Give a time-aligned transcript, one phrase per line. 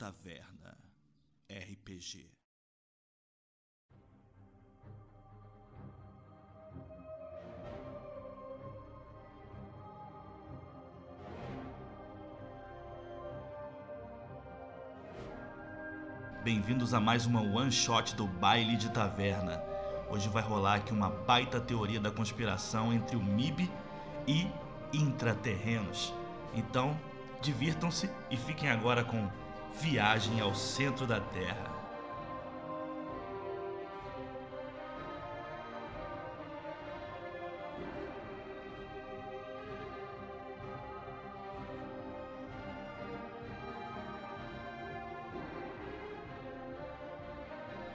[0.00, 0.78] Taverna
[1.46, 2.32] RPG.
[16.42, 19.62] Bem-vindos a mais uma one shot do Baile de Taverna.
[20.08, 23.70] Hoje vai rolar aqui uma baita teoria da conspiração entre o MIB
[24.26, 24.50] e
[24.94, 26.14] intraterrenos.
[26.54, 26.98] Então,
[27.42, 29.28] divirtam-se e fiquem agora com
[29.78, 31.70] Viagem ao Centro da Terra.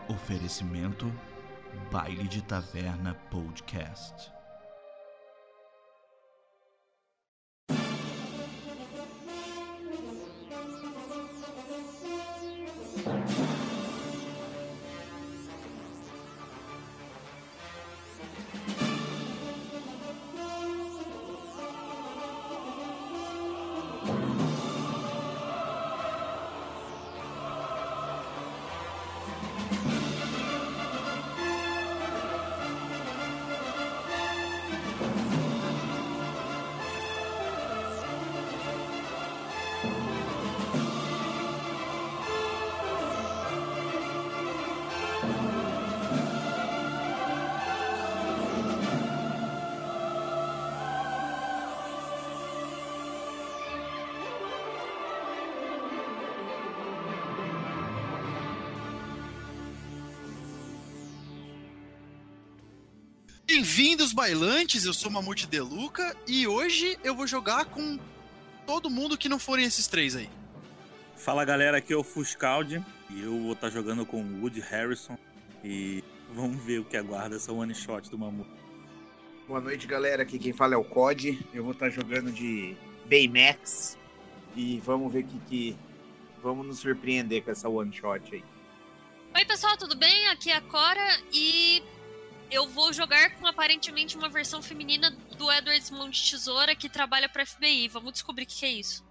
[0.08, 1.12] Oferecimento
[1.92, 4.35] Baile de Taverna Podcast.
[64.16, 64.86] Bailantes!
[64.86, 68.00] Eu sou Mamute Deluca e hoje eu vou jogar com
[68.66, 70.30] todo mundo que não forem esses três aí.
[71.18, 75.18] Fala galera, aqui é o Fuscaldi e eu vou estar jogando com o Woody Harrison
[75.62, 76.02] e
[76.34, 78.50] vamos ver o que aguarda essa one shot do Mamute.
[79.50, 80.24] Boa noite, galera.
[80.24, 81.38] Aqui quem fala é o COD.
[81.54, 82.76] Eu vou estar jogando de
[83.10, 83.98] Baymax
[84.56, 85.78] e vamos ver que, que
[86.42, 88.44] vamos nos surpreender com essa one shot aí.
[89.36, 90.28] Oi, pessoal, tudo bem?
[90.30, 91.84] Aqui é a Cora e
[92.56, 97.28] eu vou jogar com aparentemente uma versão feminina do Edward Mão de Tesoura que trabalha
[97.28, 97.90] para FBI.
[97.90, 99.04] Vamos descobrir o que, que é isso.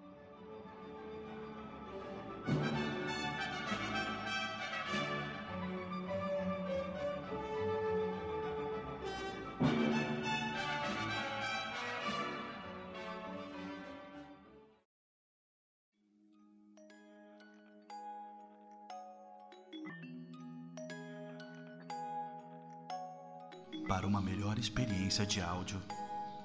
[25.22, 25.80] De áudio,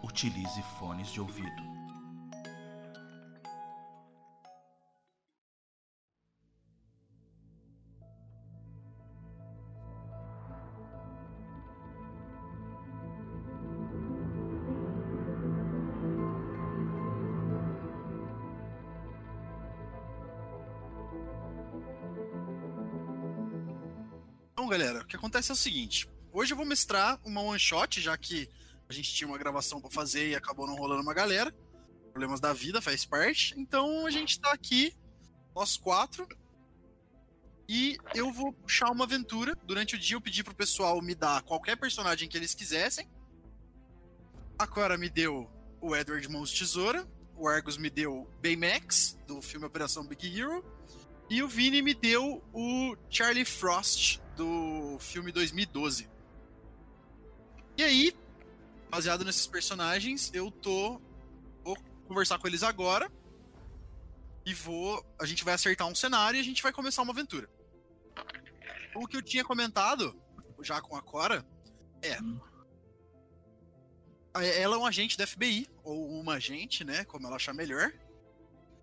[0.03, 1.49] utilize fones de ouvido.
[24.53, 26.07] Então, galera, o que acontece é o seguinte:
[26.39, 28.49] hoje eu vou mestrar uma one shot, já que
[28.87, 31.53] a gente tinha uma gravação para fazer e acabou não rolando uma galera.
[32.11, 33.53] Problemas da vida faz parte.
[33.59, 34.95] Então a gente tá aqui,
[35.53, 36.25] nós quatro.
[37.67, 39.53] E eu vou puxar uma aventura.
[39.65, 43.05] Durante o dia eu pedi pro pessoal me dar qualquer personagem que eles quisessem.
[44.57, 45.51] A Cora me deu
[45.81, 47.05] o Edward Mãos Tesoura.
[47.35, 50.63] O Argus me deu Baymax, do filme Operação Big Hero.
[51.29, 56.18] E o Vini me deu o Charlie Frost, do filme 2012.
[57.79, 58.13] E aí,
[58.89, 60.99] baseado nesses personagens, eu tô.
[61.63, 61.77] Vou
[62.09, 63.09] conversar com eles agora.
[64.45, 65.01] E vou.
[65.17, 67.49] A gente vai acertar um cenário e a gente vai começar uma aventura.
[68.93, 70.13] O que eu tinha comentado,
[70.61, 71.47] já com a Cora,
[72.01, 72.17] é.
[74.61, 77.05] Ela é um agente da FBI, ou uma agente, né?
[77.05, 77.93] Como ela achar melhor.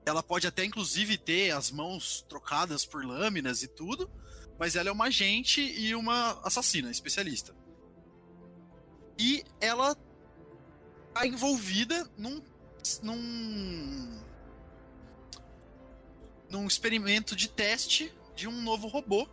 [0.06, 4.10] Ela pode até, inclusive, ter as mãos trocadas por lâminas e tudo.
[4.58, 7.54] Mas ela é uma agente e uma assassina, especialista.
[9.18, 9.96] E ela
[11.14, 12.42] tá envolvida num.
[13.02, 14.22] num.
[16.50, 19.28] num experimento de teste de um novo robô.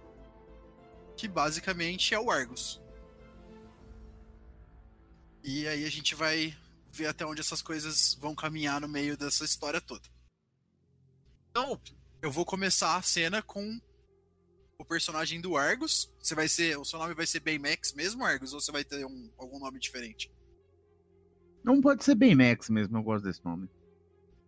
[1.16, 2.82] Que basicamente é o Argus.
[5.44, 6.56] E aí a gente vai
[6.90, 10.08] ver até onde essas coisas vão caminhar no meio dessa história toda.
[11.50, 11.80] Então,
[12.22, 13.80] eu vou começar a cena com
[14.84, 16.14] o personagem do Argus.
[16.20, 19.06] Você vai ser, o seu nome vai ser Baymax mesmo, Argus, ou você vai ter
[19.06, 20.32] um, algum nome diferente?
[21.64, 23.70] Não pode ser Baymax mesmo, eu gosto desse nome.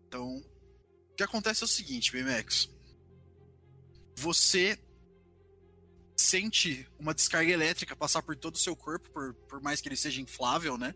[0.08, 2.70] Então, o que acontece é o seguinte, Baymax.
[4.16, 4.78] você
[6.18, 9.98] sente uma descarga elétrica passar por todo o seu corpo, por, por mais que ele
[9.98, 10.94] seja inflável, né?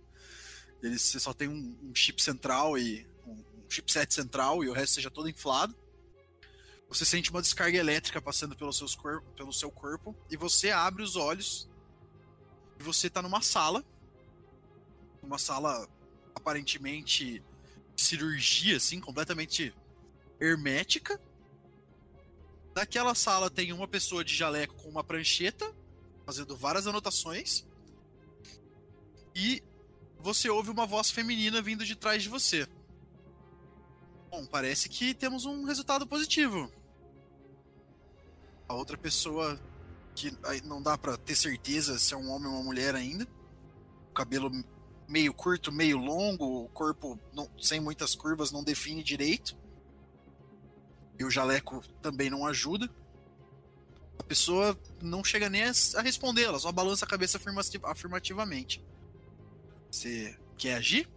[0.84, 4.74] Ele você só tem um, um chip central e um, um chipset central e o
[4.74, 5.76] resto seja todo inflado.
[6.90, 11.04] Você sente uma descarga elétrica passando pelo, seus cor pelo seu corpo e você abre
[11.04, 11.70] os olhos
[12.80, 13.86] e você tá numa sala,
[15.22, 15.88] uma sala
[16.34, 17.44] aparentemente
[17.96, 19.74] cirurgia, assim, completamente
[20.40, 21.22] hermética.
[22.74, 25.72] Naquela sala tem uma pessoa de jaleco com uma prancheta,
[26.26, 27.68] fazendo várias anotações.
[29.36, 29.62] E
[30.18, 32.68] você ouve uma voz feminina vindo de trás de você.
[34.32, 36.72] Bom, parece que temos um resultado positivo.
[38.69, 39.60] A outra pessoa
[40.13, 40.31] que
[40.63, 43.27] não dá para ter certeza se é um homem ou uma mulher ainda.
[44.13, 44.51] Cabelo
[45.07, 49.57] meio curto, meio longo, o corpo não, sem muitas curvas não define direito.
[51.18, 52.88] E o jaleco também não ajuda.
[54.19, 57.39] A pessoa não chega nem a responder, ela só balança a cabeça
[57.83, 58.86] afirmativamente.
[59.89, 61.10] Você quer agir?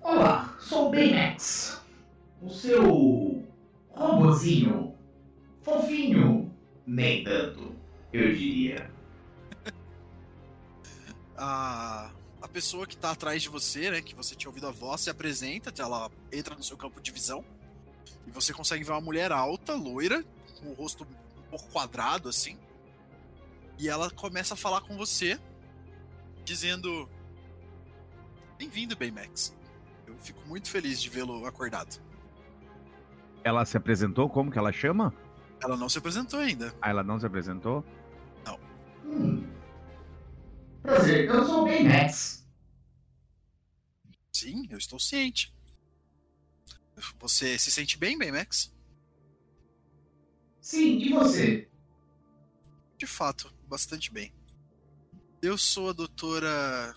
[0.00, 1.82] Olá, sou o Baymax.
[2.40, 3.44] O seu
[3.90, 4.96] robozinho
[5.62, 6.54] fofinho,
[6.86, 7.74] nem tanto,
[8.12, 8.90] eu diria.
[11.36, 12.10] a,
[12.40, 15.10] a pessoa que tá atrás de você, né, que você tinha ouvido a voz, se
[15.10, 17.44] apresenta, ela entra no seu campo de visão
[18.26, 20.24] e você consegue ver uma mulher alta, loira,
[20.60, 22.58] com o rosto um pouco quadrado assim.
[23.78, 25.38] E ela começa a falar com você,
[26.44, 27.08] dizendo:
[28.58, 29.56] Bem-vindo, Baymax.
[30.06, 32.00] Eu fico muito feliz de vê-lo acordado.
[33.42, 34.28] Ela se apresentou?
[34.28, 35.12] Como que ela chama?
[35.62, 36.74] Ela não se apresentou ainda.
[36.80, 37.84] Ah, ela não se apresentou?
[38.44, 38.58] Não.
[39.04, 39.46] Hum.
[40.82, 42.44] Prazer, eu sou o Baymax.
[44.32, 45.54] Sim, eu estou ciente.
[47.20, 48.74] Você se sente bem, Baymax?
[50.60, 51.68] Sim, e você?
[52.98, 54.34] De fato, bastante bem.
[55.40, 56.94] Eu sou a doutora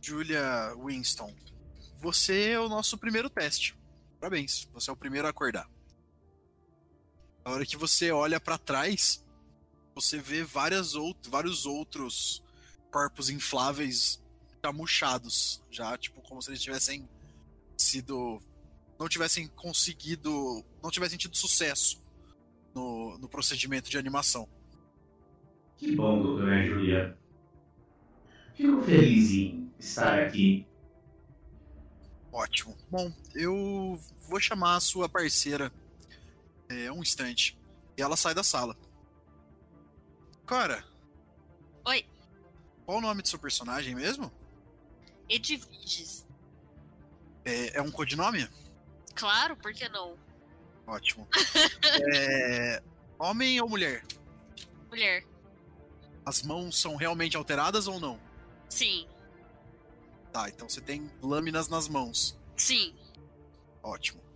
[0.00, 1.34] Julia Winston.
[2.00, 3.76] Você é o nosso primeiro teste.
[4.20, 5.68] Parabéns, você é o primeiro a acordar.
[7.48, 9.24] A hora que você olha para trás,
[9.94, 12.44] você vê várias out vários outros
[12.90, 14.22] corpos infláveis
[14.60, 17.08] camuchados, já tipo como se eles tivessem
[17.74, 18.38] sido
[18.98, 22.04] não tivessem conseguido, não tivessem tido sucesso
[22.74, 24.46] no, no procedimento de animação.
[25.78, 27.18] Que bom, doutora Julia.
[28.54, 30.66] Fico feliz em estar aqui.
[32.30, 32.76] Ótimo.
[32.90, 33.98] Bom, eu
[34.28, 35.72] vou chamar a sua parceira
[36.68, 37.58] é, um instante.
[37.96, 38.76] E ela sai da sala.
[40.46, 40.84] Cora.
[41.84, 42.06] Oi.
[42.86, 44.32] Qual o nome do seu personagem mesmo?
[45.28, 46.26] Edviges.
[47.44, 48.48] É, é um codinome?
[49.14, 50.16] Claro, por que não?
[50.86, 51.28] Ótimo.
[52.14, 52.82] é,
[53.18, 54.04] homem ou mulher?
[54.88, 55.26] Mulher.
[56.24, 58.18] As mãos são realmente alteradas ou não?
[58.68, 59.06] Sim.
[60.32, 62.38] Tá, então você tem lâminas nas mãos.
[62.56, 62.94] Sim.
[63.82, 64.27] Ótimo.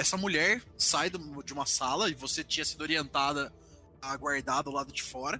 [0.00, 3.52] Essa mulher sai de uma sala e você tinha sido orientada
[4.00, 5.38] a aguardar do lado de fora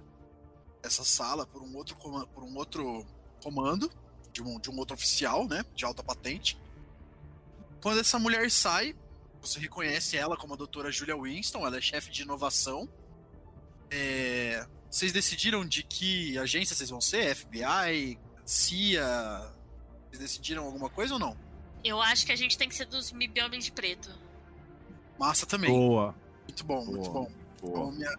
[0.83, 3.03] essa sala por um outro, por um outro
[3.41, 3.91] comando
[4.31, 6.59] de um, de um outro oficial, né, de alta patente.
[7.81, 8.95] Quando essa mulher sai,
[9.41, 12.87] você reconhece ela como a doutora Julia Winston, ela é chefe de inovação.
[13.89, 14.63] É...
[14.91, 17.35] Vocês decidiram de que agência vocês vão ser?
[17.35, 18.19] FBI?
[18.45, 19.55] CIA?
[20.07, 21.35] Vocês decidiram alguma coisa ou não?
[21.83, 24.29] Eu acho que a gente tem que ser dos MIB Homens de Preto.
[25.21, 25.69] Massa também.
[25.69, 26.15] Boa.
[26.47, 26.91] Muito bom, Boa.
[26.97, 27.31] muito bom.
[27.63, 28.15] Então, minha-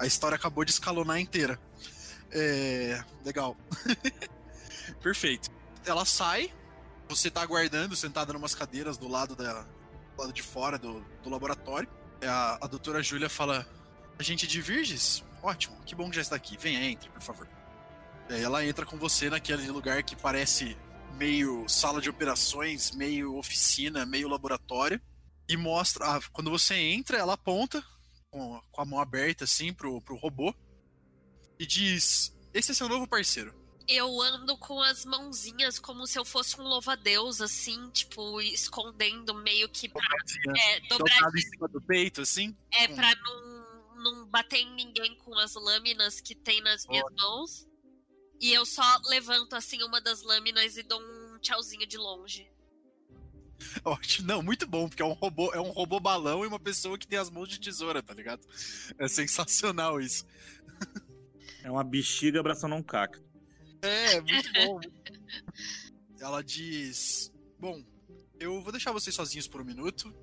[0.00, 1.60] A história acabou de escalonar inteira.
[2.32, 3.00] É...
[3.24, 3.56] Legal.
[5.00, 5.48] Perfeito.
[5.86, 6.52] Ela sai,
[7.08, 9.62] você tá aguardando, sentada numas cadeiras do lado, da...
[9.62, 9.68] do
[10.18, 11.88] lado de fora do, do laboratório.
[12.20, 13.64] É, A, a doutora Júlia fala:
[14.18, 15.22] Agente de Virges?
[15.42, 16.56] Ótimo, que bom que já está aqui.
[16.58, 17.48] Venha, entre, por favor.
[18.28, 20.76] Ela entra com você naquele lugar que parece
[21.16, 25.00] meio sala de operações, meio oficina, meio laboratório.
[25.50, 26.06] E mostra.
[26.06, 27.84] ah, quando você entra, ela aponta
[28.30, 30.54] com, com a mão aberta assim pro, pro robô
[31.58, 33.52] e diz: Esse é seu novo parceiro.
[33.88, 39.68] Eu ando com as mãozinhas como se eu fosse um louva-a-Deus, assim, tipo, escondendo meio
[39.68, 40.00] que pra,
[40.56, 42.56] é, Dobrado em cima do peito, assim.
[42.72, 47.66] é, pra não, não bater em ninguém com as lâminas que tem nas minhas mãos.
[48.40, 52.48] E eu só levanto, assim, uma das lâminas e dou um tchauzinho de longe.
[53.84, 54.28] Ótimo.
[54.28, 57.06] Não, muito bom, porque é um robô, é um robô balão e uma pessoa que
[57.06, 58.46] tem as mãos de tesoura, tá ligado?
[58.98, 60.24] É sensacional isso.
[61.62, 63.22] É uma bexiga abraçando um cacto.
[63.82, 64.80] É, muito bom.
[66.18, 67.82] Ela diz: Bom,
[68.38, 70.14] eu vou deixar vocês sozinhos por um minuto.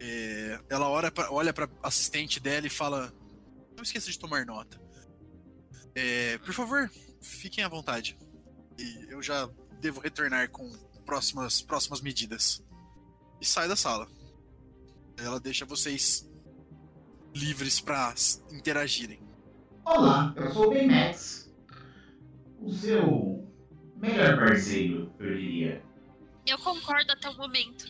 [0.00, 3.12] É, ela olha pra, olha pra assistente dela e fala:
[3.76, 4.80] Não esqueça de tomar nota.
[5.94, 8.16] É, por favor, fiquem à vontade.
[8.78, 9.48] E eu já
[9.80, 10.70] devo retornar com
[11.16, 12.64] próximas, próximas medidas.
[13.38, 14.08] E sai da sala.
[15.18, 16.26] Ela deixa vocês
[17.34, 19.20] livres pra s- interagirem.
[19.84, 21.52] Olá, eu sou o Baymax.
[22.60, 23.46] O seu
[23.96, 25.84] melhor parceiro, eu diria.
[26.46, 27.84] Eu concordo até o momento.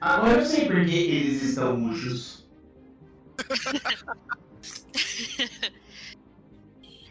[0.00, 2.46] Agora eu sei por que eles estão murchos.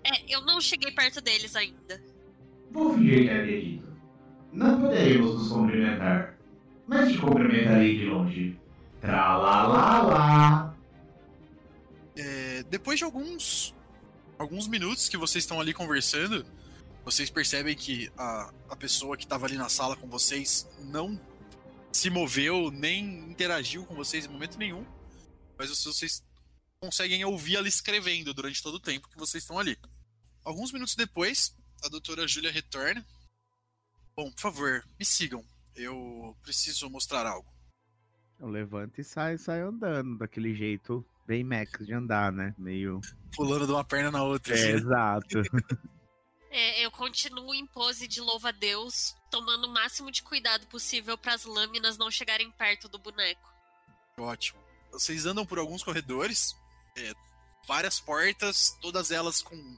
[0.04, 2.04] É, eu não cheguei perto deles ainda.
[2.72, 3.88] Vou fingir que acredito.
[4.52, 6.38] Não poderemos nos cumprimentar,
[6.88, 8.60] mas te cumprimentarei de longe.
[9.00, 10.78] Tralalala.
[12.16, 13.74] É, depois de alguns
[14.38, 16.46] alguns minutos que vocês estão ali conversando,
[17.06, 21.20] vocês percebem que a, a pessoa que estava ali na sala com vocês não
[21.92, 24.86] se moveu nem interagiu com vocês em momento nenhum,
[25.58, 26.24] mas vocês
[26.80, 29.78] conseguem ouvir ela escrevendo durante todo o tempo que vocês estão ali.
[30.44, 33.06] Alguns minutos depois, a doutora Júlia retorna.
[34.16, 35.44] Bom, por favor, me sigam.
[35.76, 37.50] Eu preciso mostrar algo.
[38.40, 42.54] Eu levanto e saio, saio andando, daquele jeito bem Max de andar, né?
[42.58, 43.00] Meio.
[43.36, 44.54] Pulando de uma perna na outra.
[44.54, 45.42] É, assim, exato.
[46.54, 51.46] É, eu continuo em pose de louva-a-Deus, tomando o máximo de cuidado possível para as
[51.46, 53.50] lâminas não chegarem perto do boneco.
[54.18, 54.60] Ótimo.
[54.92, 56.54] Vocês andam por alguns corredores,
[56.98, 57.14] é,
[57.66, 59.78] várias portas, todas elas com,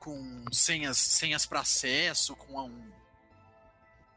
[0.00, 2.92] com senhas, senhas para acesso, com um,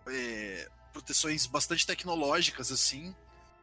[0.08, 3.16] é, proteções bastante tecnológicas, assim.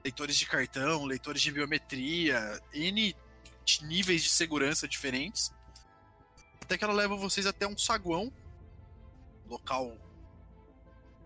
[0.04, 3.14] Leitores de cartão, leitores de biometria, N
[3.82, 5.52] níveis de segurança diferentes.
[6.62, 8.32] Até que ela leva vocês até um saguão,
[9.48, 9.96] local.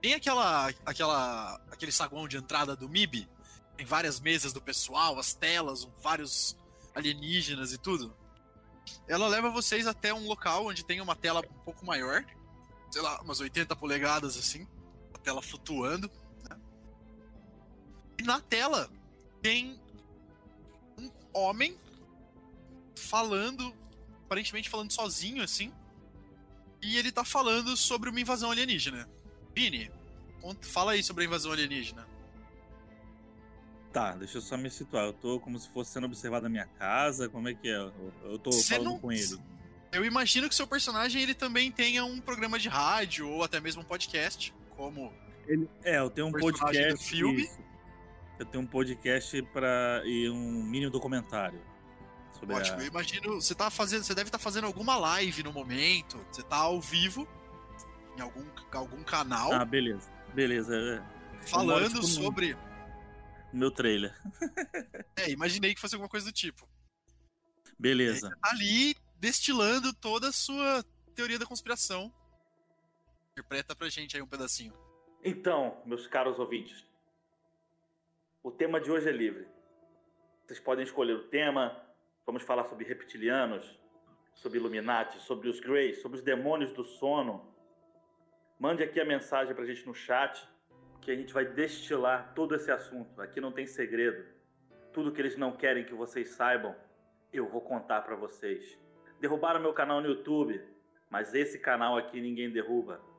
[0.01, 3.29] Bem aquela, aquela, aquele saguão de entrada do MIB,
[3.77, 6.57] tem várias mesas do pessoal, as telas, vários
[6.95, 8.17] alienígenas e tudo.
[9.07, 12.25] Ela leva vocês até um local onde tem uma tela um pouco maior,
[12.91, 14.67] sei lá, umas 80 polegadas assim,
[15.21, 16.11] tela flutuando.
[16.49, 16.57] né?
[18.19, 18.91] E na tela
[19.43, 19.79] tem
[20.99, 21.77] um homem
[22.97, 23.75] falando,
[24.27, 25.73] aparentemente falando sozinho assim.
[26.83, 29.09] E ele tá falando sobre uma invasão alienígena.
[29.55, 29.91] Vini,
[30.63, 32.09] fala aí sobre a invasão alienígena.
[33.93, 35.05] Tá, deixa eu só me situar.
[35.07, 37.29] Eu tô como se fosse sendo observado na minha casa.
[37.29, 37.77] Como é que é?
[38.25, 39.39] Eu, tô Você falando não- com ele.
[39.93, 43.83] Eu imagino que seu personagem ele também tenha um programa de rádio ou até mesmo
[43.83, 45.13] um podcast, como
[45.85, 47.09] É, eu tenho um do podcast.
[47.11, 47.43] filme.
[47.43, 47.59] isso.
[48.39, 51.61] Eu tenho um podcast para e um mini documentário
[52.39, 52.79] sobre ótimo.
[52.79, 52.81] a...
[52.83, 56.57] Eu imagino, você tá fazendo, você deve estar fazendo alguma live no momento, você tá
[56.57, 57.29] ao vivo
[58.17, 60.11] em algum, algum canal Ah, beleza.
[60.35, 60.75] Beleza.
[60.75, 61.47] é.
[61.47, 62.57] falando tipo, no- sobre,
[63.53, 64.15] meu trailer.
[65.17, 66.67] é, imaginei que fosse alguma coisa do tipo.
[67.79, 68.35] Beleza.
[68.43, 70.83] Ali destilando toda a sua
[71.15, 72.11] teoria da conspiração.
[73.33, 74.75] Interpreta pra gente aí um pedacinho.
[75.23, 76.85] Então, meus caros ouvintes,
[78.43, 79.47] o tema de hoje é livre.
[80.45, 81.81] Vocês podem escolher o tema.
[82.27, 83.79] Vamos falar sobre reptilianos,
[84.35, 87.55] sobre Illuminati, sobre os Greys, sobre os demônios do sono.
[88.59, 90.47] Mande aqui a mensagem pra gente no chat,
[91.01, 93.21] que a gente vai destilar todo esse assunto.
[93.23, 94.27] Aqui não tem segredo.
[94.93, 96.75] Tudo que eles não querem que vocês saibam,
[97.33, 98.77] eu vou contar pra vocês.
[99.21, 100.61] Derrubaram meu canal no YouTube,
[101.09, 103.10] mas esse canal aqui ninguém derruba.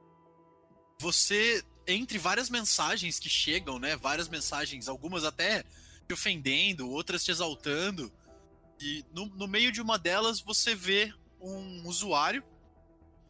[1.02, 3.96] Você, entre várias mensagens que chegam, né?
[3.96, 5.64] Várias mensagens, algumas até
[6.08, 8.12] te ofendendo, outras te exaltando.
[8.80, 12.44] E no, no meio de uma delas você vê um usuário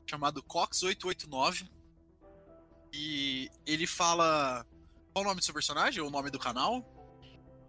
[0.06, 1.70] chamado Cox889.
[2.94, 4.66] E ele fala.
[5.14, 6.02] Qual o nome do seu personagem?
[6.02, 6.86] Ou o nome do canal?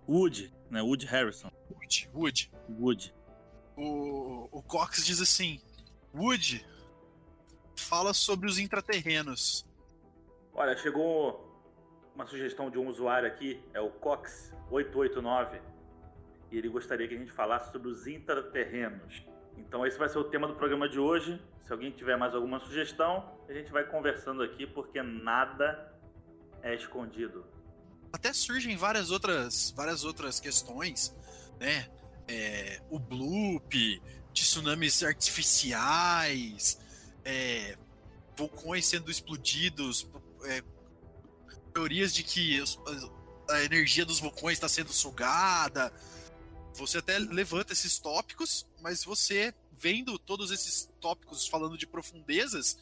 [0.09, 0.83] Wood, né?
[0.83, 1.51] Wood Harrison.
[1.71, 2.11] Wood.
[2.13, 2.53] Wood.
[2.69, 3.15] Wood.
[3.77, 5.61] O, o Cox diz assim:
[6.13, 6.67] Wood
[7.77, 9.65] fala sobre os intraterrenos.
[10.55, 11.51] Olha, chegou
[12.15, 15.61] uma sugestão de um usuário aqui, é o Cox889,
[16.51, 19.25] e ele gostaria que a gente falasse sobre os intraterrenos.
[19.57, 21.41] Então esse vai ser o tema do programa de hoje.
[21.65, 25.91] Se alguém tiver mais alguma sugestão, a gente vai conversando aqui, porque nada
[26.63, 27.47] é escondido.
[28.13, 31.17] até surgem várias outras, várias outras questões,
[31.59, 31.89] né?
[32.29, 34.03] É, o bloop,
[34.35, 36.79] tsunamis artificiais,
[37.25, 37.77] é,
[38.37, 40.09] vulcões sendo explodidos,
[40.45, 40.63] é,
[41.73, 42.79] teorias de que os-
[43.51, 45.93] a energia dos vulcões está sendo sugada.
[46.75, 52.79] Você até levanta esses tópicos, mas você, vendo todos esses tópicos falando de profundezas,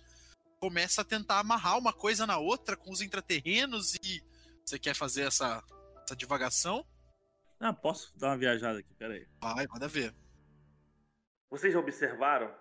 [0.60, 4.22] começa a tentar amarrar uma coisa na outra com os intraterrenos e
[4.64, 5.64] você quer fazer essa,
[6.04, 6.86] essa divagação?
[7.58, 9.26] Ah, posso dar uma viajada aqui, peraí.
[9.40, 10.14] Vai, manda ver.
[11.50, 12.54] Vocês já observaram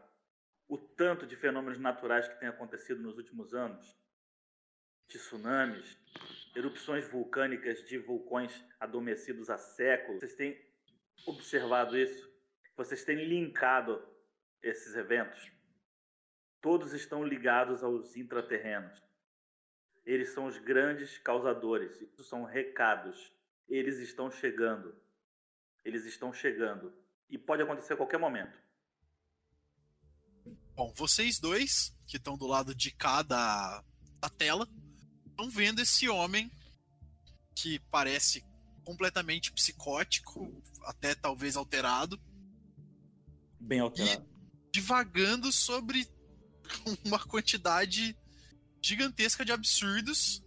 [0.68, 3.99] o tanto de fenômenos naturais que tem acontecido nos últimos anos?
[5.10, 5.98] Tsunamis,
[6.56, 10.20] erupções vulcânicas de vulcões adormecidos há séculos.
[10.20, 10.62] Vocês têm
[11.26, 12.30] observado isso?
[12.78, 14.02] Vocês têm linkado
[14.62, 15.52] esses eventos?
[16.62, 19.02] Todos estão ligados aos intraterrenos.
[20.06, 22.00] Eles são os grandes causadores.
[22.02, 23.32] Isso são recados.
[23.68, 24.96] Eles estão chegando.
[25.84, 26.94] Eles estão chegando.
[27.30, 28.58] E pode acontecer a qualquer momento.
[30.76, 33.84] Bom, vocês dois, que estão do lado de cá da,
[34.20, 34.68] da tela,
[35.40, 36.52] estão vendo esse homem
[37.56, 38.44] que parece
[38.84, 42.20] completamente psicótico, até talvez alterado,
[43.60, 44.28] Bem alterado.
[44.74, 46.10] divagando sobre
[47.06, 48.18] uma quantidade
[48.82, 50.44] gigantesca de absurdos.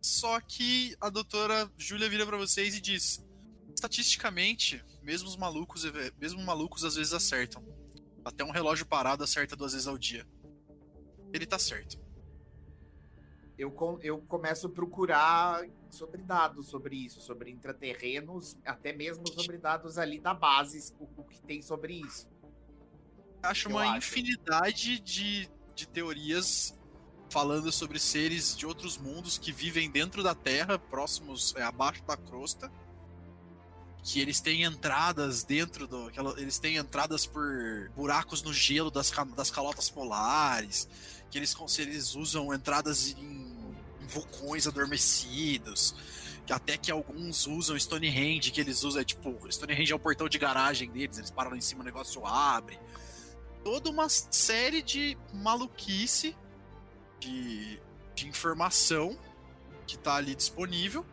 [0.00, 3.22] Só que a doutora Júlia vira pra vocês e diz:
[3.74, 5.84] estatisticamente, mesmo os malucos,
[6.18, 7.62] mesmo malucos às vezes acertam.
[8.24, 10.26] Até um relógio parado acerta duas vezes ao dia.
[11.32, 11.98] Ele tá certo.
[13.60, 19.58] Eu, com- eu começo a procurar sobre dados sobre isso, sobre intraterrenos, até mesmo sobre
[19.58, 22.26] dados ali da base, o, o que tem sobre isso.
[23.42, 23.98] Acho Eu uma acho.
[23.98, 26.74] infinidade de, de teorias
[27.28, 32.16] falando sobre seres de outros mundos que vivem dentro da Terra, próximos, é, abaixo da
[32.16, 32.72] crosta.
[34.02, 36.10] Que eles têm entradas dentro do.
[36.38, 40.88] Eles têm entradas por buracos no gelo das, das calotas polares.
[41.30, 43.49] Que eles, eles usam entradas em
[44.10, 45.94] vulcões adormecidos.
[46.50, 50.36] Até que alguns usam Stonehenge, que eles usam, é tipo, Stonehenge é o portão de
[50.36, 52.76] garagem deles, eles param lá em cima, o negócio abre
[53.64, 56.36] toda uma série de maluquice
[57.18, 57.80] de,
[58.14, 59.18] de informação
[59.86, 61.04] que tá ali disponível.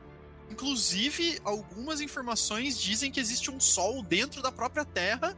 [0.49, 5.37] Inclusive, algumas informações dizem que existe um sol dentro da própria Terra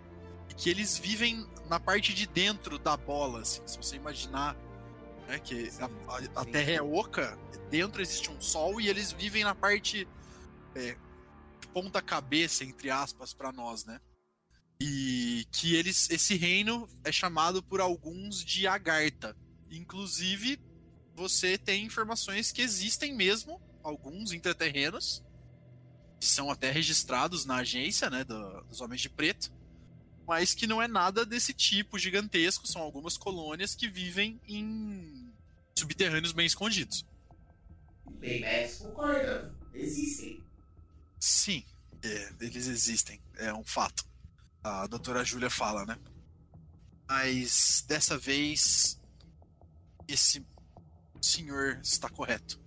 [0.49, 4.55] e que eles vivem na parte de dentro da bola, assim, se você imaginar
[5.29, 6.51] né, que a, a- a sim.
[6.51, 7.37] Terra é oca,
[7.69, 10.07] dentro existe um sol e eles vivem na parte
[10.75, 10.97] é,
[11.71, 14.01] ponta cabeça, entre aspas, para nós, né?
[14.81, 19.35] E que eles, esse reino é chamado por alguns de Agartha.
[19.69, 20.59] Inclusive,
[21.15, 25.23] você tem informações que existem mesmo alguns intraterrenos
[26.19, 29.51] que são até registrados na agência, né, do- dos Homens de Preto,
[30.29, 32.67] mas que não é nada desse tipo gigantesco.
[32.67, 35.33] São algumas colônias que vivem em
[35.75, 37.03] subterrâneos bem escondidos.
[38.05, 39.51] Baymax concorda.
[39.73, 40.43] Existem.
[41.19, 41.65] Sim,
[42.03, 44.07] é, eles existem, é um fato.
[44.63, 45.97] A doutora Júlia fala, né?
[47.07, 49.01] Mas dessa vez,
[50.07, 50.45] esse
[51.19, 52.61] senhor está correto.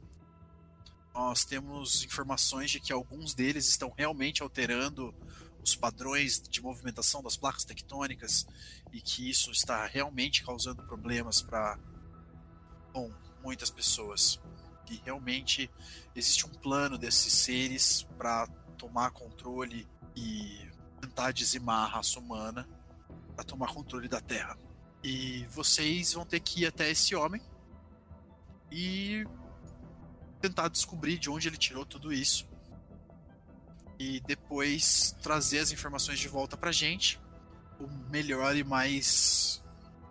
[1.14, 5.14] Nós temos informações de que alguns deles estão realmente alterando
[5.62, 8.46] os padrões de movimentação das placas tectônicas
[8.92, 11.78] e que isso está realmente causando problemas para
[13.42, 14.40] muitas pessoas.
[14.84, 15.70] Que realmente
[16.14, 18.46] existe um plano desses seres para
[18.76, 20.68] tomar controle e
[21.00, 22.68] tentar dizimar a raça humana
[23.34, 24.58] para tomar controle da Terra.
[25.02, 27.40] E vocês vão ter que ir até esse homem
[28.70, 29.24] e
[30.40, 32.48] tentar descobrir de onde ele tirou tudo isso.
[34.02, 37.20] E depois trazer as informações de volta pra gente
[37.78, 39.62] o melhor e mais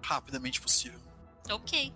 [0.01, 0.97] rapidamente possível.
[1.49, 1.93] Ok.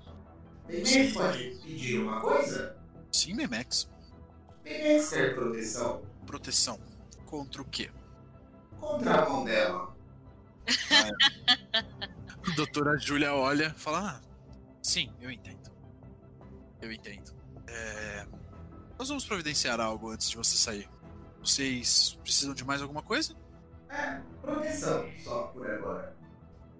[0.67, 2.75] Baymax pode pedir uma coisa?
[3.13, 3.89] Sim, Memex.
[4.61, 6.79] Baymax quer proteção Proteção.
[7.25, 7.89] Contra o quê?
[8.77, 9.95] contra a mão dela.
[12.45, 14.21] A doutora Júlia olha e fala: ah,
[14.81, 15.71] sim, eu entendo.
[16.81, 17.33] Eu entendo.
[17.67, 18.27] É,
[18.99, 20.89] Nós vamos providenciar algo antes de você sair.
[21.45, 23.35] Vocês precisam de mais alguma coisa?
[23.87, 26.17] É, proteção só por agora.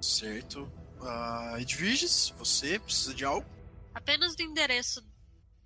[0.02, 0.64] Certo.
[1.00, 3.48] Uh, Edviges, você precisa de algo?
[3.94, 5.08] Apenas do endereço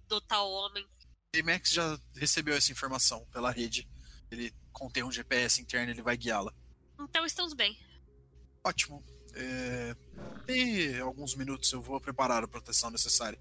[0.05, 0.85] do tal homem.
[1.33, 3.87] A Max já recebeu essa informação pela rede.
[4.29, 6.53] Ele contém um GPS interno, ele vai guiá-la.
[6.99, 7.79] Então estamos bem.
[8.65, 9.01] Ótimo.
[9.33, 9.95] É...
[10.45, 13.39] Em alguns minutos eu vou preparar a proteção necessária.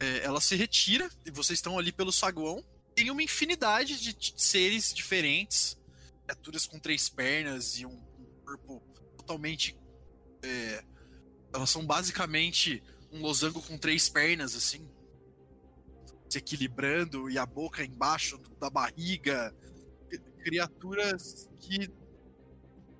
[0.00, 2.64] É, ela se retira e vocês estão ali pelo saguão.
[2.96, 5.76] Tem uma infinidade de seres diferentes,
[6.24, 8.82] criaturas com três pernas e um, um corpo
[9.18, 9.76] totalmente.
[10.42, 10.82] é,
[11.52, 12.82] Elas são basicamente
[13.12, 14.88] um losango com três pernas, assim,
[16.26, 19.54] se equilibrando e a boca embaixo da barriga.
[20.42, 21.90] Criaturas que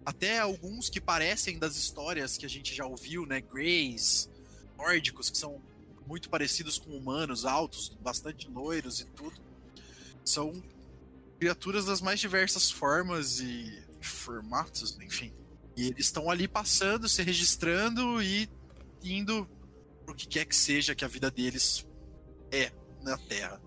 [0.04, 3.40] até alguns que parecem das histórias que a gente já ouviu, né?
[3.40, 4.28] Greys,
[4.76, 5.62] nórdicos, que são
[6.06, 9.45] muito parecidos com humanos, altos, bastante loiros e tudo.
[10.26, 10.62] São
[11.38, 15.32] criaturas das mais diversas formas e formatos, enfim.
[15.76, 18.48] E eles estão ali passando, se registrando e
[19.02, 19.48] indo
[20.04, 21.86] pro que quer que seja que a vida deles
[22.50, 23.60] é na Terra.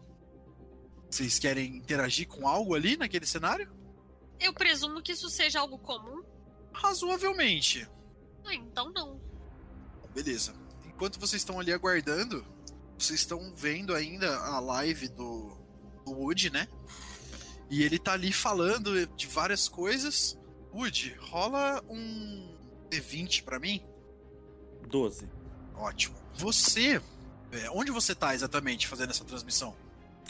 [1.10, 3.72] Vocês querem interagir com algo ali naquele cenário?
[4.40, 6.24] Eu presumo que isso seja algo comum.
[6.74, 7.88] Razoavelmente.
[8.46, 9.20] Ah, então não.
[10.14, 10.54] Beleza.
[10.86, 12.46] Enquanto vocês estão ali aguardando,
[12.98, 15.59] vocês estão vendo ainda a live do,
[16.10, 16.68] do Wood, né?
[17.70, 20.38] E ele tá ali falando de várias coisas.
[20.74, 22.56] Wood, rola um
[22.90, 23.84] D20 pra mim.
[24.88, 25.30] 12.
[25.76, 26.16] Ótimo.
[26.36, 27.02] Você.
[27.52, 29.76] é, onde você tá exatamente fazendo essa transmissão?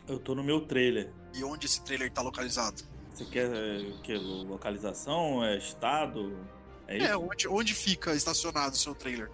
[0.07, 1.11] Eu tô no meu trailer.
[1.33, 2.83] E onde esse trailer tá localizado?
[3.13, 4.15] Você quer é, o quê?
[4.15, 5.43] Localização?
[5.43, 6.37] É estado?
[6.87, 7.05] É isso?
[7.05, 9.29] É, onde, onde fica estacionado o seu trailer?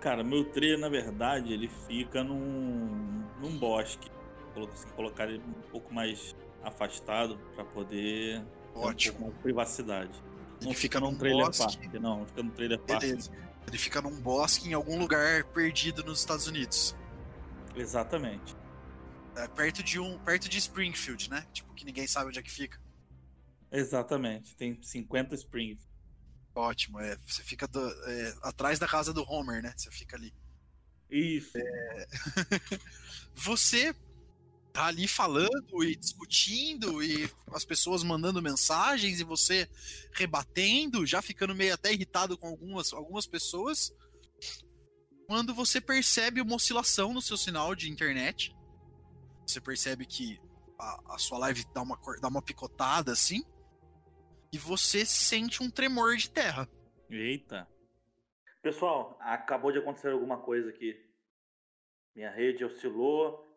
[0.00, 4.10] Cara, meu trailer, na verdade, ele fica num, num bosque.
[4.48, 9.20] Colo- colocar ele um pouco mais afastado pra poder ter um Ótimo.
[9.20, 10.22] mais de privacidade.
[10.60, 11.78] Não Ele fica fica num trailer bosque.
[11.78, 12.26] park, não.
[12.26, 13.00] Fica num trailer park.
[13.00, 13.30] Beleza.
[13.66, 16.96] Ele fica num bosque em algum lugar perdido nos Estados Unidos.
[17.76, 18.56] Exatamente.
[19.36, 20.18] É, perto de um.
[20.18, 21.46] Perto de Springfield, né?
[21.52, 22.80] Tipo, que ninguém sabe onde é que fica.
[23.70, 24.56] Exatamente.
[24.56, 25.86] Tem 50 springs.
[26.54, 27.16] Ótimo, é.
[27.26, 29.72] Você fica do- é, atrás da casa do Homer, né?
[29.76, 30.34] Você fica ali.
[31.10, 31.52] Isso.
[33.34, 33.94] Você
[34.78, 39.68] tá ali falando e discutindo e as pessoas mandando mensagens e você
[40.12, 43.92] rebatendo, já ficando meio até irritado com algumas, algumas pessoas.
[45.26, 48.54] Quando você percebe uma oscilação no seu sinal de internet,
[49.44, 50.40] você percebe que
[50.78, 53.42] a, a sua live dá uma, dá uma picotada assim,
[54.52, 56.68] e você sente um tremor de terra.
[57.10, 57.66] Eita.
[58.62, 60.94] Pessoal, acabou de acontecer alguma coisa aqui.
[62.14, 63.47] Minha rede oscilou,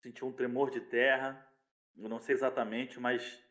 [0.00, 1.44] senti um tremor de terra.
[1.96, 3.42] Eu não sei exatamente, mas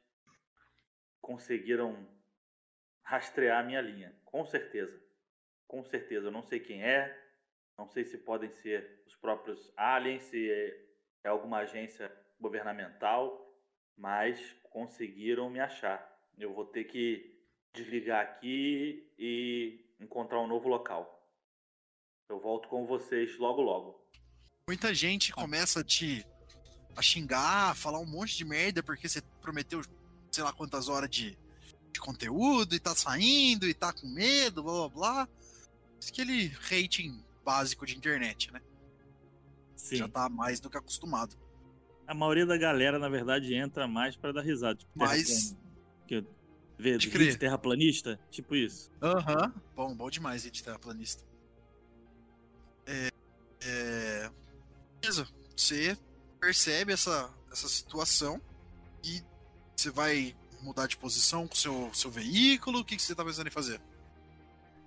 [1.22, 2.08] conseguiram
[3.04, 4.16] rastrear a minha linha.
[4.26, 5.02] Com certeza.
[5.68, 6.28] Com certeza.
[6.28, 7.26] Eu não sei quem é.
[7.78, 10.86] Não sei se podem ser os próprios aliens, se é-
[11.26, 13.46] é alguma agência governamental,
[13.96, 16.00] mas conseguiram me achar.
[16.38, 17.38] Eu vou ter que
[17.74, 21.14] desligar aqui e encontrar um novo local.
[22.30, 24.08] Eu volto com vocês logo logo.
[24.68, 26.26] Muita gente começa a te
[26.98, 29.82] a xingar, a falar um monte de merda porque você prometeu
[30.32, 31.38] sei lá quantas horas de,
[31.92, 35.30] de conteúdo e tá saindo e tá com medo, blá blá blá.
[36.10, 38.62] Aquele rating básico de internet, né?
[39.76, 39.96] Sim.
[39.98, 41.36] Já tá mais do que acostumado.
[42.08, 44.76] A maioria da galera, na verdade, entra mais pra dar risada.
[44.76, 45.56] Tipo, Mas.
[46.08, 46.28] terraplan-
[46.80, 48.20] Vê, vídeo de terraplanista?
[48.30, 48.92] Tipo isso.
[49.02, 49.52] Aham.
[49.76, 51.24] Bom, bom demais gente terraplanista.
[52.86, 53.10] É.
[53.62, 54.32] é...
[55.02, 55.28] Beleza.
[55.56, 55.98] Você
[56.40, 58.42] percebe essa, essa situação
[59.04, 59.22] e
[59.76, 62.80] você vai mudar de posição com o seu, seu veículo?
[62.80, 63.80] O que, que você tá pensando em fazer?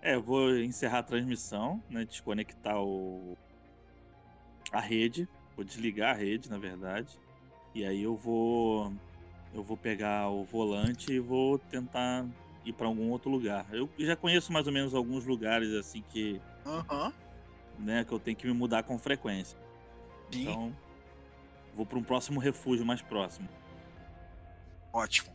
[0.03, 2.05] É, eu vou encerrar a transmissão, né?
[2.05, 3.37] Desconectar o...
[4.73, 5.29] a rede.
[5.55, 7.19] Vou desligar a rede, na verdade.
[7.75, 8.93] E aí eu vou.
[9.53, 12.27] Eu vou pegar o volante e vou tentar
[12.65, 13.67] ir pra algum outro lugar.
[13.73, 17.13] Eu já conheço mais ou menos alguns lugares assim que, Aham.
[17.79, 19.59] né, que eu tenho que me mudar com frequência.
[20.31, 20.43] Sim.
[20.43, 20.77] Então,
[21.75, 23.49] vou para um próximo refúgio mais próximo.
[24.93, 25.35] Ótimo.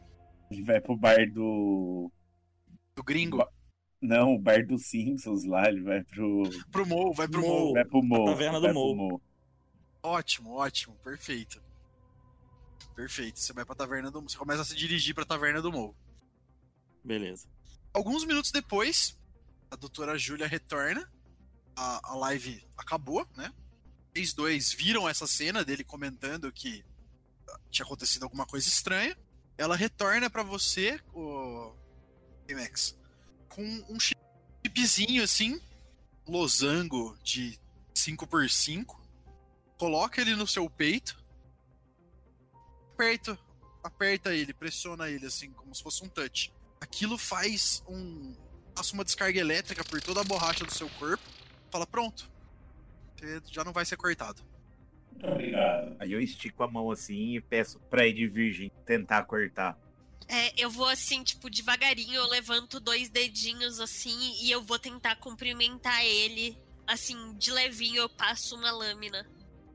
[0.52, 2.12] Ele vai pro bar do.
[2.96, 3.38] Do gringo.
[3.38, 3.52] Ba-
[4.02, 6.44] Não, o bar dos Simpsons lá, ele vai pro.
[6.72, 7.48] Pro Mo, vai pro Mo.
[7.68, 7.74] Mo.
[7.74, 8.26] Vai pro Mo.
[8.26, 8.96] taverna do Mo.
[8.96, 9.22] Mo.
[10.04, 10.96] Ótimo, ótimo.
[11.04, 11.62] Perfeito.
[12.96, 13.40] Perfeito.
[13.40, 14.30] Você vai pra taverna do Mo.
[14.30, 15.96] Você começa a se dirigir pra taverna do Mo.
[17.04, 17.48] Beleza.
[17.94, 19.18] Alguns minutos depois,
[19.72, 21.10] a doutora Júlia retorna.
[21.78, 23.52] A, a live acabou, né?
[24.16, 26.86] Vocês dois viram essa cena dele comentando que
[27.70, 29.18] tinha acontecido alguma coisa estranha.
[29.58, 31.74] Ela retorna pra você, o
[32.50, 32.98] Max,
[33.50, 35.60] com um chipzinho assim,
[36.26, 37.60] losango de
[37.94, 38.98] 5x5.
[39.78, 41.22] Coloca ele no seu peito.
[42.94, 43.38] Aperta,
[43.84, 48.36] aperta ele, pressiona ele assim, como se fosse um touch aquilo faz um.
[48.74, 51.24] passa uma descarga elétrica por toda a borracha do seu corpo.
[51.72, 52.32] Fala, pronto.
[53.18, 54.42] Você já não vai ser cortado.
[55.12, 55.96] Muito obrigado.
[56.00, 59.78] Aí eu estico a mão assim e peço pra Ed Virgem tentar cortar.
[60.28, 65.16] É, eu vou assim, tipo, devagarinho, eu levanto dois dedinhos assim e eu vou tentar
[65.18, 66.58] cumprimentar ele.
[66.88, 69.28] Assim, de levinho eu passo uma lâmina.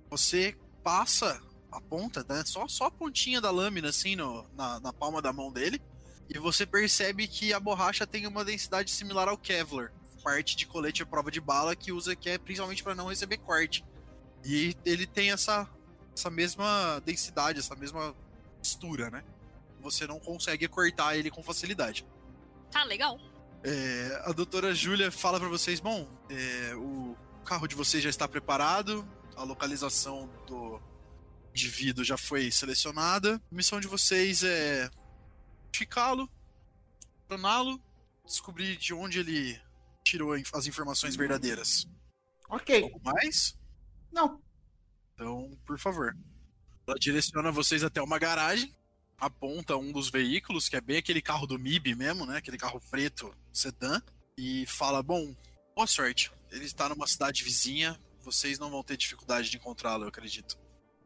[0.09, 2.42] Você passa a ponta, né?
[2.44, 5.81] Só, só a pontinha da lâmina, assim, no, na, na palma da mão dele.
[6.29, 9.92] E você percebe que a borracha tem uma densidade similar ao Kevlar.
[10.22, 13.38] Parte de colete à prova de bala que usa que é principalmente para não receber
[13.38, 13.85] corte.
[14.44, 15.68] E ele tem essa,
[16.14, 18.14] essa mesma densidade, essa mesma
[18.61, 19.24] textura, né?
[19.80, 22.06] você não consegue cortar ele com facilidade.
[22.70, 23.18] Tá legal.
[23.64, 28.28] É, a doutora Júlia fala pra vocês: bom, é, o carro de vocês já está
[28.28, 29.06] preparado,
[29.37, 30.80] a localização do
[31.50, 33.40] indivíduo já foi selecionada.
[33.50, 34.88] A missão de vocês é
[35.74, 36.30] ficá-lo,
[37.28, 37.80] torná-lo,
[38.24, 39.61] descobrir de onde ele
[40.11, 41.87] tirou as informações verdadeiras.
[42.49, 42.83] Ok.
[42.83, 43.57] Algo mais?
[44.12, 44.42] Não.
[45.14, 46.16] Então, por favor.
[46.87, 48.75] Ela direciona vocês até uma garagem,
[49.16, 52.38] aponta um dos veículos, que é bem aquele carro do MIB mesmo, né?
[52.38, 54.03] Aquele carro preto, sedã,
[54.37, 55.35] e fala: Bom,
[55.75, 56.33] boa sorte.
[56.51, 60.59] Ele está numa cidade vizinha, vocês não vão ter dificuldade de encontrá-lo, eu acredito.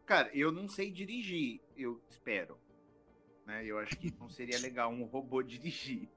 [0.07, 2.59] Cara, eu não sei dirigir, eu espero.
[3.45, 3.67] Né?
[3.67, 6.09] Eu acho que não seria legal um robô dirigir,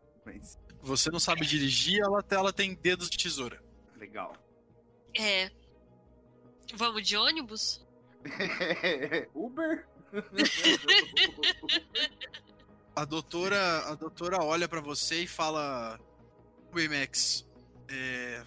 [0.81, 3.61] Você não sabe dirigir, ela, ela tem dedos de tesoura.
[3.97, 4.35] legal.
[5.17, 5.49] É.
[6.75, 7.85] Vamos de ônibus?
[9.33, 9.87] Uber?
[12.95, 15.99] A doutora, a doutora olha pra você e fala:
[16.73, 17.47] Waymax,
[17.87, 18.43] é,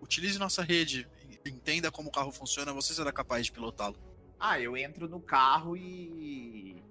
[0.00, 1.08] utilize nossa rede,
[1.46, 3.96] entenda como o carro funciona, você será capaz de pilotá-lo.
[4.38, 6.82] ah, eu entro no carro e.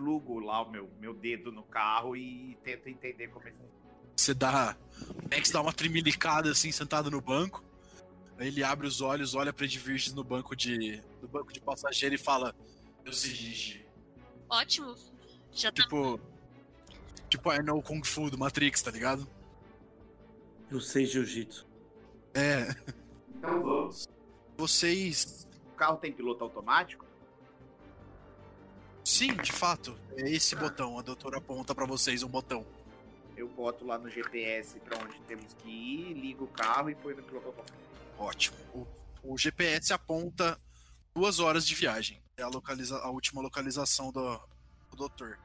[0.00, 3.58] plugo lá o meu, meu dedo no carro e tento entender como é que.
[4.16, 4.74] Você dá.
[5.10, 7.62] O Max dá uma tremilicada assim, sentado no banco.
[8.38, 11.02] Aí ele abre os olhos, olha pra Edvirges no banco de.
[11.20, 12.54] no banco de passageiro e fala:
[13.04, 13.86] Eu sei dirigir.
[14.48, 14.94] Ótimo.
[15.52, 15.82] Já tá.
[15.82, 16.18] Tipo.
[17.28, 19.28] Tipo, I know Kung Fu do Matrix, tá ligado?
[20.70, 21.66] Eu sei jiu-jitsu.
[22.34, 22.74] É.
[23.36, 24.08] Então vamos.
[24.56, 25.46] Vocês.
[25.72, 27.09] O carro tem piloto automático?
[29.10, 29.98] Sim, de fato.
[30.16, 30.96] É esse botão.
[30.96, 32.64] A doutora aponta pra vocês um botão.
[33.36, 37.14] Eu boto lá no GPS pra onde temos que ir, ligo o carro e põe
[37.14, 37.52] no piloto.
[38.16, 38.56] Ótimo.
[38.72, 38.86] O,
[39.24, 40.56] o GPS aponta
[41.12, 42.22] duas horas de viagem.
[42.36, 44.36] É a, localiza a última localização do,
[44.90, 45.40] do doutor.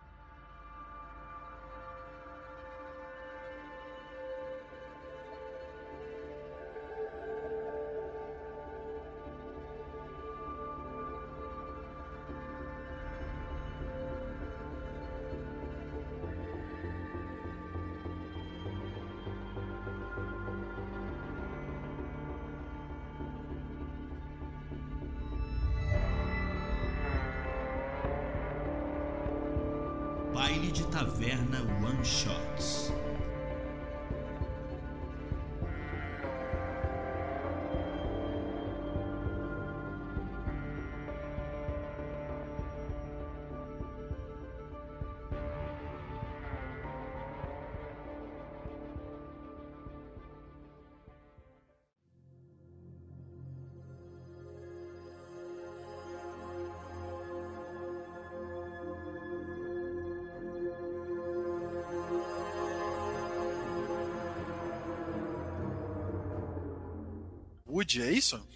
[67.95, 68.47] Wood, é isso?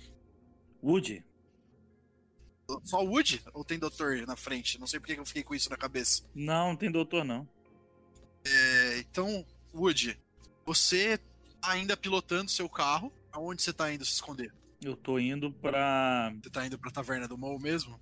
[0.83, 1.23] Woody,
[2.83, 3.41] Só o Wood?
[3.53, 4.79] Ou tem doutor na frente?
[4.79, 6.23] Não sei porque que eu fiquei com isso na cabeça.
[6.35, 7.47] não, não tem doutor não.
[8.45, 10.19] É, então, Wood,
[10.65, 11.17] você
[11.61, 13.11] tá ainda pilotando seu carro.
[13.31, 14.51] Aonde você tá indo se esconder?
[14.81, 16.33] Eu tô indo pra.
[16.41, 17.99] Você tá indo pra taverna do Mou mesmo?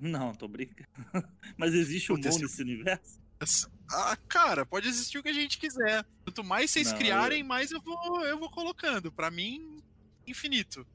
[0.00, 0.88] Não, tô brincando.
[1.56, 3.70] Mas existe um Puta, Mon esse- nesse universo?
[3.90, 6.04] Ah, cara, pode existir o que a gente quiser.
[6.24, 9.12] Quanto mais vocês Não, criarem, mais eu vou, eu vou colocando.
[9.12, 9.80] Pra mim,
[10.30, 10.86] infinito.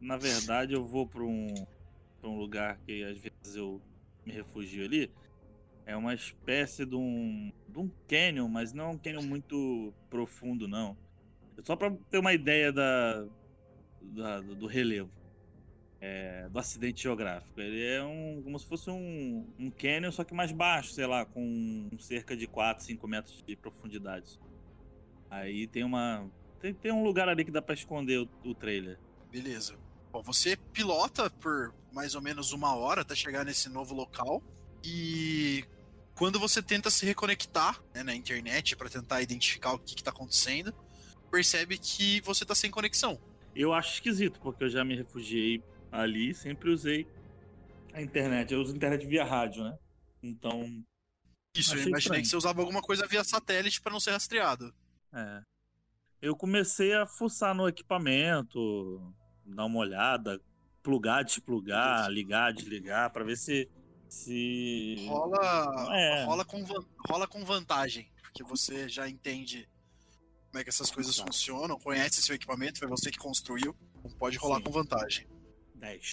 [0.00, 1.54] Na verdade, eu vou pra um,
[2.20, 3.82] pra um lugar que às vezes eu
[4.24, 5.12] me refugio ali.
[5.86, 10.68] É uma espécie de um, de um canyon, mas não é um canyon muito profundo,
[10.68, 10.96] não.
[11.58, 13.26] É só pra ter uma ideia da,
[14.00, 15.12] da- do relevo,
[16.00, 17.60] é, do acidente geográfico.
[17.60, 21.24] Ele é um, como se fosse um, um canyon, só que mais baixo, sei lá,
[21.26, 24.38] com cerca de 4, 5 metros de profundidade.
[25.30, 26.30] Aí tem uma.
[26.60, 28.98] Tem, tem um lugar ali que dá pra esconder o, o trailer.
[29.30, 29.76] Beleza.
[30.12, 34.42] Bom, você pilota por mais ou menos uma hora até chegar nesse novo local.
[34.84, 35.64] E
[36.14, 40.10] quando você tenta se reconectar né, na internet pra tentar identificar o que, que tá
[40.10, 40.74] acontecendo,
[41.30, 43.20] percebe que você tá sem conexão.
[43.54, 47.06] Eu acho esquisito, porque eu já me refugiei ali e sempre usei
[47.92, 48.52] a internet.
[48.52, 49.76] Eu uso internet via rádio, né?
[50.22, 50.62] Então,
[51.54, 52.22] Isso, eu imaginei estranho.
[52.22, 54.74] que você usava alguma coisa via satélite pra não ser rastreado.
[55.12, 55.42] é.
[56.20, 59.12] Eu comecei a fuçar no equipamento,
[59.44, 60.40] dar uma olhada,
[60.82, 63.68] plugar, desplugar, ligar, desligar, pra ver se.
[64.08, 64.96] se...
[65.08, 66.24] Rola, É.
[66.24, 66.62] rola, com,
[67.08, 69.68] rola com vantagem, porque você já entende
[70.50, 74.36] como é que essas coisas funcionam, conhece seu equipamento, foi você que construiu, então pode
[74.36, 74.64] rolar Sim.
[74.64, 75.26] com vantagem.
[75.76, 76.12] 10.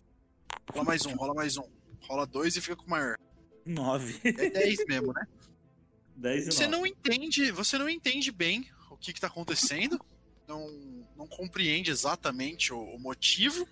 [0.72, 1.68] Rola mais um, rola mais um.
[2.08, 3.18] Rola dois e fica com o maior.
[3.66, 4.22] Nove.
[4.24, 5.28] É 10 mesmo, né?
[6.16, 6.78] Dez e Você nove.
[6.78, 10.00] não entende, você não entende bem o que, que tá acontecendo,
[10.48, 13.68] não, não compreende exatamente o, o motivo,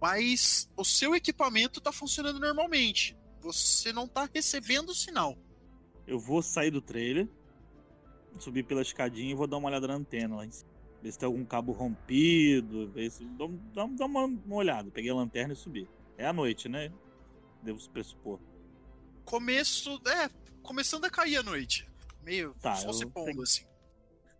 [0.00, 3.16] mas o seu equipamento tá funcionando normalmente.
[3.42, 5.36] Você não tá recebendo sinal.
[6.06, 7.28] Eu vou sair do trailer,
[8.38, 10.70] subir pela escadinha e vou dar uma olhada na antena lá em cima.
[11.02, 13.24] Ver se tem algum cabo rompido, ver se.
[13.24, 14.90] Dá, dá, dá uma, uma olhada.
[14.90, 15.88] Peguei a lanterna e subi.
[16.18, 16.92] É à noite, né?
[17.62, 18.38] Devo pressupor.
[19.24, 20.28] Começo, é,
[20.62, 21.88] começando a cair a noite.
[22.22, 23.64] Meio Tá, se pondo assim.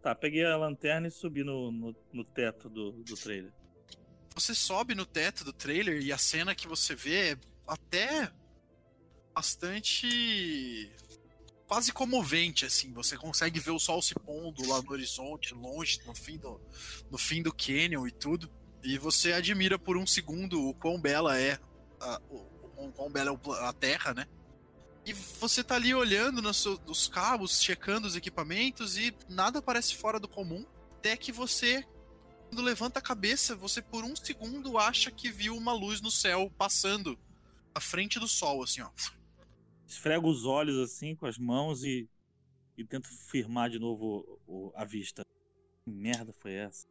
[0.03, 3.53] Tá, peguei a lanterna e subi no, no, no teto do, do trailer.
[4.35, 7.37] Você sobe no teto do trailer e a cena que você vê é
[7.67, 8.31] até
[9.35, 10.91] bastante
[11.67, 12.93] quase comovente assim.
[12.95, 16.61] Você consegue ver o sol se pondo lá no horizonte, longe, no fim do
[17.11, 18.51] no fim do canyon e tudo.
[18.83, 21.59] E você admira por um segundo o quão bela é
[22.01, 24.27] a, o, o quão bela é a Terra, né?
[25.11, 30.29] E você tá ali olhando nos, cabos, checando os equipamentos e nada parece fora do
[30.29, 30.65] comum,
[30.99, 31.85] até que você
[32.49, 36.49] quando levanta a cabeça, você por um segundo acha que viu uma luz no céu
[36.57, 37.19] passando
[37.75, 38.91] à frente do sol, assim, ó.
[39.85, 42.09] Esfrego os olhos assim com as mãos e,
[42.79, 45.25] e tento firmar de novo o- o- a vista.
[45.85, 46.87] Que merda foi essa?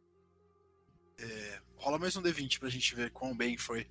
[1.18, 3.86] É, rola mais um D20 pra gente ver quão bem foi.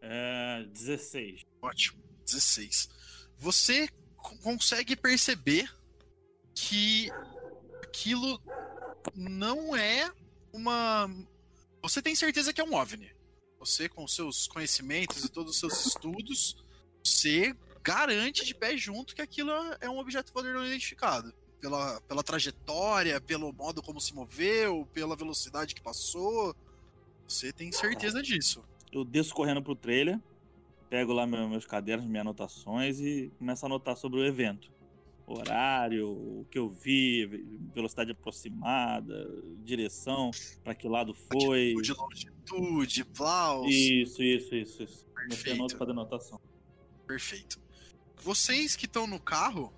[0.00, 0.64] É.
[0.72, 1.42] 16.
[1.60, 2.00] Ótimo.
[2.24, 2.88] 16.
[3.38, 5.70] Você co- consegue perceber
[6.54, 7.10] que
[7.82, 8.40] aquilo
[9.14, 10.10] não é
[10.52, 11.08] uma.
[11.82, 13.12] Você tem certeza que é um OVNI.
[13.58, 16.56] Você, com seus conhecimentos e todos os seus estudos,
[17.02, 21.32] você garante de pé junto que aquilo é um objeto voador não identificado.
[21.60, 26.54] Pela, pela trajetória, pelo modo como se moveu, pela velocidade que passou.
[27.26, 28.62] Você tem certeza disso.
[28.92, 30.20] Eu desço correndo pro trailer,
[30.94, 34.70] pego lá meu- meus cadernos, minhas anotações e começo a anotar sobre o evento.
[35.26, 39.28] Horário, o que eu vi, ve- velocidade aproximada,
[39.64, 40.30] direção,
[40.62, 41.72] pra que lado foi.
[41.76, 43.66] Atitude, longitude, plaus.
[43.74, 45.04] Isso, isso, isso, isso.
[45.28, 45.76] Perfeito.
[45.76, 46.40] fazer anotação.
[47.08, 47.58] Perfeito.
[48.22, 49.72] Vocês que estão no carro,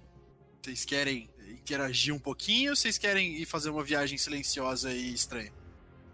[0.63, 5.53] vocês querem interagir um pouquinho ou vocês querem ir fazer uma viagem silenciosa e estranha?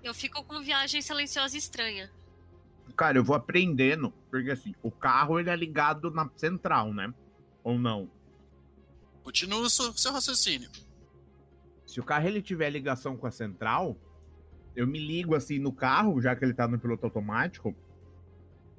[0.04, 2.08] Eu fico com viagem silenciosa e estranha.
[2.96, 7.12] Cara, eu vou aprendendo, porque assim, o carro ele é ligado na central, né?
[7.64, 8.10] Ou não?
[9.22, 10.68] Continua o seu, seu raciocínio.
[11.86, 13.96] Se o carro ele tiver ligação com a central,
[14.74, 17.74] eu me ligo assim no carro, já que ele tá no piloto automático,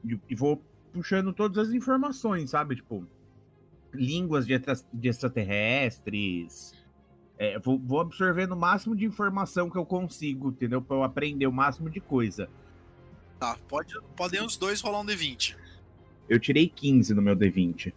[0.04, 0.62] e, e vou
[0.92, 2.76] puxando todas as informações, sabe?
[2.76, 3.06] Tipo,
[3.94, 6.74] línguas de, extra- de extraterrestres.
[7.38, 10.82] É, vou, vou absorvendo o máximo de informação que eu consigo, entendeu?
[10.82, 12.50] Pra eu aprender o máximo de coisa.
[13.44, 15.58] Tá, pode, podem os dois rolar um D20.
[16.30, 17.92] Eu tirei 15 no meu D20.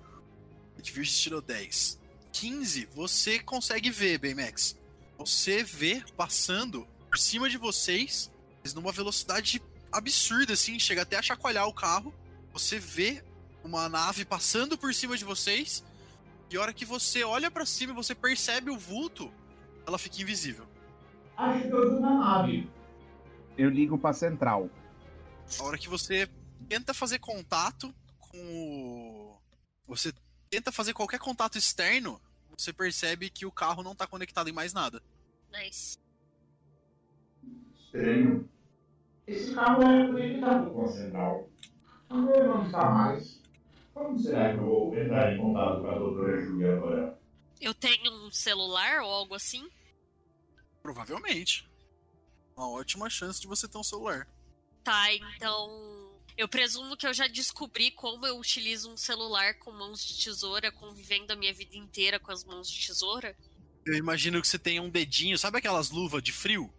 [0.77, 2.01] Edvirge tirou 10.
[2.33, 4.77] 15, você consegue ver, Baymax.
[5.17, 8.29] Você vê passando por cima de vocês,
[8.61, 12.13] mas numa velocidade absurda, assim, chega até a chacoalhar o carro.
[12.53, 13.23] Você vê
[13.63, 15.85] uma nave passando por cima de vocês,
[16.51, 19.31] e a hora que você olha pra cima e você percebe o vulto,
[19.87, 20.67] ela fica invisível.
[21.37, 22.69] Acho que eu vi uma nave.
[23.57, 24.69] Eu ligo pra central.
[25.59, 26.29] A hora que você
[26.69, 29.39] tenta fazer contato com o.
[29.87, 30.13] Você
[30.51, 32.21] tenta fazer qualquer contato externo,
[32.57, 35.03] você percebe que o carro não tá conectado em mais nada.
[35.53, 35.99] Nice.
[37.79, 38.49] Estranho.
[39.27, 41.49] Esse carro era conectado com a central.
[42.09, 43.41] Agora não está mais.
[43.95, 47.19] Como será que eu vou entrar em contato com a doutora Júlia agora?
[47.61, 49.69] Eu tenho um celular ou algo assim?
[50.83, 51.69] Provavelmente.
[52.57, 54.29] Uma ótima chance de você ter um celular.
[54.87, 56.07] Tá, então.
[56.39, 60.71] Eu presumo que eu já descobri como eu utilizo um celular com mãos de tesoura,
[60.71, 63.37] convivendo a minha vida inteira com as mãos de tesoura.
[63.85, 66.73] Eu imagino que você tenha um dedinho, sabe aquelas luvas de frio?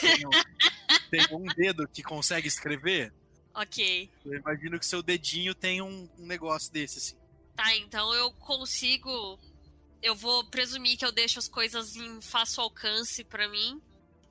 [0.00, 0.30] Tem um,
[1.10, 3.12] tem um dedo que consegue escrever?
[3.54, 4.10] Ok.
[4.24, 7.16] Eu imagino que seu dedinho tem um, um negócio desse, assim.
[7.54, 9.38] Tá, então eu consigo.
[10.02, 13.80] Eu vou presumir que eu deixo as coisas em fácil alcance pra mim.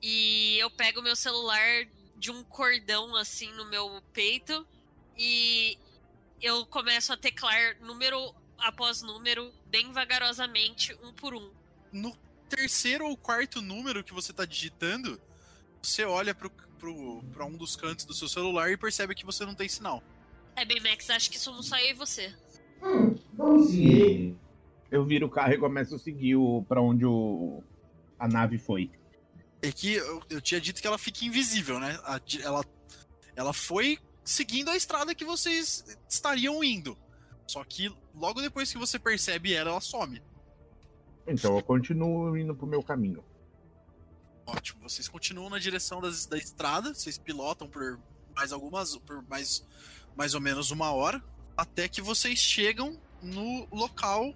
[0.02, 1.86] E eu pego meu celular
[2.24, 4.66] de um cordão assim no meu peito.
[5.14, 5.76] E
[6.40, 11.50] eu começo a teclar número após número, bem vagarosamente, um por um.
[11.92, 12.16] No
[12.48, 15.20] terceiro ou quarto número que você tá digitando,
[15.82, 16.48] você olha pro,
[16.78, 20.02] pro, pra um dos cantos do seu celular e percebe que você não tem sinal.
[20.56, 22.34] É bem, Max, acho que somos só eu e você.
[22.82, 24.38] Hum, vamos seguir ele.
[24.90, 27.62] Eu viro o carro e começo a seguir o, pra onde o,
[28.18, 28.90] a nave foi.
[29.64, 31.98] É que eu, eu tinha dito que ela fica invisível, né?
[32.04, 32.62] A ela,
[33.34, 36.98] ela foi seguindo a estrada que vocês estariam indo.
[37.46, 40.22] Só que logo depois que você percebe ela, ela some.
[41.26, 43.24] Então eu continuo indo pro meu caminho.
[44.46, 44.86] Ótimo.
[44.86, 47.98] Vocês continuam na direção das, da estrada, vocês pilotam por
[48.36, 48.98] mais algumas.
[48.98, 49.66] por mais,
[50.14, 51.24] mais ou menos uma hora.
[51.56, 54.34] Até que vocês chegam no local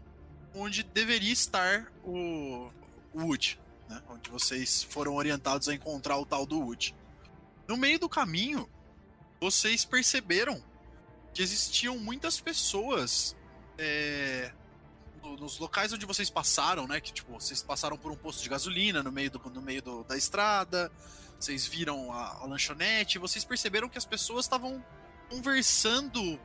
[0.54, 2.70] onde deveria estar o,
[3.12, 3.60] o Wood.
[3.88, 4.02] Né?
[4.08, 6.94] Onde vocês foram orientados a encontrar o tal do Wood.
[7.66, 8.68] No meio do caminho,
[9.40, 10.62] vocês perceberam
[11.32, 13.36] que existiam muitas pessoas
[13.78, 14.52] é,
[15.22, 17.00] no- nos locais onde vocês passaram, né?
[17.00, 20.04] Que tipo, vocês passaram por um posto de gasolina no meio, do, no meio do-
[20.04, 20.90] da estrada,
[21.38, 24.84] vocês viram a, a lanchonete, vocês perceberam que as pessoas estavam
[25.30, 26.38] conversando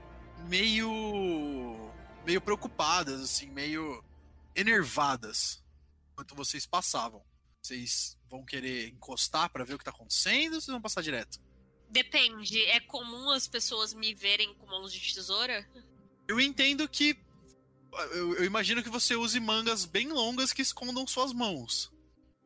[0.47, 1.89] meio.
[2.25, 4.03] meio preocupadas, assim, meio
[4.55, 5.61] enervadas
[6.11, 7.21] enquanto vocês passavam.
[7.64, 11.39] Vocês vão querer encostar pra ver o que tá acontecendo ou vocês vão passar direto?
[11.89, 12.61] Depende.
[12.64, 15.66] É comum as pessoas me verem com mãos de tesoura?
[16.28, 17.18] Eu entendo que.
[18.11, 21.93] Eu, eu imagino que você use mangas bem longas que escondam suas mãos.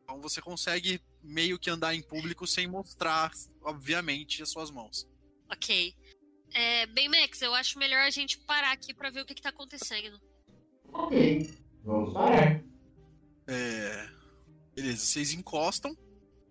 [0.04, 5.08] Então você consegue meio que andar em público sem mostrar, obviamente, as suas mãos.
[5.50, 5.96] Ok.
[6.52, 9.42] É, bem, Max, eu acho melhor a gente parar aqui pra ver o que, que
[9.42, 10.20] tá acontecendo.
[10.92, 11.58] Ok.
[11.82, 12.62] Vamos parar.
[13.48, 14.17] É.
[14.78, 15.98] Beleza, vocês encostam.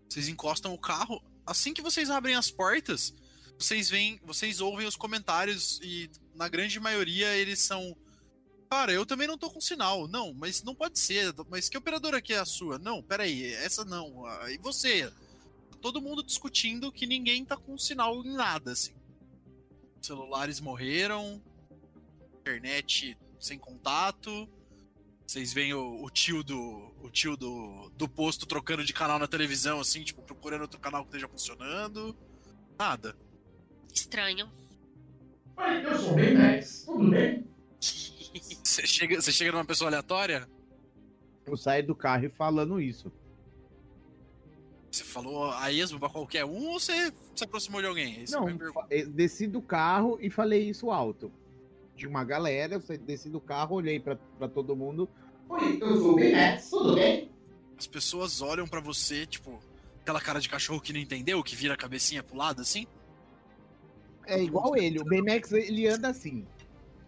[0.09, 1.23] Vocês encostam o carro.
[1.45, 3.15] Assim que vocês abrem as portas,
[3.57, 4.19] vocês veem.
[4.21, 7.95] Vocês ouvem os comentários e, na grande maioria, eles são.
[8.69, 10.09] Cara, eu também não tô com sinal.
[10.09, 11.33] Não, mas não pode ser.
[11.49, 12.77] Mas que operadora aqui é a sua?
[12.77, 14.25] Não, peraí, essa não.
[14.25, 15.09] Ah, E você?
[15.81, 18.93] Todo mundo discutindo que ninguém tá com sinal em nada, assim.
[20.01, 21.41] Celulares morreram,
[22.41, 24.49] internet sem contato.
[25.27, 29.27] Vocês veem o, o tio do o tio do, do posto trocando de canal na
[29.27, 32.15] televisão, assim, tipo, procurando outro canal que esteja funcionando.
[32.79, 33.13] Nada.
[33.93, 34.49] Estranho.
[35.57, 36.83] Oi, eu sou o Baymax.
[36.85, 37.45] Tudo bem?
[38.63, 40.47] Você chega, você chega numa pessoa aleatória,
[41.45, 43.11] Eu saio do carro e falando isso.
[44.91, 48.23] você falou a esmo pra qualquer um ou você se aproximou de alguém?
[48.27, 48.47] A Não,
[48.91, 51.31] eu desci do carro e falei isso alto.
[51.97, 55.09] Tinha uma galera, eu saí- desci do carro, olhei pra, pra todo mundo.
[55.49, 56.69] Oi, eu sou o Baymax.
[56.69, 57.31] Tudo bem?
[57.77, 59.59] As pessoas olham pra você, tipo,
[60.01, 62.85] aquela cara de cachorro que não entendeu, que vira a cabecinha pro lado, assim.
[64.25, 66.45] É igual ele, o Baymax ele anda assim.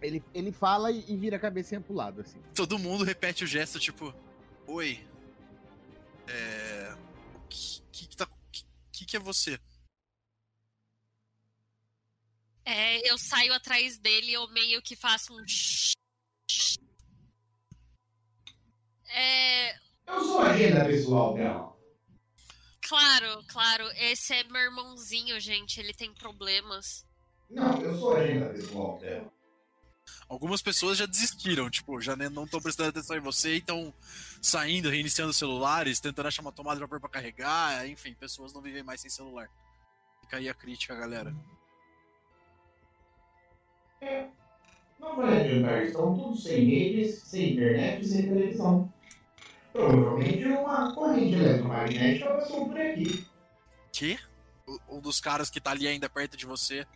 [0.02, 2.38] Ele, ele fala e e vira a cabecinha pro lado, assim.
[2.54, 4.12] Todo mundo repete o gesto, tipo,
[4.66, 4.98] oi.
[6.26, 6.94] É.
[7.36, 8.26] O que, que, que tá.
[8.50, 9.58] Que, que que é você?
[12.64, 15.44] É, eu saio atrás dele, eu meio que faço um.
[19.08, 19.74] É,
[20.06, 21.76] Eu sou a agenda pessoal dela.
[22.82, 27.04] claro, claro, esse é meu irmãozinho, gente, ele tem problemas.
[27.48, 29.32] Não, eu sou a agenda pessoal dela.
[30.28, 33.92] Algumas pessoas já desistiram, tipo, já ne- não estão prestando atenção em você e estão
[34.40, 38.82] saindo, reiniciando celulares, tentando achar uma tomada de vapor pra carregar, enfim, pessoas não vivem
[38.82, 39.48] mais sem celular.
[40.22, 41.34] Fica aí a crítica, galera.
[44.98, 48.92] Não vai adiantar, estão todos sem redes, sem internet e sem televisão.
[49.72, 53.26] Provavelmente uma corrente eletromagnética passou por aqui.
[53.92, 54.18] Que?
[54.88, 56.86] Um dos caras que tá ali ainda perto de você.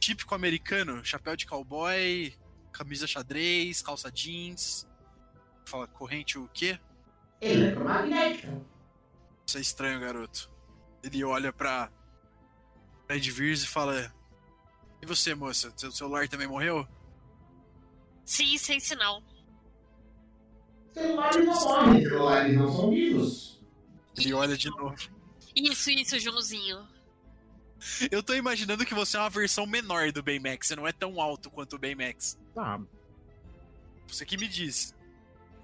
[0.00, 2.34] Típico americano, chapéu de cowboy,
[2.72, 4.86] camisa xadrez, calça jeans.
[5.66, 6.78] Fala, corrente o quê?
[7.40, 8.62] Eletromagnética.
[9.46, 10.50] Isso é estranho, garoto.
[11.02, 11.90] Ele olha pra.
[13.06, 14.12] pra Edvirs e fala.
[15.02, 15.72] E você, moça?
[15.76, 16.86] Seu celular também morreu?
[18.24, 19.22] Sim, sem sinal.
[20.92, 23.60] Celulares não morrem, celulares não são vivos.
[24.16, 24.96] Ele olha de novo.
[25.54, 26.86] Isso, isso, Joãozinho.
[28.10, 30.66] Eu tô imaginando que você é uma versão menor do Baymax.
[30.66, 32.36] Você não é tão alto quanto o Baymax.
[32.54, 32.80] Tá,
[34.08, 34.92] Você que me diz.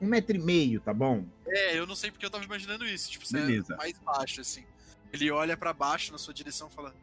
[0.01, 1.27] um metro e meio, tá bom?
[1.47, 3.11] É, eu não sei porque eu tava imaginando isso.
[3.11, 3.75] Tipo, você Beleza.
[3.75, 4.65] é mais baixo, assim.
[5.13, 6.95] Ele olha pra baixo na sua direção e fala: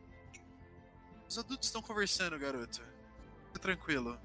[1.31, 2.81] Os adultos estão conversando, garoto.
[3.47, 4.19] Fica tranquilo.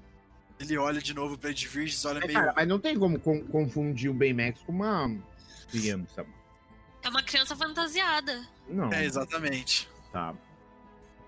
[0.59, 2.37] Ele olha de novo pra Edvirges, olha É, meio.
[2.37, 5.09] cara, mas não tem como con- confundir o Baymax com uma
[5.71, 6.25] criança.
[7.01, 8.45] É uma criança fantasiada.
[8.67, 9.89] Não, É, exatamente.
[10.11, 10.35] tá.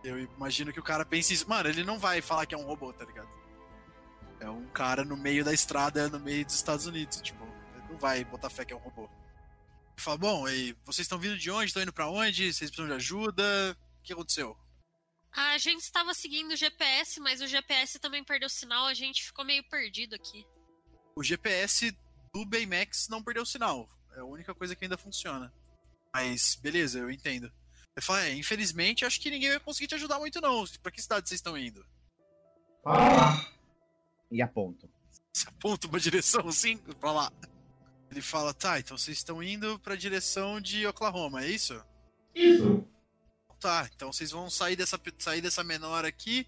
[0.04, 1.48] Eu imagino que o cara pense isso.
[1.50, 3.30] Mano, ele não vai falar que é um robô, tá ligado?
[4.42, 7.22] É um cara no meio da estrada, no meio dos Estados Unidos.
[7.22, 7.42] Tipo,
[7.76, 9.04] ele não vai botar fé que é um robô.
[9.04, 9.10] Ele
[9.98, 11.68] fala: Bom, e vocês estão vindo de onde?
[11.68, 12.52] Estão indo pra onde?
[12.54, 13.78] Vocês precisam de ajuda?
[14.00, 14.58] O que aconteceu?
[15.32, 19.46] A gente estava seguindo o GPS, mas o GPS também perdeu sinal, a gente ficou
[19.46, 20.46] meio perdido aqui.
[21.16, 21.96] O GPS
[22.34, 23.88] do Baymax não perdeu sinal.
[24.16, 25.54] É a única coisa que ainda funciona.
[26.14, 27.52] Mas, beleza, eu entendo.
[27.96, 30.66] Eu falo, é, infelizmente, acho que ninguém vai conseguir te ajudar muito, não.
[30.82, 31.86] Pra que cidade vocês estão indo?
[32.84, 33.52] Para lá.
[34.32, 34.90] E aponto.
[35.34, 37.32] Você aponta uma direção assim pra lá.
[38.10, 41.80] Ele fala, tá, então vocês estão indo pra direção de Oklahoma, é isso?
[42.34, 42.88] Isso.
[43.60, 46.47] Tá, então vocês vão sair dessa, sair dessa menor aqui,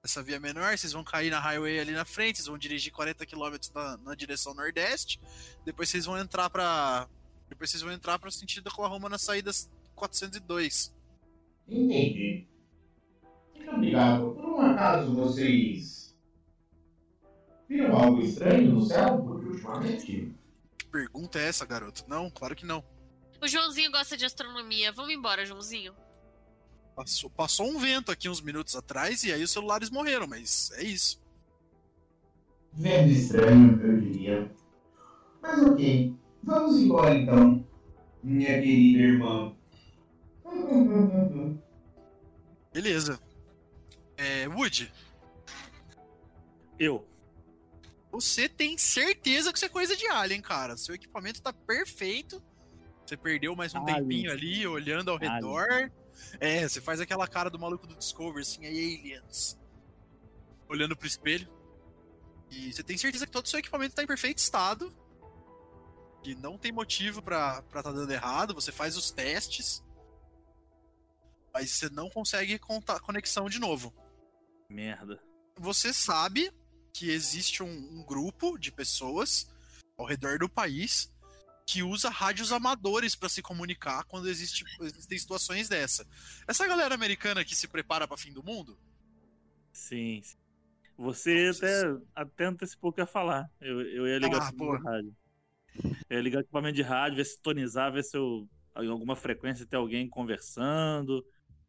[0.00, 3.26] dessa via menor, vocês vão cair na highway ali na frente, vocês vão dirigir 40
[3.26, 5.20] km na, na direção nordeste,
[5.64, 7.08] depois vocês vão entrar pra.
[7.48, 9.50] Depois vocês vão entrar para o sentido de Oklahoma na saída
[9.94, 10.94] 402.
[11.68, 12.46] Entendi.
[13.54, 14.34] Muito obrigado.
[14.34, 16.16] Por um acaso vocês
[17.68, 19.22] viram algo estranho no céu?
[19.22, 20.32] Porque ultimamente.
[20.78, 22.04] Que pergunta é essa, garoto?
[22.08, 22.84] Não, claro que não.
[23.40, 24.92] O Joãozinho gosta de astronomia.
[24.92, 25.94] Vamos embora, Joãozinho.
[26.94, 30.84] Passou, passou um vento aqui uns minutos atrás e aí os celulares morreram, mas é
[30.84, 31.20] isso.
[32.74, 34.52] Vendo estranho, eu diria.
[35.40, 36.14] Mas ok.
[36.42, 37.66] Vamos embora então,
[38.22, 39.54] minha querida irmã.
[42.72, 43.20] Beleza.
[44.16, 44.92] É, Wood,
[46.78, 47.06] Eu.
[48.10, 50.76] você tem certeza que isso é coisa de alien, cara.
[50.76, 52.42] Seu equipamento tá perfeito.
[53.04, 53.96] Você perdeu mais um Alien.
[54.00, 55.32] tempinho ali, olhando ao Alien.
[55.34, 55.90] redor.
[56.40, 59.58] É, você faz aquela cara do maluco do Discovery, assim, aí aliens.
[60.68, 61.48] Olhando pro espelho.
[62.50, 64.92] E você tem certeza que todo o seu equipamento tá em perfeito estado.
[66.22, 68.54] Que não tem motivo pra, pra tá dando errado.
[68.54, 69.82] Você faz os testes.
[71.52, 73.92] Mas você não consegue contar conexão de novo
[74.70, 75.20] Merda.
[75.58, 76.50] você sabe
[76.94, 79.46] que existe um, um grupo de pessoas
[79.98, 81.11] ao redor do país
[81.72, 86.06] que usa rádios amadores para se comunicar quando existe, existem situações dessa.
[86.46, 88.78] Essa galera americana que se prepara para fim do mundo,
[89.72, 90.22] Sim.
[90.22, 90.36] sim.
[90.96, 93.50] Você Nossa, até, até antecipou o que ia falar.
[93.60, 94.78] Eu, eu ia ligar Ah, o boa.
[94.78, 95.14] rádio.
[96.08, 98.48] Eu ia ligar o equipamento de rádio, ver se tonizar, ver se eu,
[98.78, 101.24] em alguma frequência tem alguém conversando,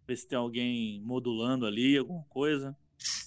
[0.08, 2.78] ver se tem alguém modulando ali, alguma coisa.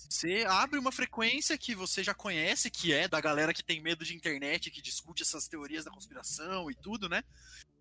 [0.08, 4.04] Você abre uma frequência que você já conhece, que é da galera que tem medo
[4.04, 7.22] de internet, que discute essas teorias da conspiração e tudo, né?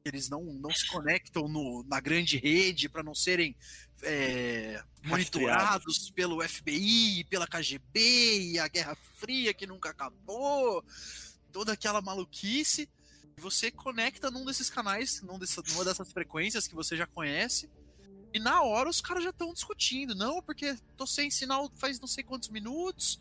[0.04, 3.56] Eles não, não se conectam no- na grande rede para não serem
[4.04, 10.84] é, monitorados pelo FBI, pela KGB e a Guerra Fria que nunca acabou,
[11.52, 12.88] toda aquela maluquice.
[13.38, 17.70] Você conecta num desses canais, num dessa, numa dessas frequências que você já conhece.
[18.36, 20.14] E na hora os caras já estão discutindo.
[20.14, 23.18] Não, porque tô sem sinal faz não sei quantos minutos.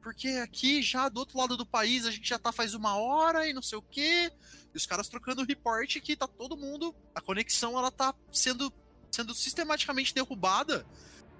[0.00, 3.46] Porque aqui já do outro lado do país a gente já tá faz uma hora
[3.46, 4.32] e não sei o quê.
[4.72, 6.96] E os caras trocando report que tá todo mundo.
[7.14, 8.72] A conexão ela tá sendo,
[9.10, 10.86] sendo sistematicamente derrubada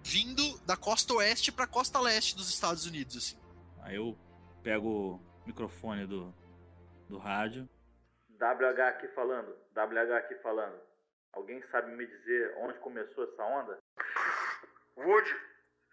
[0.03, 3.17] vindo da costa oeste pra costa leste dos Estados Unidos.
[3.17, 3.39] Assim.
[3.81, 4.19] Aí eu
[4.63, 6.35] pego o microfone do,
[7.09, 7.67] do rádio.
[8.39, 9.49] WH aqui falando.
[9.75, 10.94] WH aqui falando.
[11.37, 13.79] Alguém sabe me dizer onde começou essa onda?
[14.97, 15.37] Wood,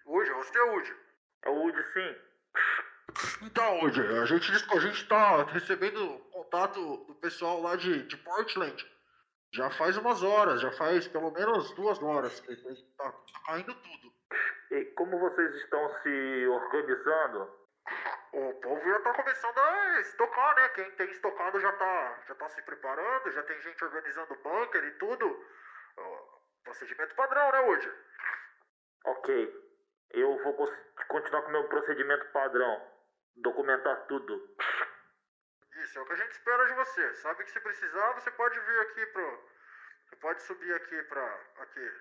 [0.06, 0.96] Wood, você é Wood.
[1.44, 2.16] É o Wood, sim.
[3.44, 8.86] Então, Wood, a gente, a gente tá recebendo contato do pessoal lá de, de Portland.
[9.54, 14.14] Já faz umas horas, já faz pelo menos duas horas tá, tá caindo tudo.
[14.72, 17.52] E como vocês estão se organizando?
[18.34, 20.70] O povo já tá começando a estocar, né?
[20.70, 24.92] Quem tem estocado já tá, já tá se preparando, já tem gente organizando bunker e
[24.92, 25.46] tudo.
[26.64, 27.94] Procedimento padrão, né, Wood?
[29.06, 29.72] Ok.
[30.12, 30.54] Eu vou
[31.10, 32.90] continuar com o meu procedimento padrão.
[33.36, 34.56] Documentar tudo.
[35.76, 37.16] Isso, é o que a gente espera de você.
[37.16, 39.50] Sabe que se precisar, você pode vir aqui pro.
[40.06, 41.40] Você pode subir aqui pra.
[41.60, 41.92] aqui.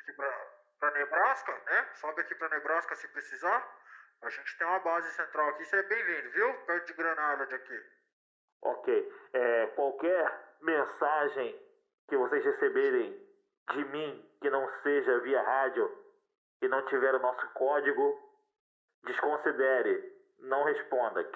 [0.00, 0.30] Aqui pra,
[0.78, 1.88] pra Nebraska, né?
[1.94, 3.85] Sobe aqui pra Nebraska se precisar.
[4.22, 6.54] A gente tem uma base central aqui, você é bem-vindo, viu?
[6.64, 7.84] Perto de Granada de aqui.
[8.62, 9.12] Ok.
[9.32, 11.60] É, qualquer mensagem
[12.08, 13.26] que vocês receberem
[13.72, 16.06] de mim que não seja via rádio
[16.62, 18.18] e não tiver o nosso código,
[19.04, 20.14] desconsidere.
[20.40, 21.28] Não responda.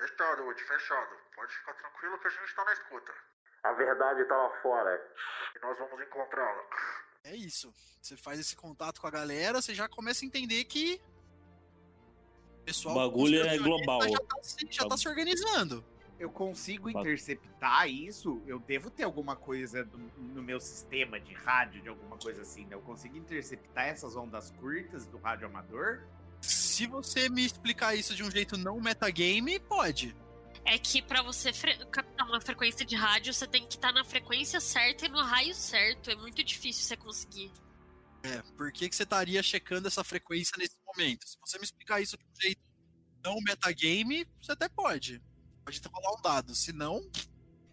[0.00, 1.16] Fechado, Wood, fechado.
[1.34, 3.12] Pode ficar tranquilo que a gente tá na escuta.
[3.62, 5.14] A verdade tá lá fora.
[5.54, 6.64] E nós vamos encontrá-la.
[7.24, 7.72] É isso.
[8.00, 11.00] Você faz esse contato com a galera, você já começa a entender que.
[12.70, 14.02] O pessoal O bagulho é global.
[14.02, 15.84] Já tá, se- já tá se organizando.
[16.18, 18.42] Eu consigo interceptar isso?
[18.46, 22.64] Eu devo ter alguma coisa do- no meu sistema de rádio, de alguma coisa assim,
[22.66, 22.74] né?
[22.74, 26.02] Eu consigo interceptar essas ondas curtas do rádio amador?
[26.40, 30.14] Se você me explicar isso de um jeito não metagame, pode.
[30.64, 34.04] É que pra você fre- captar uma frequência de rádio, você tem que estar na
[34.04, 36.10] frequência certa e no raio certo.
[36.10, 37.50] É muito difícil você conseguir.
[38.22, 41.26] É, por que, que você estaria checando essa frequência nesse momento?
[41.26, 42.60] Se você me explicar isso de um jeito
[43.24, 45.22] não metagame, você até pode.
[45.64, 46.54] Pode rolar um dado.
[46.54, 47.02] Se não,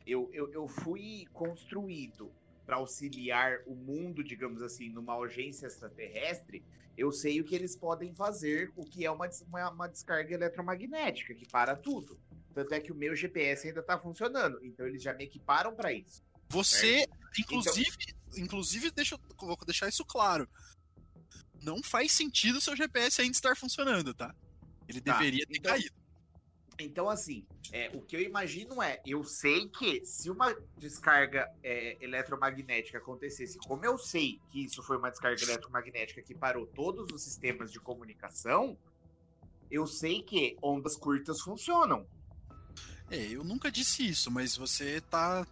[0.06, 2.32] Eu, eu, eu fui construído
[2.66, 6.64] para auxiliar o mundo, digamos assim, numa urgência extraterrestre,
[6.98, 11.34] eu sei o que eles podem fazer, o que é uma, uma, uma descarga eletromagnética,
[11.34, 12.20] que para tudo.
[12.54, 15.94] Tanto é que o meu GPS ainda tá funcionando, então eles já me equiparam para
[15.94, 16.24] isso.
[16.50, 17.98] Você, Então inclusive,
[18.36, 20.48] inclusive deixa, eu- vou deixar isso claro.
[21.62, 24.34] Não faz sentido seu GPS ainda estar funcionando, tá?
[24.88, 25.96] Ele Tá, deveria ter então- caído.
[26.80, 31.98] Então, assim, é, o que eu imagino é, eu sei que se uma descarga é,
[32.00, 37.24] eletromagnética acontecesse, como eu sei que isso foi uma descarga eletromagnética que parou todos os
[37.24, 38.78] sistemas de comunicação,
[39.72, 42.08] eu sei que ondas curtas funcionam.
[43.10, 45.48] É, eu nunca disse isso, mas você tá.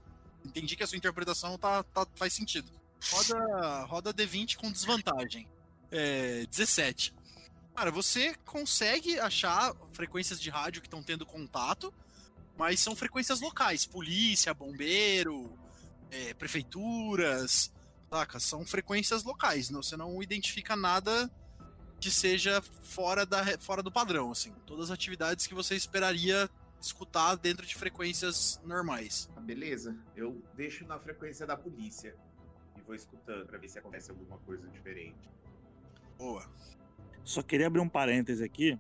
[0.45, 2.71] Entendi que a sua interpretação tá, tá- faz sentido.
[3.11, 5.47] Roda, roda D20 com desvantagem.
[5.91, 7.13] É, 17.
[7.75, 11.93] Cara, você consegue achar frequências de rádio que estão tendo contato,
[12.57, 13.85] mas são frequências locais.
[13.85, 15.51] Polícia, bombeiro,
[16.09, 17.71] é, prefeituras,
[18.09, 18.39] saca?
[18.39, 19.69] São frequências locais.
[19.69, 21.29] não- Você não identifica nada
[21.99, 24.53] que seja fora, da, fora do padrão, assim.
[24.65, 26.49] Todas as atividades que você esperaria
[26.85, 29.29] escutar dentro de frequências normais.
[29.35, 32.15] Ah, Beleza, eu deixo na frequência da polícia
[32.77, 35.29] e vou escutando pra ver se acontece alguma coisa diferente.
[36.17, 36.45] Boa.
[37.23, 38.79] Só queria abrir um parêntese aqui.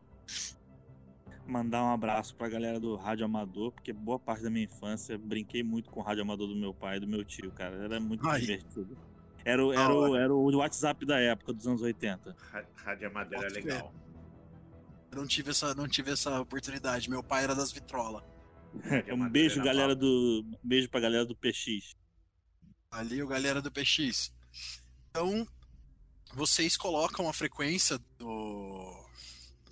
[1.47, 5.61] Mandar um abraço pra galera do Rádio Amador, porque boa parte da minha infância brinquei
[5.63, 7.75] muito com o Rádio Amador do meu pai e do meu tio, cara.
[7.83, 8.41] Era muito Aí.
[8.41, 8.97] divertido.
[9.43, 12.35] Era, o- Da era, o- era o WhatsApp da época, dos anos 80.
[12.51, 13.55] Ra- Rádio Amador é fé.
[13.55, 13.93] legal.
[14.14, 14.14] Eu
[15.15, 17.09] não tive essa, não tive essa oportunidade.
[17.09, 18.23] Meu pai era das vitrolas.
[18.83, 20.43] Rádio Um beijo, era galera do.
[20.45, 21.95] um Beijo pra galera do PX.
[22.91, 24.31] Ali o galera do PX.
[25.09, 25.47] Então,
[26.33, 29.05] vocês colocam a frequência do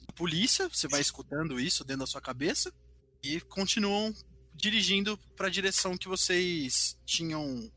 [0.08, 2.74] da polícia, você vai escutando isso dentro da sua cabeça
[3.22, 4.14] e continuam
[4.54, 7.72] dirigindo para a direção que vocês tinham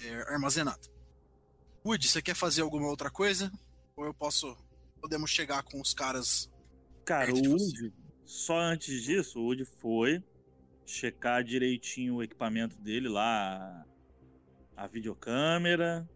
[0.00, 0.88] é, armazenado.
[1.84, 3.50] Wood, você quer fazer alguma outra coisa?
[3.96, 4.56] Ou eu posso
[4.98, 6.50] podemos chegar com os caras
[7.04, 7.36] Cara, o.
[7.36, 7.92] Woody,
[8.24, 10.22] só antes disso, o Woody foi
[10.84, 13.84] checar direitinho o equipamento dele lá,
[14.76, 16.08] a videocâmera,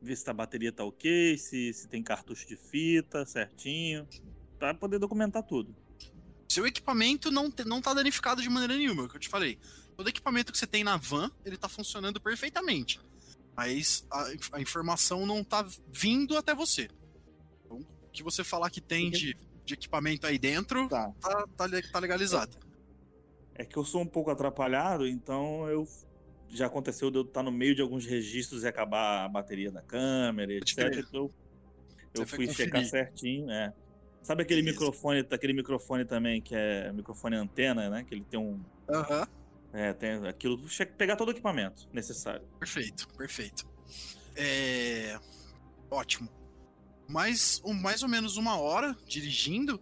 [0.00, 4.06] ver se a bateria tá ok, se, se tem cartucho de fita certinho,
[4.58, 5.74] pra poder documentar tudo.
[6.48, 9.28] Seu equipamento não, te- não tá danificado de maneira nenhuma, é o que eu te
[9.28, 9.58] falei.
[9.96, 13.00] Todo equipamento que você tem na van, ele tá funcionando perfeitamente.
[13.56, 16.88] Mas a, a informação não tá vindo até você.
[18.18, 21.12] Que você falar que tem de, de equipamento aí dentro, Tá.
[21.20, 22.56] tá, tá, tá legalizado.
[23.54, 25.86] É que eu sou um pouco atrapalhado, então eu
[26.48, 29.82] já aconteceu de eu estar no meio de alguns registros e acabar a bateria da
[29.82, 30.98] câmera, etc.
[30.98, 31.30] Então
[32.12, 33.72] eu fui checar certinho, é.
[34.20, 34.80] Sabe aquele Beleza.
[34.80, 38.02] microfone, aquele microfone também que é microfone antena, né?
[38.02, 38.60] Que ele tem um
[38.90, 39.28] Aham,
[39.72, 40.60] É, tem aquilo.
[40.96, 42.44] Pegar todo o equipamento necessário.
[42.58, 43.64] perfeito, perfeito.
[44.34, 45.16] É.
[45.88, 46.28] Ótimo.
[47.08, 49.80] Mais, um, mais ou menos uma hora dirigindo,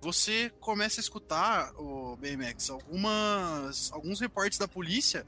[0.00, 5.26] você começa a escutar, o BMX, algumas, alguns reportes da polícia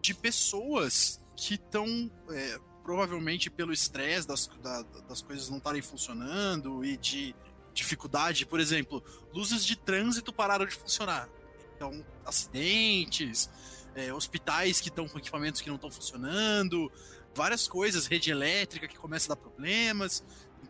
[0.00, 6.84] de pessoas que estão, é, provavelmente pelo estresse das, da- das coisas não estarem funcionando
[6.84, 7.34] e de
[7.72, 9.02] dificuldade, por exemplo,
[9.32, 11.28] luzes de trânsito pararam de funcionar.
[11.76, 13.50] Então, acidentes,
[13.94, 16.90] é, hospitais que estão com equipamentos que não estão funcionando,
[17.34, 20.22] várias coisas, rede elétrica que começa a dar problemas.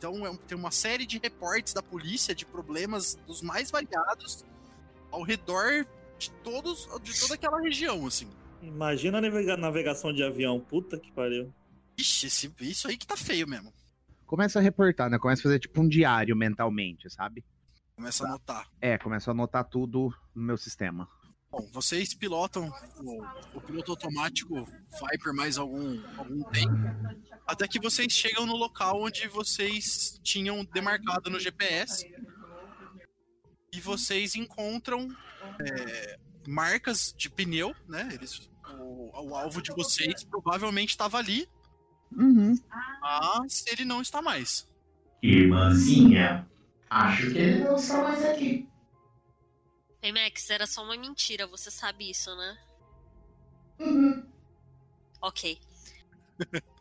[0.06, 4.44] Então, é um- tem uma série de reportes da polícia de problemas dos mais variados
[5.10, 5.86] ao redor
[6.18, 8.28] de todos de toda aquela região, assim.
[8.60, 10.60] Imagina a navega- navegação de avião.
[10.60, 11.50] Puta que pariu.
[11.96, 13.72] Ixi, esse, isso aí que tá feio mesmo.
[14.26, 15.18] Começa a reportar, né?
[15.18, 17.42] Começa a fazer tipo um diário mentalmente, sabe?
[17.96, 18.68] Começa a notar.
[18.82, 21.08] É, começa a anotar tudo no meu sistema.
[21.56, 23.22] Bom, vocês pilotam, o,
[23.54, 24.66] o piloto automático
[25.00, 26.74] vai por mais algum, algum tempo,
[27.46, 32.12] até que vocês chegam no local onde vocês tinham demarcado no GPS
[33.72, 35.08] e vocês encontram
[35.60, 38.08] é, marcas de pneu, né?
[38.12, 38.50] Eles,
[38.80, 41.48] o, o alvo de vocês provavelmente estava ali,
[42.16, 42.54] Uhum.
[43.00, 44.68] mas ele não está mais.
[45.22, 46.48] Irmãzinha,
[46.90, 48.68] acho que ele não está mais aqui.
[50.04, 52.58] Ei, Max, era só uma mentira, você sabe isso, né?
[53.80, 54.30] Uhum.
[55.22, 55.58] Ok.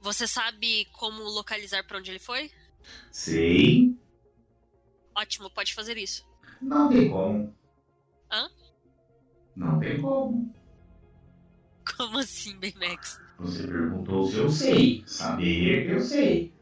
[0.00, 2.50] Você sabe como localizar pra onde ele foi?
[3.10, 3.98] Sei,
[5.14, 6.24] Ótimo, pode fazer isso.
[6.60, 7.56] não tem como.
[8.30, 8.48] Hã?
[9.56, 10.54] Não tem como.
[11.96, 13.20] Como assim, Baymax?
[13.42, 15.04] Você perguntou se eu sei.
[15.06, 16.54] Saber, eu sei.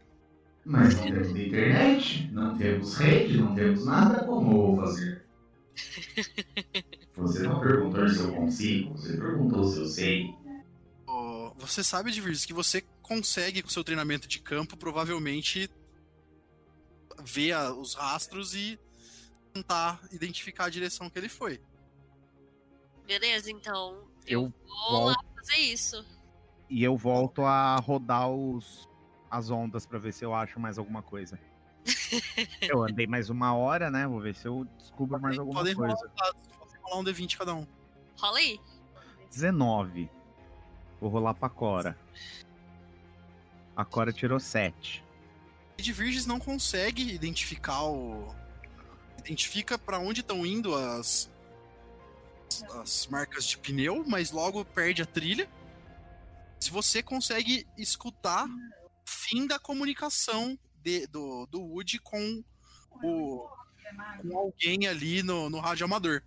[0.78, 4.26] Mas não temos internet, não temos rede, não temos nada.
[4.28, 5.27] Como fazer?
[7.34, 10.34] Você não perguntou se eu consigo, você perguntou se eu sei.
[11.06, 15.70] Ô, Você sabe, Divirgis, que você consegue, com seu treinamento de campo, provavelmente
[17.22, 18.78] ver a- os rastros e
[19.52, 21.60] tentar identificar a direção que ele foi.
[23.06, 24.06] Beleza, então.
[24.26, 24.52] Eu
[24.90, 26.04] vou lá volto fazer isso.
[26.68, 28.86] e eu volto a rodar os,
[29.30, 31.40] as ondas pra ver se eu acho mais alguma coisa.
[32.62, 34.06] Eu andei mais uma hora, né?
[34.06, 35.96] Vou ver se eu descubro mais alguma Podem coisa.
[35.96, 37.66] podem rolar um D20 cada um.
[38.18, 38.60] Rola aí.
[39.30, 40.10] 19.
[41.00, 41.96] Vou rolar pra Cora.
[43.76, 45.04] A Cora tirou 7.
[45.76, 48.34] de Virges não consegue identificar o.
[49.18, 51.30] Identifica pra onde estão indo as.
[52.80, 55.48] as marcas de pneu, mas logo perde a trilha.
[56.58, 60.58] Se você consegue escutar o fim da comunicação
[60.88, 62.42] de- do, do Woody com
[63.02, 63.46] o.
[64.22, 66.22] com alguém ali no, no rádio amador.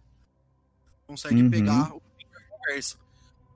[1.07, 1.49] Consegue Uhum.
[1.49, 2.01] pegar o
[2.49, 2.97] conversa.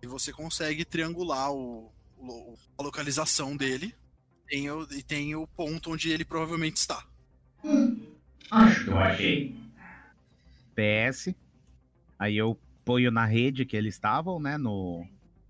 [0.02, 3.96] E você consegue triangular o, o- a localização dele
[4.48, 7.06] tem o, e tem o ponto onde ele provavelmente está.
[8.52, 9.56] Acho que eu achei.
[10.76, 11.34] PS.
[12.20, 14.58] Aí eu ponho na rede que eles estavam, né?
[14.58, 15.08] No.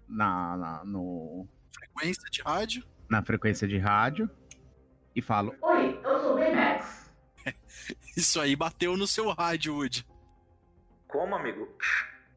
[0.07, 2.85] Na, na, no, Frequência de rádio.
[3.09, 4.29] na frequência de rádio.
[5.15, 7.09] E falo: Oi, eu sou o Baymax.
[8.17, 10.05] Isso aí bateu no seu rádio, Woody.
[11.07, 11.67] Como, amigo?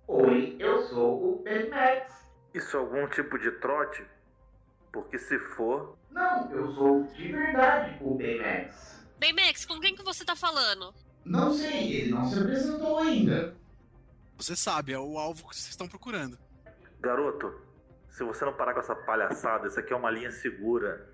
[0.07, 2.15] Oi, eu sou o Baymax.
[2.55, 4.05] Isso é algum tipo de trote?
[4.93, 9.07] Porque se for, Não, eu sou de verdade o Baymax.
[9.19, 10.95] Bem, Max, com quem que você tá falando?
[11.25, 13.57] Não sei, ele não se apresentou ainda.
[14.37, 16.39] Você sabe, é o alvo que vocês estão procurando.
[17.01, 17.53] garoto,
[18.09, 21.13] se você não parar com essa palhaçada, isso aqui é uma linha segura.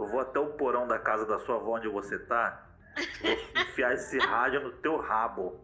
[0.00, 2.66] Eu vou até o porão da casa da sua avó onde você tá.
[3.20, 5.60] Vou enfiar esse rádio no teu rabo.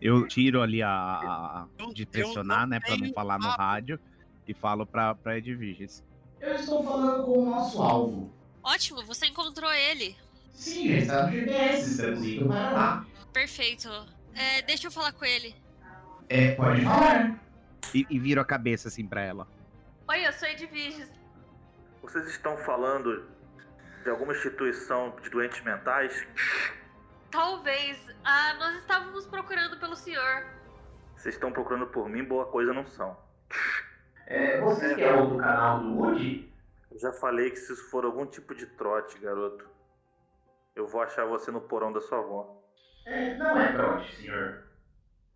[0.00, 0.90] Eu tiro ali a.
[0.90, 2.80] a- de pressionar, né?
[2.80, 4.00] Pra não falar no rádio.
[4.48, 6.02] E falo pra, pra Edviges.
[6.40, 8.32] Eu estou falando com o nosso alvo.
[8.62, 10.16] Ótimo, você encontrou ele.
[10.54, 13.06] Sim, ele está no GPS, estamos indo para lá.
[13.32, 13.88] Perfeito.
[14.34, 15.54] É, deixa eu falar com ele.
[16.28, 17.38] É, pode falar.
[17.94, 19.46] E, e viro a cabeça assim pra ela.
[20.08, 21.08] Oi, eu sou Edviges.
[22.02, 23.28] Vocês estão falando
[24.02, 26.26] de alguma instituição de doentes mentais?
[27.30, 27.98] Talvez.
[28.24, 30.44] Ah, nós estávamos procurando pelo senhor.
[31.16, 33.16] Vocês estão procurando por mim, boa coisa não são.
[34.26, 36.50] É, você que é o do canal do Woody?
[36.90, 39.68] Eu já falei que se isso for algum tipo de trote, garoto,
[40.74, 42.62] eu vou achar você no porão da sua avó.
[43.06, 44.64] É, não é trote, senhor.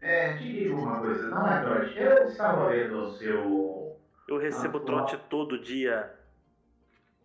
[0.00, 1.98] É, te digo uma coisa, não é trote.
[1.98, 4.00] Eu estava vendo o seu...
[4.28, 6.12] Eu recebo Ah, trote todo dia.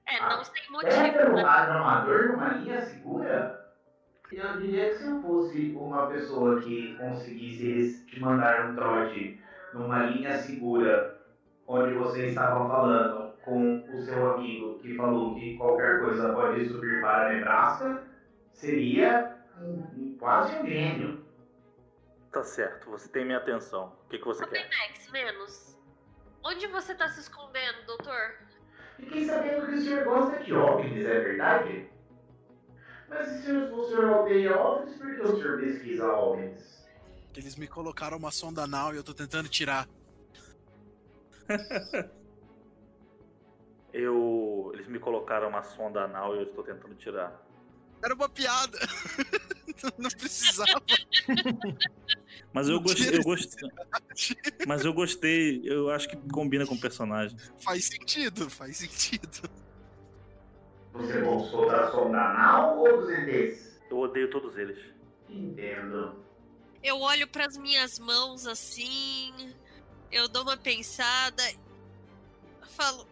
[0.10, 1.42] É, não sem É motivo, pelo né?
[1.44, 3.74] rádio amador numa linha segura?
[4.32, 9.42] Eu diria que se eu fosse uma pessoa que conseguisse te mandar um trote
[9.74, 11.20] numa linha segura,
[11.68, 17.02] onde você estava falando com o seu amigo que falou que qualquer coisa pode subir
[17.02, 18.04] para Nebraska,
[18.54, 21.26] seria um- um- quase um gênio.
[22.32, 23.96] Tá certo, você tem minha atenção.
[24.06, 24.70] O que, que você quer?
[25.12, 25.76] Menos.
[26.44, 28.36] Onde você tá se escondendo, doutor?
[29.00, 31.90] Fiquei sabendo que o senhor gosta de OVNIs, é verdade?
[33.08, 36.88] Mas se o senhor, odeia OVNIs, por que o senhor pesquisa OVNIs?
[37.36, 39.88] Eles me colocaram uma sonda anal e eu tô tentando tirar.
[43.92, 44.72] Eu.
[44.74, 47.44] Eles me colocaram uma sonda anal e eu estou tentando tirar.
[48.04, 48.78] Era uma piada.
[49.98, 50.82] Não precisava.
[52.52, 53.70] Mas eu gostei, eu gostei.
[54.68, 57.38] Mas eu gostei, eu acho que combina com o personagem.
[57.60, 59.50] Faz sentido, faz sentido.
[60.94, 63.80] Você gostou da sonda anal ou dos ETs?
[63.90, 64.78] Eu odeio todos eles.
[65.30, 66.16] Entendo.
[66.84, 69.54] Eu olho pras minhas mãos assim.
[70.12, 71.44] Eu dou uma pensada.
[72.76, 73.08] Falo.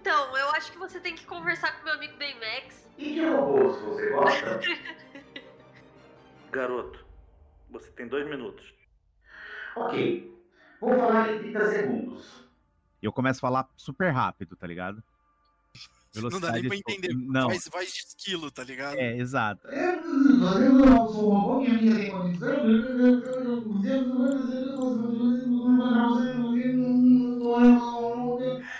[0.00, 2.88] Então, eu acho que você tem que conversar com meu amigo Baymax.
[2.98, 4.60] E de robôs você gosta?
[6.50, 7.04] Garoto,
[7.70, 8.72] você tem dois minutos.
[9.76, 10.30] ok.
[10.80, 12.44] Vou falar em 30 segundos.
[13.00, 15.02] E eu começo a falar super rápido, tá ligado?
[16.14, 17.14] Não dá nem pra tipo, entender.
[17.14, 18.96] Não, Faz, faz de esquilo, tá ligado?
[18.98, 19.66] é, exato.
[19.68, 22.52] Eu não sou um robô, minha amiga tem condição.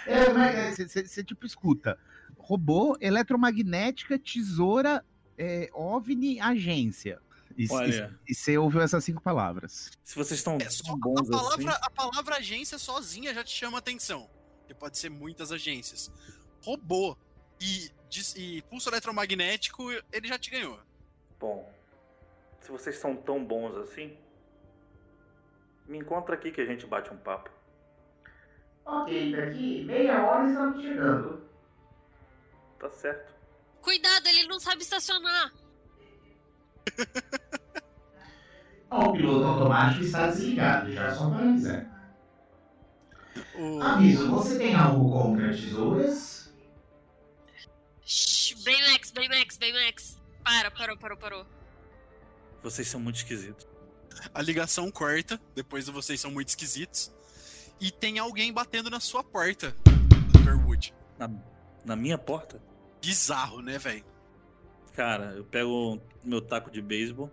[0.06, 1.98] Você tipo escuta.
[2.36, 5.04] Robô, eletromagnética, tesoura,
[5.38, 7.20] é, OVNI, agência.
[7.56, 8.18] E Olha.
[8.26, 9.90] você ouviu essas cinco palavras.
[10.02, 11.80] Se vocês estão É, só tão a bons palavra, assim.
[11.82, 14.28] a palavra agência sozinha já te chama atenção.
[14.60, 16.10] Porque pode ser muitas agências.
[16.64, 17.16] Robô
[17.60, 17.90] e,
[18.36, 20.80] e pulso eletromagnético, ele já te ganhou.
[21.38, 21.70] Bom,
[22.60, 24.16] se vocês são tão bons assim,
[25.86, 27.50] me encontra aqui que a gente bate um papo.
[28.84, 31.42] Ok, daqui meia hora estamos chegando.
[32.78, 33.32] Tá certo.
[33.80, 35.52] Cuidado, ele não sabe estacionar.
[38.90, 41.92] Ó, o piloto automático está desligado, já só para avisar.
[43.54, 43.80] O...
[43.80, 46.52] Aviso, você tem algo contra tesouras?
[48.04, 50.20] Shhh, Baymax, Baymax, Baymax.
[50.44, 51.46] Para, parou, parou, parou.
[52.62, 53.66] Vocês são muito esquisitos.
[54.34, 57.10] A ligação corta, depois vocês são muito esquisitos.
[57.80, 59.74] E tem alguém batendo na sua porta,
[60.32, 60.54] Dr.
[60.66, 60.94] Wood.
[61.18, 61.30] Na,
[61.84, 62.62] na minha porta?
[63.00, 64.04] Bizarro, né, velho?
[64.94, 67.30] Cara, eu pego meu taco de beisebol,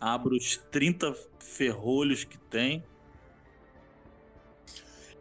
[0.00, 2.84] abro os 30 ferrolhos que tem.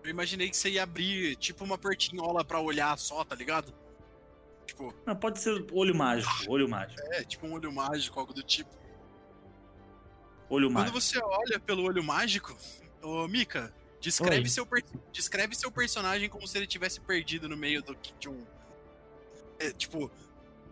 [0.04, 3.74] Eu imaginei que você ia abrir, tipo, uma portinhola pra olhar só, tá ligado?
[4.66, 8.44] Tipo, Não, pode ser olho mágico, olho mágico, é, tipo um olho mágico, algo do
[8.44, 8.70] tipo.
[10.50, 11.00] olho Quando mágico.
[11.02, 12.56] você olha pelo olho mágico,
[13.02, 13.74] ô Mika,
[14.10, 14.50] descreve Oi.
[14.50, 14.68] seu,
[15.12, 18.46] descreve seu personagem como se ele tivesse perdido no meio do, de um.
[19.60, 20.12] É, tipo,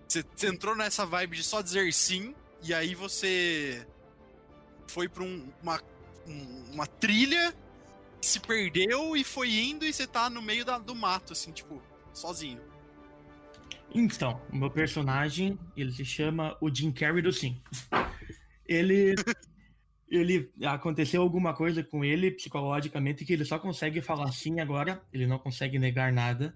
[0.07, 3.85] você, você entrou nessa vibe de só dizer sim, e aí você
[4.87, 5.81] foi pra um- uma,
[6.27, 7.53] um- uma trilha,
[8.21, 11.81] se perdeu e foi indo, e você tá no meio da- do mato, assim, tipo,
[12.13, 12.61] sozinho.
[13.95, 17.61] Então, o meu personagem, ele se chama o Jim Carrey do Sim.
[18.67, 19.15] Ele.
[20.15, 20.49] Ele.
[20.63, 25.39] Aconteceu alguma coisa com ele psicologicamente que ele só consegue falar sim agora, ele não
[25.39, 26.55] consegue negar nada.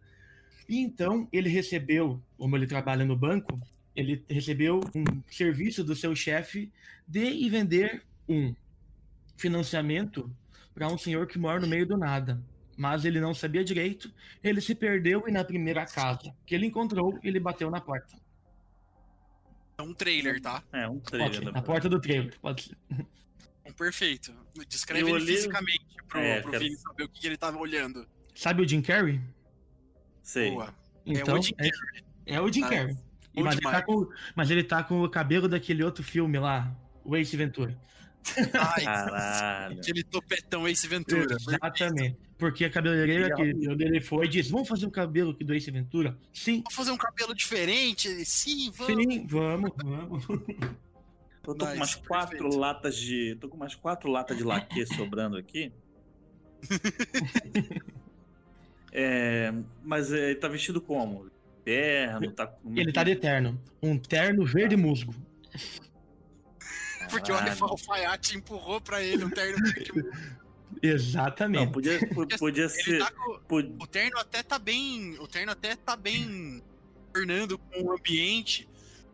[0.70, 3.60] E então ele recebeu, como ele trabalha no banco,
[3.96, 6.72] ele recebeu um serviço do seu chefe
[7.08, 8.54] de ir vender um
[9.36, 10.30] financiamento
[10.74, 12.40] para um senhor que mora no meio do nada.
[12.78, 17.18] Mas ele não sabia direito, ele se perdeu e na primeira casa que ele encontrou,
[17.24, 18.16] ele bateu na porta.
[19.80, 20.64] É um trailer, tá?
[20.72, 21.36] É, um trailer.
[21.36, 22.78] ser, na porta do trailer, pode ser.
[23.68, 24.34] Um perfeito.
[24.68, 27.58] Descreve Eu ele olhei- fisicamente pro, É, pro quero- Vini saber o que, ele tava
[27.58, 28.08] olhando.
[28.36, 29.20] Sabe o Jim Carrey?
[30.24, 30.52] Sei.
[30.52, 30.74] Boa.
[31.06, 31.70] Então, o Jim é,
[32.36, 32.98] é o Jim Ah, Carrey.
[33.36, 36.76] E- mas, ele tá com, mas ele tá com o cabelo daquele outro filme lá,
[37.04, 37.78] o Ace Ventura.
[38.54, 39.80] Ai, Caralho.
[39.80, 41.36] aquele topetão Ace Ventura.
[41.40, 42.18] Exatamente.
[42.38, 45.72] Porque a cabeleireira que ele foi e disse: Vamos fazer o cabelo aqui do Ace
[45.72, 46.18] Ventura?
[46.34, 48.26] Sim, Vamos fazer um cabelo diferente?
[48.26, 49.04] Sim, vamos.
[49.14, 50.26] sim, vamos, vamos.
[51.48, 52.58] Eu tô com Nice, umas quatro perfeito.
[52.58, 53.38] latas de.
[53.40, 55.72] tô com umas quatro latas de laque sobrando aqui.
[58.92, 61.30] É, mas é, ele tá vestido como?
[61.64, 62.76] Terno, tá com.
[62.76, 63.62] Ele tá de terno.
[63.84, 65.14] Um terno verde musgo.
[67.10, 67.36] Porque o
[67.66, 69.92] alfaiate empurrou pra ele um terno verde.
[70.82, 71.66] Exatamente.
[71.66, 73.00] Não, podia, po- podia Ele ser.
[73.00, 75.18] tá com, po- o terno até tá bem.
[75.20, 76.62] O terno até tá bem
[77.14, 78.68] tornando com o ambiente.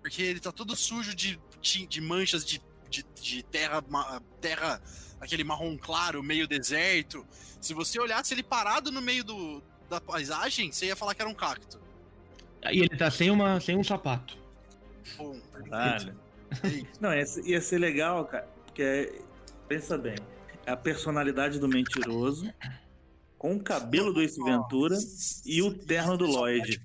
[0.04, 3.82] Porque ele tá todo sujo de, de, manchas de, de, de terra,
[4.42, 4.82] terra,
[5.22, 7.26] aquele marrom claro, meio deserto.
[7.62, 11.32] Se você olhasse ele parado no meio do, da paisagem, você ia falar que era
[11.32, 11.80] um cacto.
[12.70, 14.38] E ele tá sem, uma, sem um sapato.
[15.16, 15.40] Bom.
[15.70, 16.20] Caralho.
[16.62, 16.88] É isso.
[17.00, 18.46] Não, ia ser, ia ser legal, cara.
[18.66, 19.22] Porque é-
[19.70, 20.16] pensa bem.
[20.66, 22.54] É a personalidade do mentiroso,
[23.38, 24.98] com o cabelo do Ace Ventura
[25.46, 26.82] e o terno do Lloyd.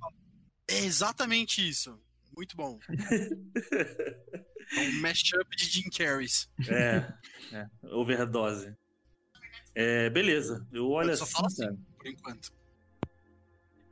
[0.69, 1.99] É exatamente isso.
[2.39, 2.79] Muito bom.
[4.71, 6.47] É um mashup de Jim Carreys.
[6.69, 7.11] É,
[7.57, 8.77] é, overdose.
[9.75, 10.69] É, beleza.
[10.71, 11.63] Eu olho Só assim, fala assim.
[11.63, 11.79] cara.
[11.97, 12.53] Por enquanto.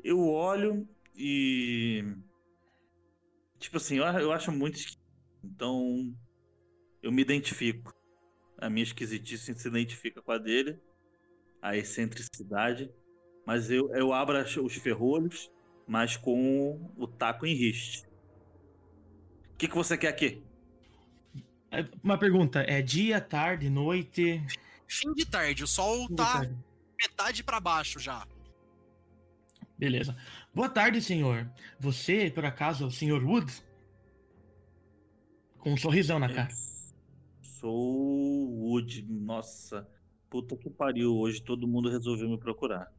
[0.04, 2.04] Eu olho e.
[3.58, 5.00] Tipo assim, eu, eu acho muito esquisito.
[5.42, 6.14] Então,
[7.02, 7.94] eu me identifico.
[8.58, 10.78] A minha esquisitice se identifica com a dele,
[11.62, 12.92] a excentricidade.
[13.46, 15.50] Mas eu, eu abro os ferrolhos,
[15.88, 18.05] mas com o taco em riste.
[19.56, 20.42] O que, que você quer aqui?
[21.70, 24.42] É, Uma pergunta: é dia, tarde, noite?
[24.86, 26.56] Fim de tarde, o sol Fim tá tarde.
[27.00, 28.26] metade pra baixo já.
[29.78, 30.14] Beleza.
[30.54, 31.50] Boa tarde, senhor.
[31.80, 33.50] Você, por acaso, é o senhor Wood?
[35.58, 36.50] Com um sorrisão na cara.
[37.42, 39.06] Sou o Wood.
[39.08, 39.88] Nossa,
[40.28, 41.16] puta que pariu.
[41.16, 42.92] Hoje todo mundo resolveu me procurar.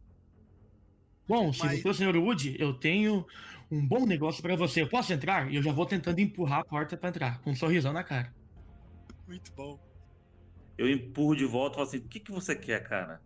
[1.28, 3.26] Bom, se Mas- você é o senhor Wood, eu tenho
[3.72, 4.82] um bom negócio pra você.
[4.82, 5.52] Eu posso entrar?
[5.52, 8.34] E eu já vou tentando empurrar a porta pra entrar, com um sorrisão na cara.
[9.28, 9.80] Muito bom.
[10.78, 13.22] Eu empurro de volta e falo assim: o que, que você quer, cara?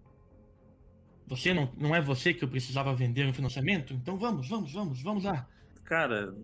[1.27, 3.93] Você não, não é você que eu precisava vender um financiamento?
[3.93, 5.47] Então vamos, vamos, vamos, vamos lá.
[5.83, 6.35] Cara.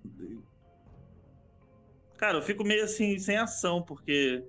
[2.17, 4.43] Cara, eu fico meio assim, sem ação, porque.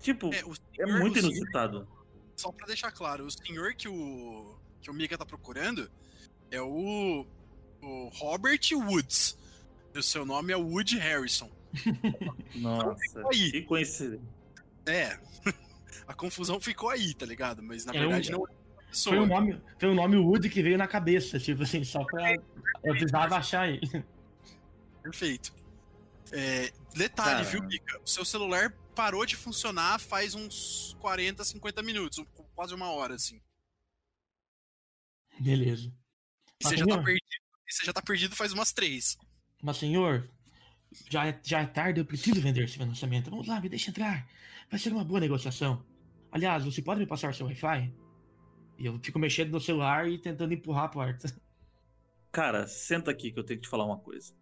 [0.00, 0.40] Tipo, É,
[0.80, 1.88] é muito o senhor- inusitado.
[2.36, 5.90] Só pra deixar claro, o senhor que o que o Mika tá procurando
[6.50, 7.24] é o,
[7.84, 9.38] o Robert Woods.
[9.94, 11.50] E o seu nome é Wood Harrison.
[12.56, 13.50] Nossa, aí.
[13.52, 14.20] que coincidência.
[14.86, 15.18] É.
[16.06, 17.62] A confusão ficou aí, tá ligado?
[17.62, 18.46] Mas na É verdade um- não.
[18.96, 22.32] Foi um nome, foi um nome Woody que veio na cabeça, tipo assim, só pra.
[22.32, 24.04] Eu precisava achar ele.
[25.02, 25.52] Perfeito.
[26.30, 27.42] É, detalhe, Cara.
[27.44, 28.00] viu, Mika?
[28.04, 32.24] O seu celular parou de funcionar faz uns 40, 50 minutos,
[32.54, 33.40] quase uma hora, assim.
[35.40, 35.92] Beleza.
[36.60, 37.43] E você já, tá perdido,
[37.74, 39.16] você já tá perdido faz umas três.
[39.62, 40.28] Mas, senhor,
[41.10, 43.30] já é, já é tarde, eu preciso vender esse financiamento.
[43.30, 44.26] Vamos lá, me deixa entrar.
[44.70, 45.84] Vai ser uma boa negociação.
[46.30, 47.92] Aliás, você pode me passar o seu Wi-Fi?
[48.78, 51.34] E eu fico mexendo no celular e tentando empurrar a porta.
[52.32, 54.34] Cara, senta aqui que eu tenho que te falar uma coisa.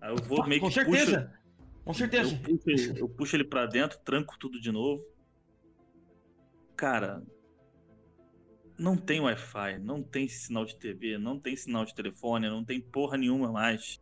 [0.00, 1.22] Aí eu vou Ah, meio com que certeza.
[1.22, 1.46] puxo-
[1.84, 2.34] Com certeza.
[2.34, 5.02] Eu puxo, ele, eu puxo ele pra dentro, tranco tudo de novo.
[6.76, 7.22] Cara,
[8.78, 12.80] não tem Wi-Fi, não tem sinal de TV, não tem sinal de telefone, não tem
[12.80, 14.00] porra nenhuma mais.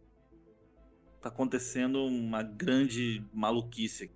[1.21, 4.11] Tá acontecendo uma grande maluquice.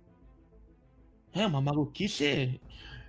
[1.33, 2.59] É, uma maluquice é,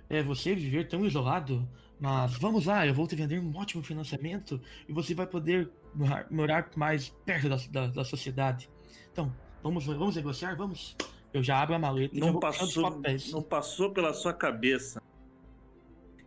[0.09, 1.67] é você viver tão isolado.
[1.99, 6.31] Mas vamos lá, eu vou te vender um ótimo financiamento e você vai poder morar,
[6.31, 8.67] morar mais perto da, da, da sociedade.
[9.11, 9.31] Então,
[9.61, 10.55] vamos, vamos negociar?
[10.55, 10.95] Vamos.
[11.31, 13.31] Eu já abro a maleta e Não vou puxando os passou, papéis.
[13.31, 15.01] não passou pela sua cabeça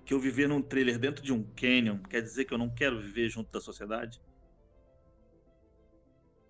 [0.05, 3.01] que eu viver num trailer dentro de um canyon quer dizer que eu não quero
[3.01, 4.21] viver junto da sociedade?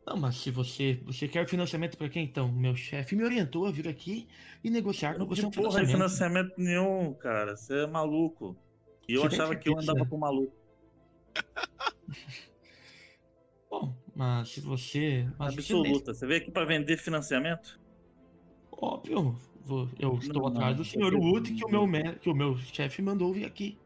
[0.06, 2.52] Não, mas se você, você quer financiamento pra quem então?
[2.52, 4.28] Meu chefe me orientou a vir aqui
[4.62, 5.90] e negociar com você um porra financiamento.
[5.92, 7.56] financiamento nenhum, cara.
[7.56, 8.54] Você é maluco.
[9.08, 10.54] E eu Você achava que eu andava com maluco.
[13.70, 15.26] Bom, mas se você...
[15.38, 16.12] Mas você Absoluta.
[16.12, 17.80] Você veio aqui pra vender financiamento?
[18.70, 19.34] Óbvio,
[19.64, 22.34] vou- eu estou Não, atrás não, do senhor Wood que o meu, me- que o
[22.34, 23.78] meu chefe mandou vir aqui.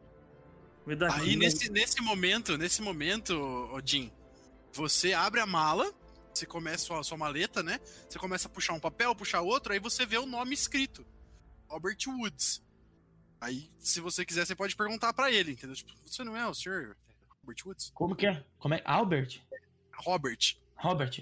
[1.12, 3.34] Aí nesse, nesse momento, nesse momento,
[3.72, 4.10] Odin,
[4.72, 5.92] você abre a mala,
[6.32, 7.78] você começa a sua, sua maleta, né?
[8.08, 11.04] Você começa a puxar um papel, puxar outro, aí você vê o nome escrito.
[11.68, 12.62] Robert Woods.
[13.40, 15.76] Aí, se você quiser, você pode perguntar pra ele, entendeu?
[15.76, 16.96] Tipo, você não é o senhor
[17.42, 17.90] Robert Woods?
[17.94, 18.42] Como que é?
[18.58, 18.82] Como é?
[18.84, 19.40] Albert?
[19.94, 20.56] Robert.
[20.76, 21.20] Robert?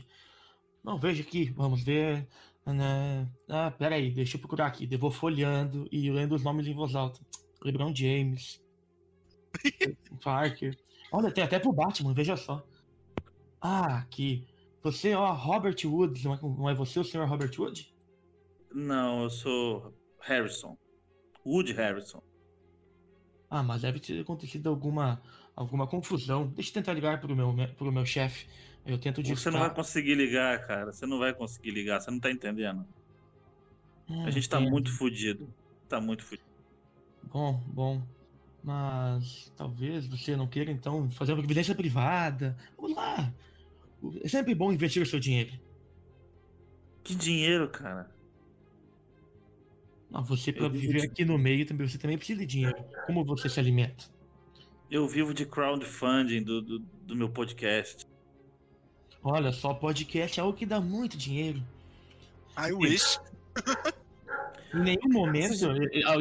[0.84, 2.26] Não, veja aqui, vamos ver.
[2.72, 3.28] Né?
[3.48, 4.88] Ah, peraí, deixa eu procurar aqui.
[4.90, 7.20] Eu vou folheando e lendo os nomes em voz alta.
[7.64, 8.62] LeBron James.
[10.22, 10.76] Parker.
[11.12, 12.66] Olha, tem até pro Batman, veja só.
[13.60, 14.46] Ah, aqui.
[14.82, 17.92] Você, ó, Robert Woods, não é, não é você o senhor Robert Wood?
[18.72, 20.76] Não, eu sou Harrison.
[21.44, 22.22] Wood Harrison.
[23.48, 25.22] Ah, mas deve ter acontecido alguma,
[25.54, 26.48] alguma confusão.
[26.48, 28.46] Deixa eu tentar ligar pro meu, pro meu chefe.
[28.86, 30.92] Eu tento Você não vai conseguir ligar, cara.
[30.92, 32.00] Você não vai conseguir ligar.
[32.00, 32.86] Você não tá entendendo.
[34.08, 34.70] Hum, A gente tá entendo.
[34.70, 35.52] muito fudido.
[35.88, 36.46] Tá muito fudido.
[37.24, 38.02] Bom, bom.
[38.62, 42.56] Mas talvez você não queira, então, fazer uma previdência privada.
[42.76, 43.32] Vamos lá.
[44.22, 45.52] É sempre bom investir o seu dinheiro.
[47.02, 48.10] Que dinheiro, cara.
[50.10, 52.76] Não, você, vivo viver de- aqui no meio, também, você também precisa de dinheiro.
[53.06, 54.04] Como você se alimenta?
[54.90, 58.06] Eu vivo de crowdfunding do, do, do meu podcast.
[59.28, 61.60] Olha só, podcast é algo que dá muito dinheiro.
[62.56, 63.18] I wish.
[64.72, 65.66] Em nenhum momento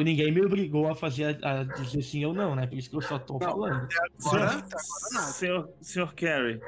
[0.02, 2.66] ninguém me obrigou a fazer a, a dizer sim ou não, né?
[2.66, 3.86] Por isso que eu só tô falando.
[3.86, 6.60] Agora, Senhor, agora senhor, senhor Carey,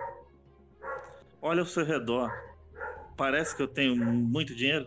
[1.42, 2.30] olha ao seu redor.
[3.16, 4.86] Parece que eu tenho muito dinheiro.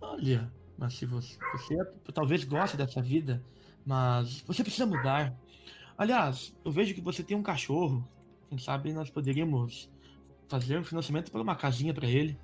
[0.00, 0.48] Olha,
[0.78, 1.76] mas se você, você
[2.14, 3.42] talvez goste dessa vida,
[3.84, 5.34] mas você precisa mudar.
[5.98, 8.08] Aliás, eu vejo que você tem um cachorro.
[8.48, 9.90] Quem sabe nós poderíamos
[10.52, 12.38] fazer um financiamento para uma casinha para ele.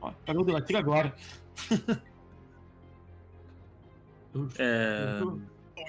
[0.00, 1.14] Ó, parou de latir agora.
[4.56, 5.18] É,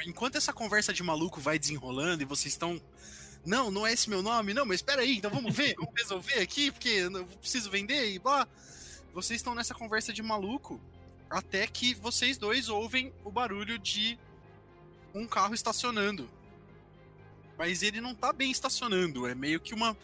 [0.08, 2.82] Enquanto essa conversa de maluco vai desenrolando e vocês estão.
[3.46, 6.40] Não, não é esse meu nome, não, mas espera aí, então vamos ver, vamos resolver
[6.40, 8.48] aqui, porque eu preciso vender e blá.
[9.14, 10.82] Vocês estão nessa conversa de maluco
[11.30, 14.18] até que vocês dois ouvem o barulho de
[15.14, 16.28] um carro estacionando.
[17.62, 19.96] Mas ele não tá bem estacionando, é meio que uma,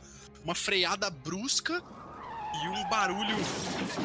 [0.44, 1.82] uma freada brusca
[2.54, 3.36] e um barulho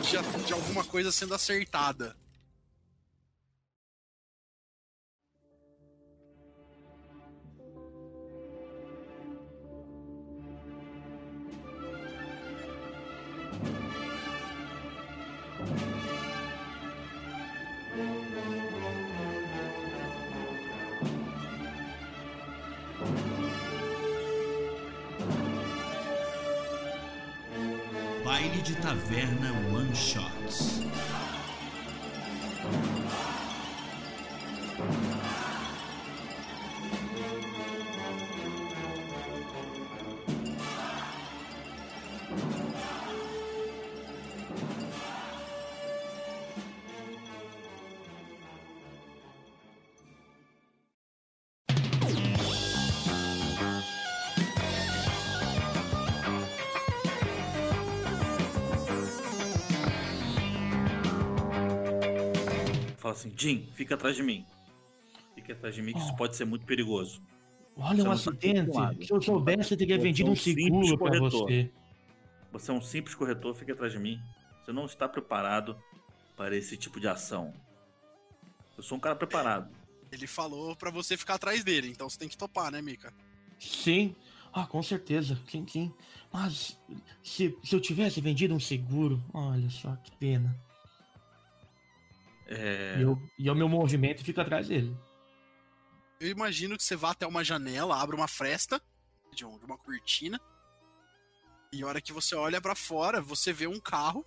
[0.00, 2.16] de, de alguma coisa sendo acertada.
[63.14, 64.44] Fala assim: Jim, fica atrás de mim.
[65.34, 66.16] Fica atrás de mim, que isso Oh.
[66.16, 67.22] pode ser muito perigoso.
[67.76, 68.16] Olha Você um não tá
[68.90, 69.06] acidente.
[69.06, 71.30] Se eu soubesse, eu teria Você vendido é um um simples seguro corretor.
[71.30, 71.70] você.
[72.52, 74.20] Você é um simples corretor, fica atrás de mim.
[74.62, 75.76] Você não está preparado
[76.36, 77.52] para esse tipo de ação.
[78.76, 79.70] Eu sou um cara preparado.
[80.10, 83.12] Ele falou pra você ficar atrás dele, então você tem que topar, né, Mika?
[83.58, 84.14] Sim.
[84.52, 85.40] Ah, com certeza.
[85.48, 85.94] Sim, sim.
[86.30, 86.78] Mas
[87.22, 90.54] se, se eu tivesse vendido um seguro, olha só que pena.
[92.54, 94.96] É, E, eu, e o meu movimento fica atrás dele.
[96.20, 98.80] Eu imagino que você vá até uma janela, abre uma fresta
[99.34, 100.40] de um- uma cortina.
[101.72, 104.24] E a hora que você olha pra fora, você vê um carro,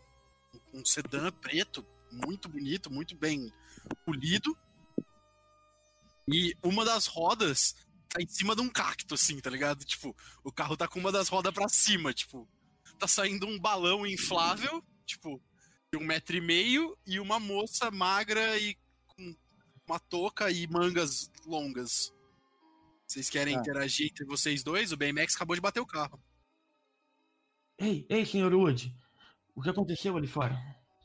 [0.74, 3.52] um sedã preto, muito bonito, muito bem
[4.06, 4.58] polido.
[6.28, 7.76] E uma das rodas
[8.10, 9.84] tá em cima de um cacto, assim, tá ligado?
[9.86, 12.48] Tipo, o carro tá com uma das rodas pra cima, tipo.
[12.98, 15.42] Tá saindo um balão inflável, tipo,
[15.96, 18.76] de um metro e meio, e uma moça magra e
[19.08, 19.34] com
[19.88, 22.14] uma touca e mangas longas.
[23.08, 23.60] Vocês querem Ah.
[23.60, 24.92] interagir entre vocês dois?
[24.92, 26.22] O BMX acabou de bater o carro.
[27.80, 28.94] Ei, ei, senhor Wood.
[29.56, 30.58] O que aconteceu ali fora?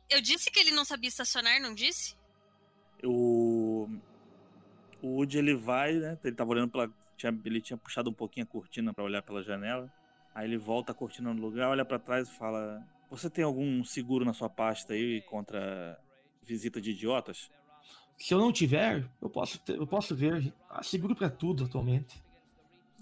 [0.09, 2.17] Eu disse que ele não sabia estacionar, não disse?
[3.05, 3.89] o.
[5.03, 6.19] O Woody ele vai, né?
[6.23, 6.93] Ele tava olhando pela.
[7.17, 9.91] tinha- ele tinha puxado um pouquinho a cortina pra olhar pela janela.
[10.35, 13.83] Aí ele volta a cortina no lugar, olha pra trás e fala: Você tem algum
[13.85, 15.99] seguro na sua pasta aí contra
[16.45, 17.51] visita de idiotas?
[18.17, 20.53] Se eu não tiver, eu posso, ter- eu posso ver.
[20.69, 22.23] Ah, seguro pra tudo atualmente.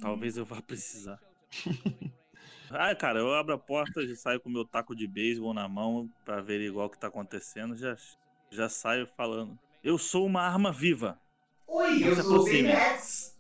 [0.01, 1.21] Talvez eu vá precisar.
[2.71, 6.09] ah, cara, eu abro a porta, já saio com meu taco de beisebol na mão
[6.25, 7.77] pra averiguar o que tá acontecendo.
[7.77, 7.97] Já,
[8.51, 9.59] já saio falando.
[9.83, 11.21] Eu sou uma arma viva.
[11.67, 12.49] Oi, eu se sou o.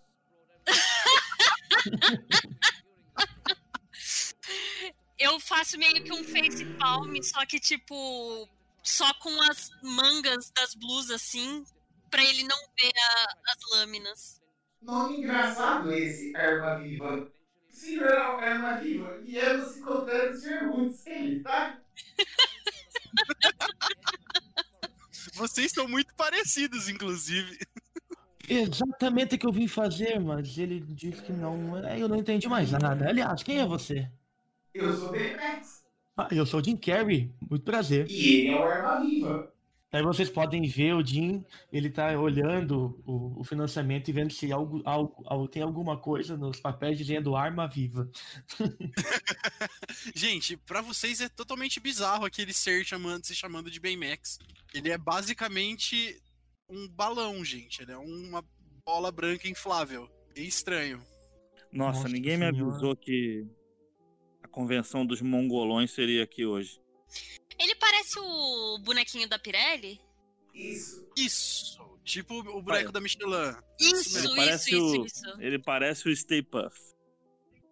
[5.18, 8.48] Eu faço meio que um face palm, só que tipo.
[8.82, 11.64] Só com as mangas das blusas assim,
[12.10, 14.40] pra ele não ver a- as lâminas.
[14.80, 17.30] Nome engraçado esse, Arma Viva.
[17.68, 20.70] Senhor Arma Viva, viemos encontrar o Sr.
[20.70, 21.06] Woods.
[21.06, 21.82] Ele tá?
[25.34, 27.58] Vocês são muito parecidos, inclusive.
[28.48, 31.76] Exatamente o que eu vim fazer, mas ele disse que não.
[31.78, 33.08] é, Eu não entendi mais nada.
[33.08, 34.10] Aliás, quem é você?
[34.74, 35.82] Eu sou o Baymax.
[36.16, 37.32] Ah, eu sou o Jim Carrey.
[37.48, 38.08] Muito prazer.
[38.10, 39.52] E ele é o Arma Viva.
[39.90, 41.42] Aí vocês podem ver o Jim,
[41.72, 46.36] ele tá olhando o, o financiamento e vendo se algo, algo, algo- tem alguma coisa
[46.36, 48.06] nos papéis dizendo arma viva.
[50.14, 54.38] Gente, pra vocês é totalmente bizarro aquele ser chamando, se chamando de Baymax.
[54.74, 56.20] Ele é basicamente
[56.68, 57.80] um balão, gente.
[57.82, 58.44] Ele é uma
[58.84, 60.06] bola branca inflável.
[60.36, 60.98] É estranho.
[61.72, 63.46] Nossa, Nossa ninguém me avisou que
[64.48, 66.80] a convenção dos mongolões seria aqui hoje.
[67.60, 70.00] Ele parece o bonequinho da Pirelli?
[70.54, 71.06] Isso.
[71.16, 71.78] Isso.
[72.04, 73.54] Tipo o boneco da Michelin.
[73.78, 75.40] Isso, Ele isso, parece isso, o- isso.
[75.40, 76.78] Ele parece o Stay Puff.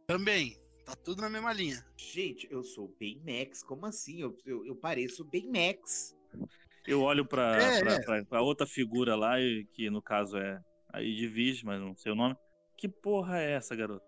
[0.06, 0.56] Também.
[0.84, 1.84] Tá tudo na mesma linha.
[1.96, 3.62] Gente, eu sou Baymax.
[3.62, 4.20] Como assim?
[4.20, 6.14] Eu, eu, eu pareço Baymax.
[6.86, 8.02] Eu olho pra, É, pra, é.
[8.04, 9.34] pra- pra outra figura lá,
[9.72, 10.60] que no caso é
[10.92, 12.36] a Edwige, mas não sei o nome.
[12.76, 14.04] Que porra é essa, garoto?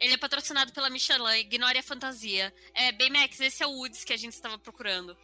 [0.00, 2.52] Ele é patrocinado pela Michelin, ignore a fantasia.
[2.74, 5.16] É, Baymax, esse é o Woods que a gente estava procurando.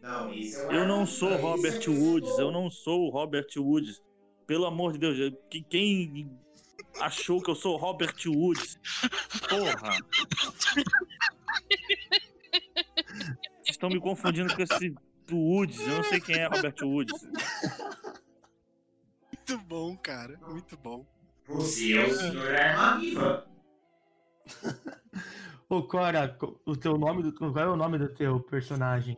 [0.00, 3.46] Não, esse é Eu não sou Robert é o Woods, eu não sou o Robert
[3.56, 4.00] Woods.
[4.46, 6.30] Pelo amor de Deus, eu- que- quem
[7.00, 8.78] achou que eu sou o Robert Woods?
[9.48, 9.98] Porra!
[13.62, 14.94] Vocês estão me confundindo com esse
[15.30, 17.20] Woods, eu não sei quem é Robert Woods.
[19.32, 20.38] Muito bom, cara.
[20.48, 21.04] Muito bom.
[21.48, 23.46] Você é o Senhor Arma Viva.
[25.68, 29.16] Ô, Cora, co- o teu nome do, qual é o nome do teu personagem?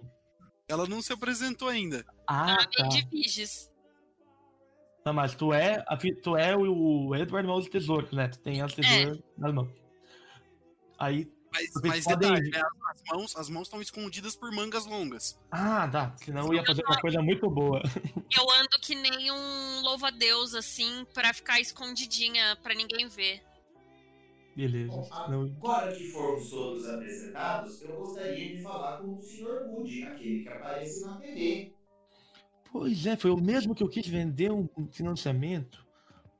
[0.68, 2.04] Ela não se apresentou ainda.
[2.26, 2.88] Ah, tá.
[2.88, 3.70] De Viges.
[5.04, 8.28] Não, mas tu é, a tu é o Edward Mãos Tesouro, né?
[8.28, 9.70] Tu tem as tesouras nas mãos.
[10.98, 12.62] Aí, Mas, mas podem- detalhe, né?
[12.90, 15.38] As mãos as mãos estão escondidas por mangas longas.
[15.50, 16.14] ah, dá.
[16.16, 17.82] Senão eu ia fazer uma coisa muito boa.
[18.38, 23.42] Eu ando que nem um louva-a-Deus, assim, pra ficar escondidinha, pra ninguém ver.
[24.54, 25.00] Beleza.
[25.00, 29.50] Bom, Senão- agora que fomos todos apresentados, eu gostaria de falar com o Sr.
[29.76, 31.72] Wood, aquele que aparece na TV.
[32.70, 35.84] Pois é, foi o mesmo que eu quis vender um financiamento.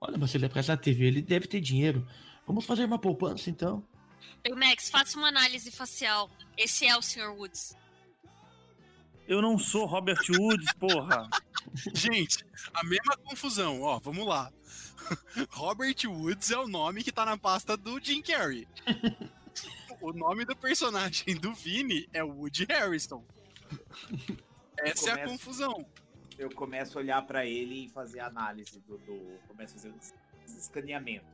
[0.00, 2.06] Olha, mas se ele aparece na TV, ele deve ter dinheiro.
[2.46, 3.84] Vamos fazer uma poupança, então.
[4.42, 6.30] Baymax, faça uma análise facial.
[6.56, 7.30] Esse é o Sr.
[7.36, 7.76] Woods.
[9.26, 11.28] Eu não sou Robert Woods, porra!
[11.94, 12.44] Gente,
[12.74, 14.52] a mesma confusão, ó, vamos lá.
[15.50, 18.66] Robert Woods é o nome que tá na pasta do Jim Carrey.
[20.00, 23.22] O nome do personagem do Vini é Woody Harrison.
[24.78, 25.86] Essa é a confusão.
[26.38, 28.96] eu começo a olhar pra ele e fazer a análise do.
[28.96, 30.14] do começo a fazer o es-
[30.56, 31.26] escaneamento.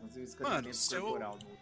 [0.00, 1.36] Fazer o escaneamento seu- corporal.
[1.42, 1.58] no-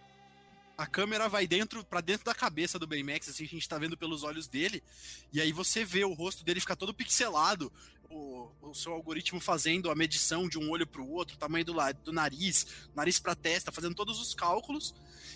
[0.81, 3.99] A câmera vai dentro para dentro da cabeça do Baymax, assim, a gente tá vendo
[3.99, 4.83] pelos olhos dele.
[5.31, 7.71] E aí você vê o rosto dele ficar todo pixelado.
[8.09, 11.75] O, o seu algoritmo fazendo a medição de um olho pro outro, o tamanho do,
[12.03, 14.95] do nariz, nariz pra testa, fazendo todos os cálculos.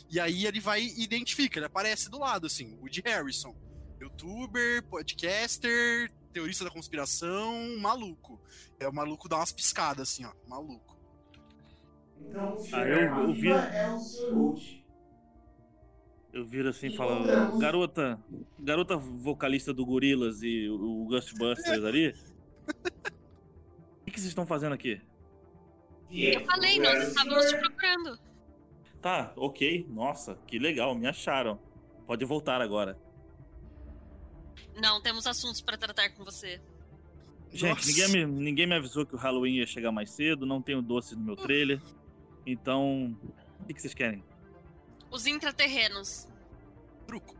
[0.09, 3.55] E aí ele vai e identifica, ele aparece do lado, assim, Woody Harrison.
[4.01, 8.41] Youtuber, podcaster, teorista da conspiração, maluco.
[8.81, 10.99] É o maluco dá umas piscadas, assim, ó, maluco.
[12.19, 14.84] Então, se Ah, eu- eu vi- é o Sr.
[16.35, 17.25] Eu viro assim e falo,
[17.59, 18.21] garota,
[18.59, 22.13] garota vocalista do Gorilas e o Ghostbusters ali.
[24.01, 25.01] O que, que vocês estão fazendo aqui?
[26.11, 28.19] Eu falei, nós estávamos te procurando.
[29.01, 29.87] Tá, ok.
[29.89, 31.57] Nossa, que legal, me acharam.
[32.05, 32.99] Pode voltar agora.
[34.75, 36.61] Não, temos assuntos pra tratar com você.
[37.53, 40.83] Gente, ninguém me, ninguém me avisou que o Halloween ia chegar mais cedo, não tenho
[40.83, 41.81] doce no meu trailer.
[42.45, 43.17] Então,
[43.61, 44.25] o que, que vocês querem?
[45.15, 46.27] Os intraterrenos.
[47.07, 47.37] Truco.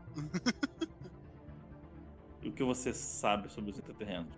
[2.41, 4.33] E o que você sabe sobre os intraterrenos?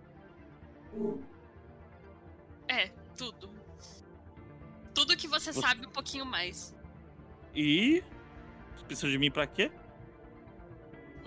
[2.66, 3.48] É, tudo.
[4.92, 6.74] Tudo que você Você- sabe um pouquinho mais.
[7.54, 8.02] E.
[8.72, 9.70] Vocês precisam de mim pra quê?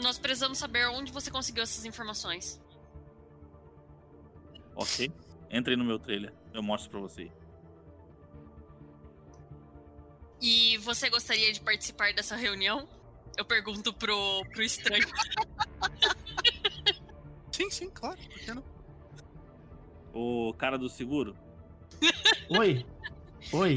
[0.04, 2.62] Nós precisamos saber onde você conseguiu essas informações.
[4.76, 5.10] Ok.
[5.50, 7.32] Entrem no meu trailer, eu mostro pra você.
[10.42, 12.88] E você gostaria de participar dessa reunião?
[13.38, 15.08] Eu pergunto pro, pro estranho.
[17.52, 18.18] Sim, sim, claro.
[18.18, 18.64] Por que não?
[20.14, 21.36] O cara do seguro?
[22.50, 22.86] Oi.
[23.52, 23.76] Oi.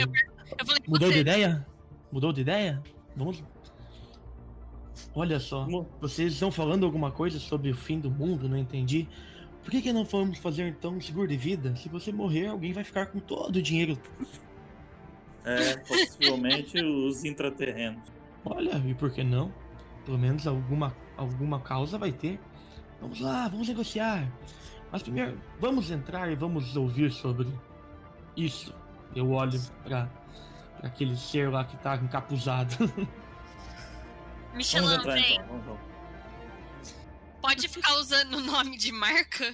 [0.59, 1.67] Eu falei, Mudou de você, ideia?
[2.11, 2.83] Mudou de ideia?
[3.17, 3.43] Vamos.
[5.15, 5.67] Olha só,
[6.01, 8.49] vocês estão falando alguma coisa sobre o fim do mundo?
[8.49, 9.09] Não entendi.
[9.63, 11.75] Por que, que não vamos fazer então um seguro de vida?
[11.77, 13.99] Se você morrer, alguém vai ficar com todo o dinheiro.
[15.45, 18.03] É, possivelmente os intraterrenos.
[18.45, 19.53] Olha, e por que não?
[20.05, 22.39] Pelo menos alguma, alguma causa vai ter.
[23.01, 24.31] Vamos lá, vamos negociar.
[24.91, 27.49] Mas primeiro, vamos entrar e vamos ouvir sobre
[28.37, 28.75] isso.
[29.15, 30.07] Eu olho pra,
[30.79, 32.77] pra aquele ser lá que tá encapuzado.
[34.55, 35.35] Vamos Michelin, entrar vem.
[35.35, 35.47] então.
[35.49, 35.81] Vamos, vamos.
[37.43, 39.53] Pode ficar usando o nome de marca?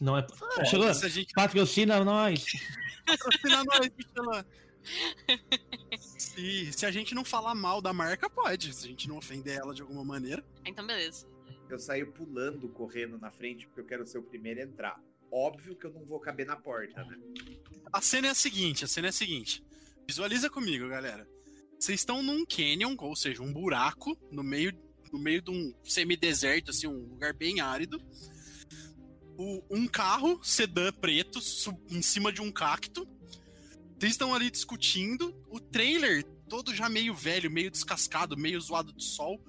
[0.00, 0.26] Não é.
[0.58, 2.44] É, a gente patrocina nós.
[3.06, 4.44] patrocina nós, Michelin.
[6.18, 8.72] Se, se a gente não falar mal da marca, pode.
[8.72, 10.44] Se a gente não ofender ela de alguma maneira.
[10.64, 11.26] Então, beleza.
[11.68, 15.00] Eu saio pulando, correndo na frente, porque eu quero ser o primeiro a entrar.
[15.30, 17.18] Óbvio que eu não vou caber na porta, né?
[17.92, 19.62] A cena é a seguinte, a cena é a seguinte.
[20.06, 21.28] Visualiza comigo, galera.
[21.78, 24.72] Vocês estão num canyon, ou seja, um buraco no meio,
[25.12, 28.00] no meio de um semideserto, assim, um lugar bem árido.
[29.38, 33.06] O- um carro sedã preto su- em cima de um cacto.
[33.98, 35.34] Vocês estão ali discutindo.
[35.48, 39.40] O trailer, todo já meio velho, meio descascado, meio zoado de sol.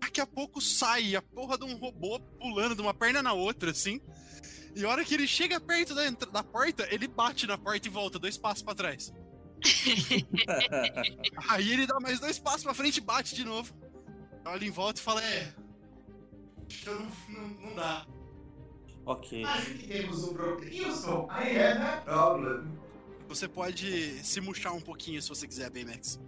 [0.00, 3.70] Daqui a pouco sai a porra de um robô pulando de uma perna na outra,
[3.70, 4.00] assim.
[4.76, 7.90] E a hora que ele chega perto da, da porta, ele bate na porta e
[7.90, 9.12] volta dois passos pra trás.
[11.48, 13.74] Aí ele dá mais dois passos pra frente e bate de novo.
[14.44, 15.54] Olha em volta e fala: É.
[16.84, 18.06] Não, não, não dá.
[19.06, 19.44] Ok.
[19.44, 20.70] Acho que temos um problema.
[20.70, 22.78] Wilson, I have a problem.
[23.28, 26.18] Você pode se murchar um pouquinho se você quiser, Baymax.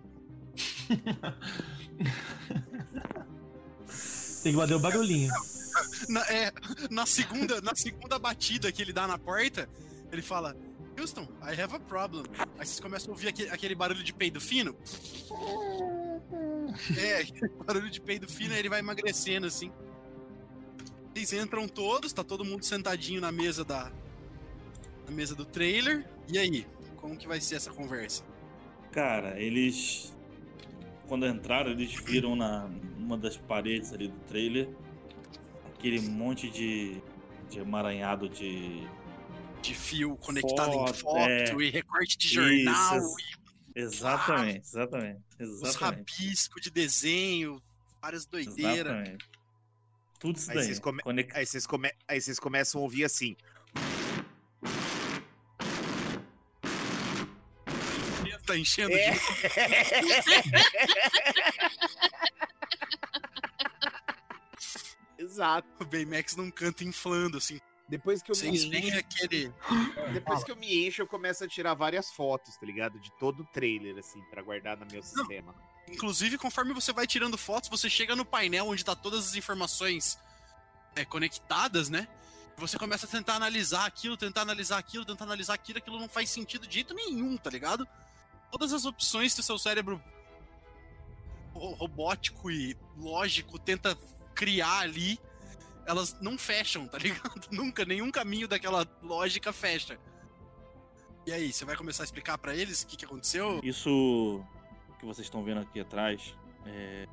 [4.42, 5.30] Tem que bater o barulhinho.
[6.08, 6.52] Na, é,
[6.90, 9.68] na, segunda, na segunda batida que ele dá na porta,
[10.10, 10.56] ele fala:
[10.98, 12.24] Houston, I have a problem.
[12.58, 14.76] Aí vocês começam a ouvir aquele, aquele barulho de peido fino.
[16.98, 19.72] É, aquele barulho de peido fino, aí ele vai emagrecendo assim.
[21.16, 23.90] Vocês entram todos, tá todo mundo sentadinho na mesa da.
[25.06, 26.06] Na mesa do trailer.
[26.28, 26.66] E aí?
[26.96, 28.22] Como que vai ser essa conversa?
[28.92, 30.14] Cara, eles.
[31.08, 32.68] Quando entraram, eles viram na
[32.98, 34.68] uma das paredes ali do trailer
[35.86, 37.00] aquele monte de,
[37.48, 38.86] de emaranhado de.
[39.62, 41.54] De fio conectado em Foto, foto é.
[41.64, 43.16] e recorte de jornal Isso,
[43.74, 45.20] Exatamente, exatamente.
[45.40, 45.80] e os Exatamente.
[45.80, 47.60] rabiscos de desenho,
[48.00, 48.92] várias doideiras.
[48.92, 49.35] Exatamente.
[50.18, 50.66] Tudo isso Aí daí.
[50.66, 53.36] vocês, come- Conect- aí, vocês come- aí vocês começam a ouvir assim.
[58.46, 59.10] Tá enchendo É.
[59.10, 59.18] de
[65.18, 65.66] Exato.
[65.80, 67.60] o Baymax num canto inflando, assim.
[67.88, 69.52] Depois que eu Vocês me encho, aquele.
[70.12, 72.98] depois que eu me encho, eu começo a tirar várias fotos, tá ligado?
[72.98, 75.54] De todo o trailer, assim, pra guardar no meu sistema.
[75.88, 80.18] Inclusive, conforme você vai tirando fotos, você chega no painel onde tá todas as informações
[80.94, 82.08] é, conectadas, né?
[82.58, 86.30] Você começa a tentar analisar aquilo, tentar analisar aquilo, tentar analisar aquilo, aquilo não faz
[86.30, 87.86] sentido de jeito nenhum, tá ligado?
[88.50, 90.02] Todas as opções que o seu cérebro
[91.52, 93.96] ro- robótico e lógico tenta
[94.34, 95.20] criar ali,
[95.84, 97.46] elas não fecham, tá ligado?
[97.52, 99.98] Nunca, nenhum caminho daquela lógica fecha.
[101.26, 103.60] E aí, você vai começar a explicar pra eles o que, que aconteceu?
[103.62, 104.44] Isso
[104.98, 107.06] que vocês estão vendo aqui atrás é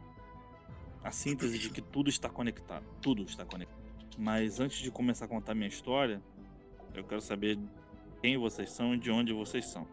[1.03, 2.85] a síntese de que tudo está conectado.
[3.01, 3.83] Tudo está conectado.
[4.17, 6.21] Mas antes de começar a contar minha história,
[6.93, 7.59] eu quero saber
[8.21, 9.87] quem vocês são e de onde vocês são.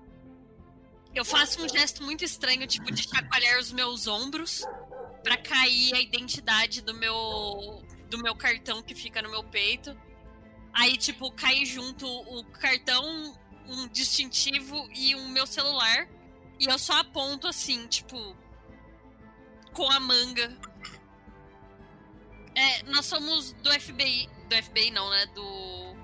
[1.12, 4.64] Eu faço um gesto muito estranho, tipo, de chacoalhar os meus ombros
[5.24, 9.96] pra cair a identidade do meu do meu cartão que fica no meu peito.
[10.72, 13.36] Aí, tipo, cai junto o cartão,
[13.66, 16.08] um distintivo e o meu celular.
[16.60, 18.36] E eu só aponto assim, tipo,
[19.72, 20.54] com a manga.
[22.54, 24.28] É, nós somos do FBI.
[24.48, 25.26] Do FBI não, né?
[25.34, 25.96] Do.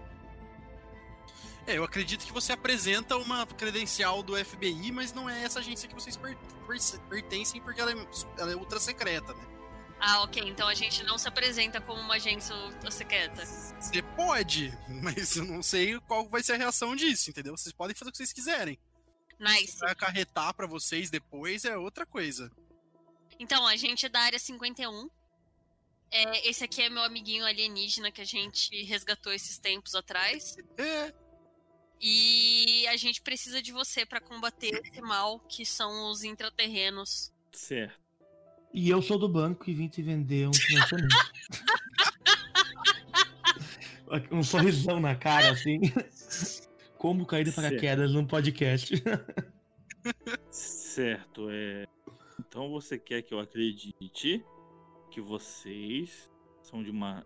[1.66, 5.88] É, eu acredito que você apresenta uma credencial do FBI, mas não é essa agência
[5.88, 8.06] que vocês per- per- pertencem, porque ela é,
[8.38, 9.44] ela é ultra secreta, né?
[10.00, 10.42] Ah, ok.
[10.48, 12.54] Então a gente não se apresenta como uma agência
[12.90, 13.44] secreta.
[13.44, 14.72] Você pode,
[15.02, 17.56] mas eu não sei qual vai ser a reação disso, entendeu?
[17.56, 18.78] Vocês podem fazer o que vocês quiserem.
[19.38, 19.78] Nice.
[19.78, 22.50] Vai acarretar pra vocês depois é outra coisa.
[23.38, 25.10] Então, a gente é da área 51.
[26.10, 30.56] É, esse aqui é meu amiguinho alienígena que a gente resgatou esses tempos atrás.
[30.78, 31.12] É,
[32.00, 37.32] E a gente precisa de você pra combater esse mal que são os intraterrenos.
[37.52, 37.98] Certo.
[38.72, 41.16] E eu sou do banco e vim te vender um financiamento.
[44.30, 45.80] um sorrisão na cara, assim.
[46.98, 48.94] Como cair de paraquedas num podcast.
[50.50, 51.86] Certo, é.
[52.40, 54.44] Então você quer que eu acredite
[55.10, 56.30] que vocês
[56.62, 57.24] são de uma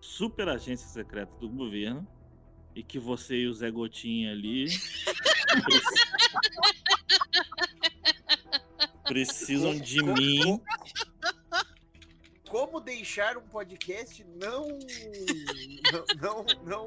[0.00, 2.06] super agência secreta do governo
[2.74, 4.66] e que você e o Zé Gotinha ali
[5.64, 6.10] preci-
[9.04, 10.58] precisam de mim.
[10.58, 10.64] co-
[12.48, 14.68] Como deixar um podcast não.
[15.92, 16.44] não.
[16.64, 16.86] não,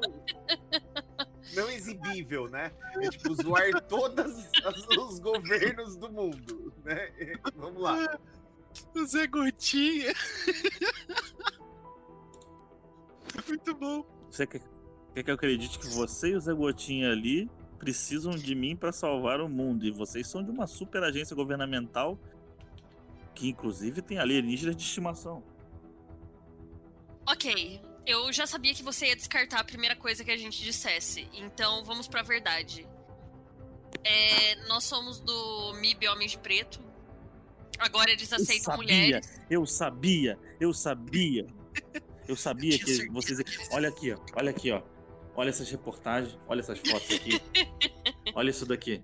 [1.54, 2.72] não exibível, né?
[2.96, 4.48] É tipo zoar todos
[4.98, 7.10] os governos do mundo, né?
[7.56, 8.18] Vamos lá.
[8.94, 10.12] o Zé Gotinha.
[13.48, 14.04] Muito bom.
[14.30, 14.60] Você quer,
[15.14, 18.92] quer que eu acredite que você e o Zé Gotinha ali precisam de mim para
[18.92, 22.18] salvar o mundo e vocês são de uma super agência governamental
[23.34, 25.42] que inclusive tem alienígenas de estimação.
[27.26, 31.28] Ok, eu já sabia que você ia descartar a primeira coisa que a gente dissesse.
[31.32, 32.86] Então vamos pra verdade.
[34.02, 36.80] É, nós somos do MIB Homens de Preto.
[37.78, 39.40] Agora eles Eu aceitam sabia, mulheres.
[39.50, 41.46] eu sabia, eu sabia.
[42.28, 43.12] Eu sabia que certeza.
[43.12, 43.68] vocês.
[43.72, 44.18] Olha aqui, ó.
[44.36, 44.82] Olha aqui, ó.
[45.36, 47.40] Olha essas reportagens, olha essas fotos aqui.
[48.36, 49.02] Olha isso daqui.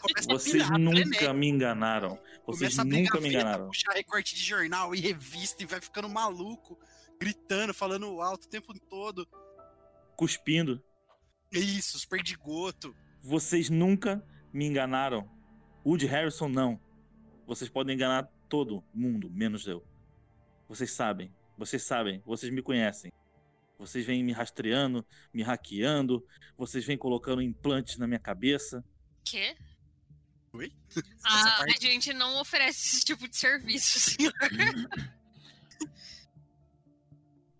[0.00, 1.34] Começa Vocês pirar, nunca frenético.
[1.34, 2.18] me enganaram.
[2.46, 3.66] Vocês Começa a pegar nunca me enganaram.
[3.66, 6.78] puxar recorte de jornal e revista e vai ficando maluco,
[7.18, 9.28] gritando, falando alto o tempo todo.
[10.16, 10.82] Cuspindo.
[11.52, 12.94] Isso, os perdigoto.
[13.22, 15.28] Vocês nunca me enganaram.
[15.84, 16.80] Woody Harrison, não.
[17.46, 19.84] Vocês podem enganar todo mundo, menos eu.
[20.68, 21.34] Vocês sabem.
[21.56, 22.22] Vocês sabem.
[22.26, 23.10] Vocês me conhecem.
[23.78, 26.26] Vocês vêm me rastreando, me hackeando.
[26.56, 28.84] Vocês vêm colocando implantes na minha cabeça.
[29.24, 29.56] Quê?
[30.52, 30.72] Oi?
[31.24, 34.32] Ah, a gente não oferece esse tipo de serviço, senhor.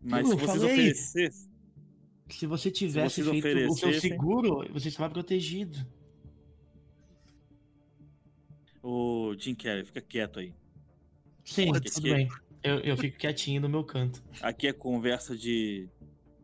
[0.08, 0.72] Mas Eu se vocês falei.
[0.72, 1.48] oferecessem.
[2.30, 5.86] Se você tivesse vocês feito o seu seguro, você estava protegido.
[8.82, 10.54] Ô, Jim Carrey, fica quieto aí.
[11.44, 12.28] Sim, Porra, tudo bem.
[12.62, 14.22] Eu, eu fico quietinho no meu canto.
[14.42, 15.88] Aqui é conversa de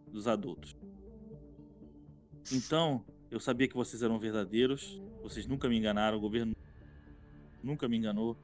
[0.08, 0.76] dos adultos.
[2.52, 5.02] Então, eu sabia que vocês eram verdadeiros.
[5.22, 6.16] Vocês nunca me enganaram.
[6.16, 6.54] O governo
[7.62, 8.36] nunca me enganou.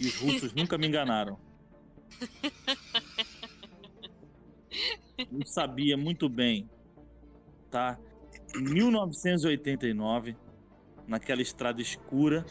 [0.00, 1.38] E os russos nunca me enganaram.
[5.18, 6.68] Eu sabia muito bem,
[7.70, 7.98] tá?
[8.56, 10.36] Em 1989,
[11.06, 12.44] naquela estrada escura,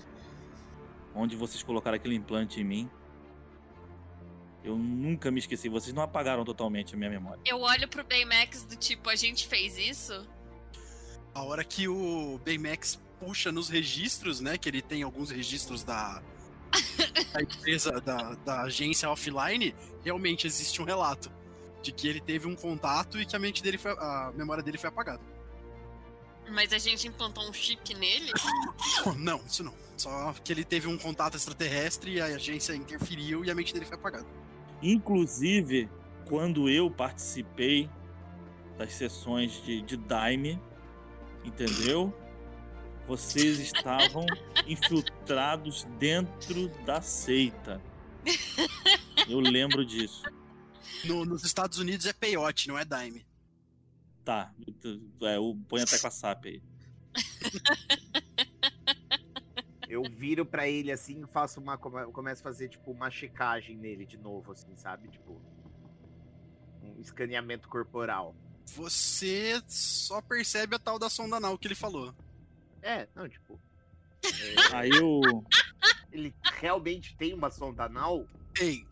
[1.14, 2.90] onde vocês colocaram aquele implante em mim,
[4.64, 5.68] eu nunca me esqueci.
[5.68, 7.42] Vocês não apagaram totalmente a minha memória.
[7.46, 10.26] Eu olho pro Baymax do tipo, a gente fez isso?
[11.34, 14.58] A hora que o Baymax puxa nos registros, né?
[14.58, 16.24] Que ele tem alguns registros da,
[17.34, 21.30] da empresa, da, da agência offline, realmente existe um relato
[21.84, 23.92] de que ele teve um contato e que a mente dele foi.
[23.92, 25.22] a memória dele foi apagada.
[26.50, 28.32] Mas a gente implantou um chip nele?
[29.18, 29.74] Não, isso não.
[29.96, 33.86] Só que ele teve um contato extraterrestre e a agência interferiu e a mente dele
[33.86, 34.26] foi apagada.
[34.82, 35.90] Inclusive,
[36.28, 37.90] quando eu participei
[38.78, 40.60] das sessões de, de Daime,
[41.46, 42.14] entendeu?
[43.08, 44.26] Vocês estavam
[44.68, 47.82] infiltrados dentro da seita.
[49.30, 50.24] Eu lembro disso.
[51.04, 53.26] No- nos Estados Unidos é peiote, não é dime.
[54.24, 54.54] Tá,
[55.22, 56.62] é, eu ponho até com a SAP aí.
[59.88, 61.78] Eu viro pra ele assim e faço uma.
[61.78, 65.08] come- Começo a fazer, tipo, uma checagem nele de novo, assim, sabe?
[65.10, 65.40] Tipo.
[66.82, 68.36] Um escaneamento corporal.
[68.66, 72.14] Você só percebe a tal da sonda anal que ele falou.
[72.82, 73.60] É, não, tipo.
[74.74, 75.22] Aí eu.
[76.12, 78.26] Ele realmente tem uma sonda anal?
[78.54, 78.86] Tem.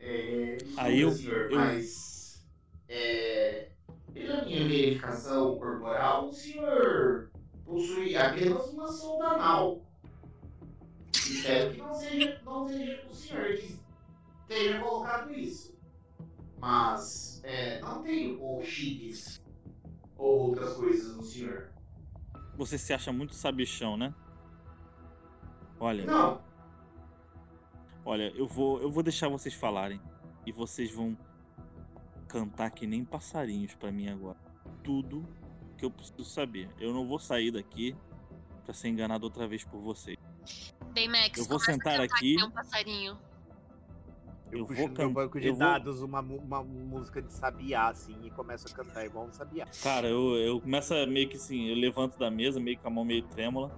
[0.00, 2.46] É, Aí eu- senhor, eu- mas
[2.88, 3.72] é,
[4.14, 7.30] pela minha verificação corporal, o senhor
[7.64, 9.82] possui apenas uma sonda anal.
[11.14, 13.72] Espero que não seja, não seja o senhor que
[14.48, 15.76] tenha colocado isso.
[16.60, 18.06] Mas é, não
[18.40, 19.40] ou chips
[20.16, 21.68] ou outras coisas no senhor.
[22.56, 24.12] Você se acha muito sabichão, né?
[25.80, 26.40] Olha, Não,
[28.04, 30.00] olha, eu vou, eu vou deixar vocês falarem
[30.46, 31.16] e vocês vão
[32.26, 34.36] cantar que nem passarinhos pra mim agora.
[34.82, 35.26] Tudo
[35.76, 36.68] que eu preciso saber.
[36.78, 37.96] Eu não vou sair daqui
[38.64, 40.16] pra ser enganado outra vez por vocês.
[40.92, 42.30] Bem, Max, Eu vou sentar cantar aqui.
[42.32, 43.18] que nem um passarinho.
[44.50, 47.20] Eu, Eu puxo vou no meu can- banco de eu vou- dados uma, uma música
[47.20, 49.66] de sabiá, assim, e começo a cantar igual um sabiá.
[49.82, 52.90] Cara, eu, eu começo a meio que assim, eu levanto da mesa, meio com a
[52.90, 53.70] mão meio trêmula,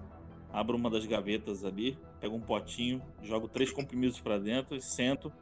[0.53, 5.33] abro uma das gavetas ali, pego um potinho, jogo três comprimidos pra dentro, e sento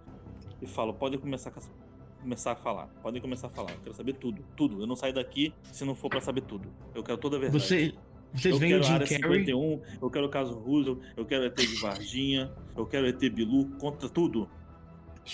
[0.61, 4.15] e falo, podem começar a, começar a falar, podem começar a falar, eu quero saber
[4.15, 4.81] tudo, tudo.
[4.81, 6.69] Eu não saio daqui se não for pra saber tudo.
[6.95, 7.63] Eu quero toda a verdade.
[7.63, 7.95] Você,
[8.33, 9.41] vocês eu veem o quero Jim área Carrey?
[9.47, 13.67] 51, eu quero o caso Russell, eu quero ET de Varginha, eu quero ET Bilu,
[13.79, 14.49] conta tudo.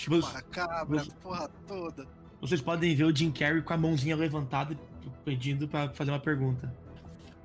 [0.09, 2.07] Porra, cabra, porra toda.
[2.41, 4.77] Vocês podem ver o Jim Carrey com a mãozinha levantada
[5.23, 6.71] pedindo pra fazer uma pergunta.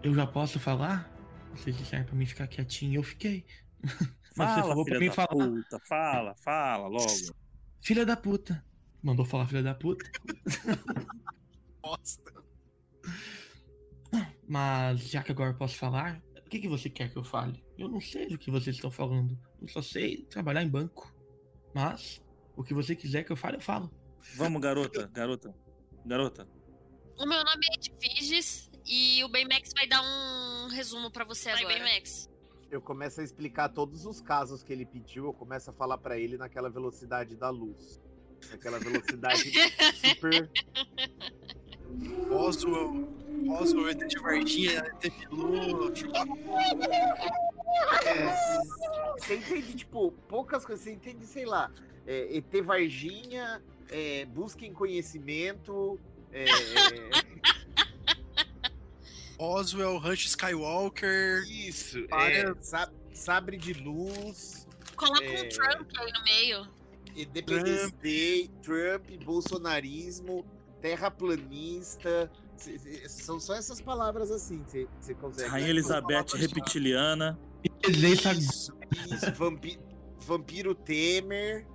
[0.03, 1.11] Eu já posso falar?
[1.55, 3.45] Vocês disseram pra mim ficar quietinho e eu fiquei.
[4.37, 5.49] Mas você Fala, falou pra filha mim da falar.
[5.49, 7.07] puta, fala, fala logo.
[7.83, 8.65] Filha da puta.
[9.03, 10.05] Mandou falar filha da puta.
[11.83, 12.33] Bosta.
[14.47, 17.65] Mas já que agora eu posso falar, o que, que você quer que eu fale?
[17.79, 19.39] Eu não sei do que vocês estão falando.
[19.61, 21.11] Eu só sei trabalhar em banco.
[21.75, 22.23] Mas,
[22.55, 23.91] o que você quiser que eu fale, eu falo.
[24.37, 25.55] Vamos, garota, garota,
[26.05, 26.47] garota.
[27.19, 31.79] O meu nome é Edviges e o Baymax vai dar um resumo pra você agora.
[31.79, 32.29] Baymax.
[32.71, 36.17] Eu começo a explicar todos os casos que ele pediu, eu começo a falar pra
[36.19, 38.01] ele naquela velocidade da luz.
[38.51, 39.53] Naquela velocidade
[40.09, 40.51] super.
[42.31, 43.09] Oswald,
[43.49, 45.93] Oswald, ET de Varginha, ET Bilu,
[48.07, 50.85] É, você entende, tipo, poucas coisas.
[50.85, 51.71] Você entende, sei lá,
[52.07, 55.99] é, ET Varginha, é, busquem conhecimento.
[56.33, 56.45] É,
[59.41, 61.43] Oswald, Rush Skywalker.
[61.49, 62.73] isso, é, Várias-
[63.15, 65.43] sabre de luz, Coloca É.
[65.45, 66.69] um Trump aí no meio.
[68.03, 70.45] Day, Trump, bolsonarismo,
[70.83, 72.31] terraplanista.
[73.09, 75.49] São só essas palavras assim, você você consegue.
[75.49, 77.39] Rainha Elizabeth reptiliana.
[77.89, 78.73] Isso,
[79.15, 79.81] isso, vampi-
[80.19, 81.67] vampiro Temer.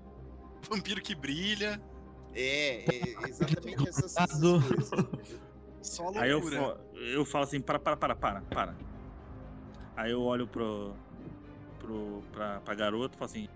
[0.69, 1.81] Vampiro que brilha.
[2.35, 4.89] É, é exatamente essas, essas coisas.
[5.85, 6.77] Só Aí eu, loucura.
[6.95, 8.75] eu falo assim, para, para, para, para, para.
[9.95, 10.95] Aí eu olho pro,
[11.79, 13.49] pro, pra, pra garota e falo assim.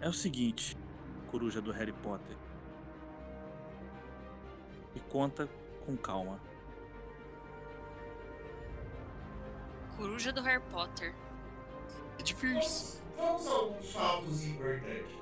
[0.00, 0.76] É o seguinte,
[1.30, 2.36] coruja do Harry Potter.
[4.94, 5.48] Me conta
[5.86, 6.38] com calma.
[9.96, 11.14] Coruja do Harry Potter.
[12.18, 13.00] É difícil.
[13.16, 15.16] Vamos alguns fatos importantes.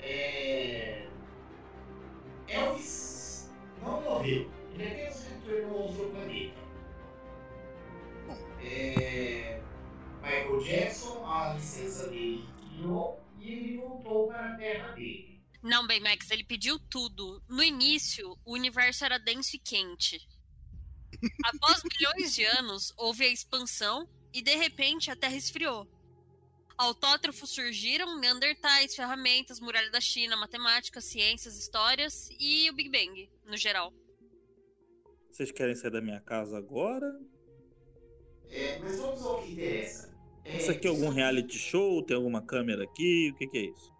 [0.00, 1.06] É...
[2.48, 3.21] Elvis
[3.82, 4.50] não morreu.
[4.74, 6.60] Ele apenas retornou ao seu planeta.
[8.26, 8.38] Bom.
[8.62, 9.60] É...
[10.22, 15.42] Michael Jackson, a licença dele expirou e ele voltou para a terra dele.
[15.62, 17.42] Não, Baymax, ele pediu tudo.
[17.48, 20.20] No início, o universo era denso e quente.
[21.44, 25.86] Após milhões de anos, houve a expansão e, de repente, a Terra esfriou.
[26.76, 33.56] Autótrofos surgiram, neandertais, ferramentas, muralha da China, matemática, ciências, histórias e o Big Bang, no
[33.56, 33.92] geral.
[35.30, 37.18] Vocês querem sair da minha casa agora?
[38.48, 40.12] É, mas vamos ao que interessa.
[40.44, 42.02] É, Isso aqui é algum reality show?
[42.04, 43.30] Tem alguma câmera aqui?
[43.32, 43.92] O que, que é isso?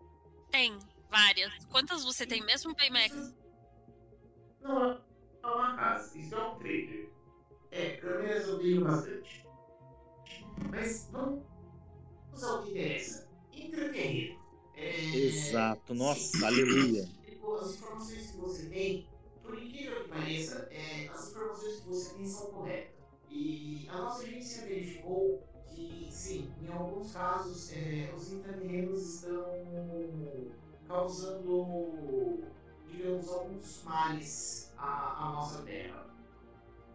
[0.51, 0.79] Tem,
[1.11, 1.53] várias.
[1.67, 3.35] Quantas você tem mesmo, Baymax?
[4.61, 7.11] Não é uma casa, isso é um trailer.
[7.71, 9.47] É, câmeras eu tenho bastante.
[10.71, 11.11] Mas
[12.33, 13.29] confusão de que interessa.
[13.29, 14.79] o.
[14.79, 15.17] É...
[15.17, 17.09] Exato, nossa, aleluia.
[17.61, 19.07] As informações que você tem,
[19.43, 22.93] por incrível que pareça, é, as informações que você tem são corretas.
[23.31, 30.53] E a nossa agência verificou que, sim, em alguns casos, é, os intraterrenos estão
[30.87, 32.45] causando,
[32.91, 36.07] digamos, alguns males à, à nossa Terra.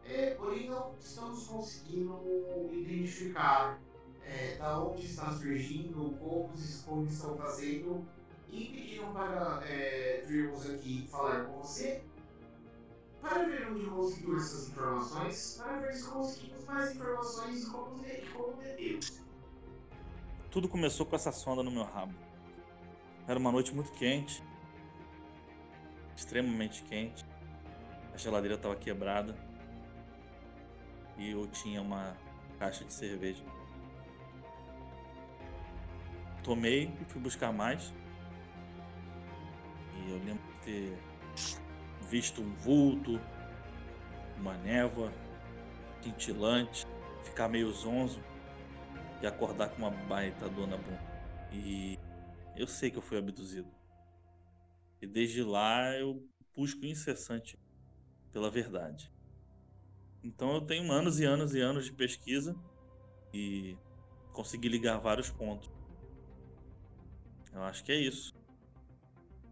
[0.04, 3.82] É, porém, não estamos conseguindo identificar
[4.28, 8.06] é, da onde está surgindo, como, como estão fazendo.
[8.50, 12.02] E pediram para é, virmos aqui falar com você
[13.22, 18.22] para ver onde conseguimos essas informações, para ver se conseguimos mais informações e como, de-
[18.34, 18.58] como.
[20.52, 22.14] Tudo começou com essa sonda no meu rabo.
[23.28, 24.42] Era uma noite muito quente.
[26.16, 27.26] Extremamente quente.
[28.14, 29.36] A geladeira estava quebrada.
[31.18, 32.16] E eu tinha uma
[32.58, 33.44] caixa de cerveja.
[36.48, 37.94] Tomei e fui buscar mais.
[39.94, 40.98] E eu lembro de ter
[42.10, 43.20] visto um vulto,
[44.38, 45.12] uma névoa
[46.02, 46.86] cintilante,
[47.26, 48.24] ficar meio zonzo
[49.22, 51.02] e acordar com uma baita dor na bunda.
[51.52, 52.00] E
[52.56, 53.70] eu sei que eu fui abduzido.
[55.02, 56.26] E desde lá eu
[56.56, 57.60] busco incessante
[58.32, 59.12] pela verdade.
[60.24, 62.56] Então eu tenho anos e anos e anos de pesquisa
[63.34, 63.78] e
[64.32, 65.77] consegui ligar vários pontos.
[67.58, 68.36] Eu acho que é isso.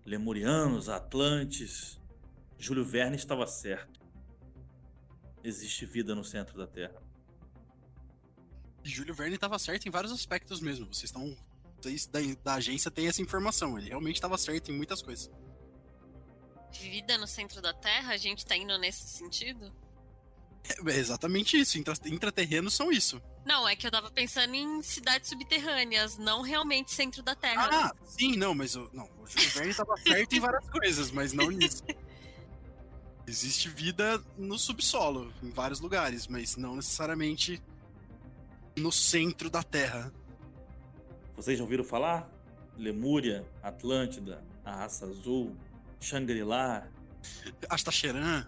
[0.06, 2.00] Lemurianos, Atlantes,
[2.56, 4.00] Júlio Verne estava certo.
[5.44, 7.02] Existe vida no centro da Terra.
[8.84, 10.86] E Júlio Verne estava certo em vários aspectos mesmo.
[10.86, 11.36] Vocês estão.
[11.82, 13.76] Vocês da, da agência têm essa informação.
[13.76, 15.32] Ele realmente estava certo em muitas coisas.
[16.72, 19.74] Vida no centro da Terra, a gente tá indo nesse sentido?
[20.88, 21.78] É exatamente isso.
[21.78, 23.22] Intra, intraterrenos são isso.
[23.46, 27.70] Não, é que eu tava pensando em cidades subterrâneas, não realmente centro da Terra.
[27.72, 31.34] Ah, sim, não, mas o, não, o Júlio Verne estava certo em várias coisas, mas
[31.34, 31.84] não nisso.
[33.28, 37.62] Existe vida no subsolo, em vários lugares, mas não necessariamente
[38.76, 40.12] no centro da Terra.
[41.36, 42.30] Vocês já ouviram falar?
[42.78, 45.56] Lemúria, Atlântida, a Raça Azul,
[46.00, 46.88] Shangri-La.
[47.70, 48.46] Astacheran.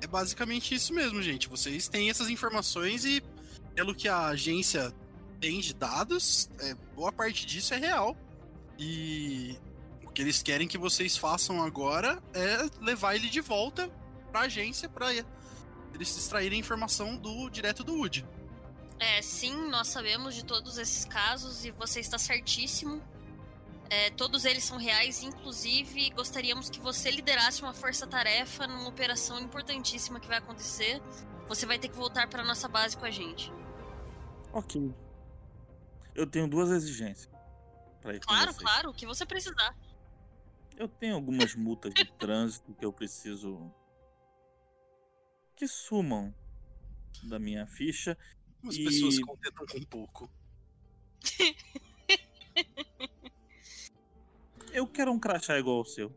[0.00, 1.48] É basicamente isso mesmo, gente.
[1.48, 3.22] Vocês têm essas informações e,
[3.74, 4.92] pelo que a agência
[5.40, 8.16] tem de dados, é, boa parte disso é real.
[8.78, 9.58] E
[10.04, 13.90] o que eles querem que vocês façam agora é levar ele de volta
[14.30, 18.26] pra agência pra eles extraírem informação do direto do Wood.
[18.98, 23.02] É, sim, nós sabemos de todos esses casos e você está certíssimo.
[23.90, 30.20] É, todos eles são reais, inclusive gostaríamos que você liderasse uma força-tarefa numa operação importantíssima
[30.20, 31.02] que vai acontecer.
[31.48, 33.52] Você vai ter que voltar para nossa base com a gente.
[34.52, 34.94] Ok.
[36.14, 37.28] Eu tenho duas exigências.
[38.00, 39.76] Pra ir com Claro, claro, o que você precisar.
[40.76, 43.70] Eu tenho algumas multas de trânsito que eu preciso
[45.56, 46.32] que sumam
[47.24, 48.16] da minha ficha.
[48.66, 50.30] As E- pessoas se contentam com pouco.
[54.72, 56.12] Eu quero um crachá igual ao seu.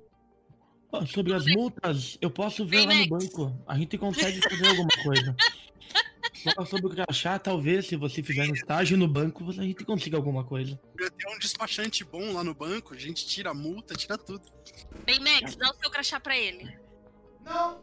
[0.91, 3.63] Ó, sobre as multas, eu posso ver lá no banco.
[3.67, 5.35] A gente consegue fazer alguma coisa.
[6.55, 10.17] Só sobre o crachá, talvez, se você fizer um estágio no banco, a gente consiga
[10.17, 10.79] alguma coisa.
[10.99, 14.41] Eu tenho um despachante bom lá no banco, a gente tira a multa, tira tudo.
[15.05, 16.77] Bem, Max, dá o seu crachá pra ele.
[17.45, 17.81] Não,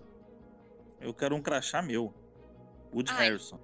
[1.01, 2.13] Eu quero um crachá meu.
[2.93, 3.29] Wood Ai.
[3.29, 3.59] Harrison.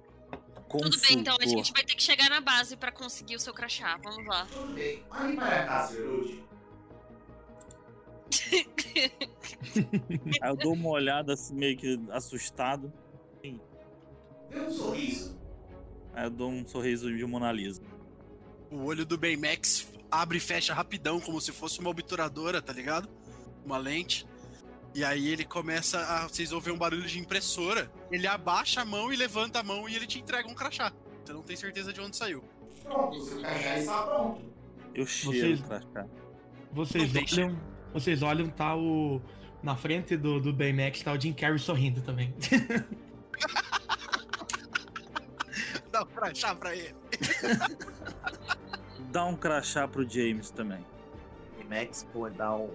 [0.69, 1.63] Tudo bem, então a Consultor.
[1.63, 3.97] gente vai ter que chegar na base pra conseguir o seu crachá.
[4.03, 4.45] Vamos lá.
[4.51, 5.03] tudo bem.
[5.11, 6.39] Olhe para cá, Sr.
[10.41, 12.91] Aí eu dou uma olhada assim, meio que assustado.
[13.41, 15.37] Dê um sorriso.
[16.13, 17.81] Aí eu dou um sorriso de Mona Lisa.
[18.71, 23.09] O olho do Baymax abre e fecha rapidão, como se fosse uma obturadora, tá ligado?
[23.65, 24.25] Uma lente.
[24.95, 26.27] E aí ele começa a.
[26.27, 27.91] Vocês ouvem um barulho de impressora.
[28.11, 30.91] Ele abaixa a mão e levanta a mão e ele te entrega um crachá.
[31.23, 32.43] Você não tem certeza de onde saiu.
[32.83, 34.41] Pronto, seu crachá está pronto.
[34.95, 36.07] Eu cheiro Vocês- o crachá.
[36.71, 37.41] Vocês Não deixa.
[37.45, 37.59] olham,
[37.99, 39.21] vocês olham, tá o.
[39.63, 42.33] Na frente do, do Baymax tá o Jim Carrey sorrindo também.
[45.91, 46.95] Dá um crachá pra ele.
[49.11, 50.85] Dá um crachá pro James também.
[51.59, 52.69] E Max pô, dá um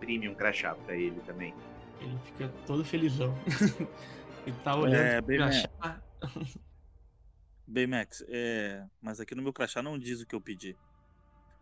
[0.00, 1.54] premium crachá pra ele também.
[2.00, 3.34] Ele fica todo felizão.
[4.44, 5.66] Ele tá olhando É, pro Baymax.
[5.78, 6.02] crachá.
[7.64, 8.84] Baymax, é...
[9.00, 10.76] mas aqui no meu crachá não diz o que eu pedi.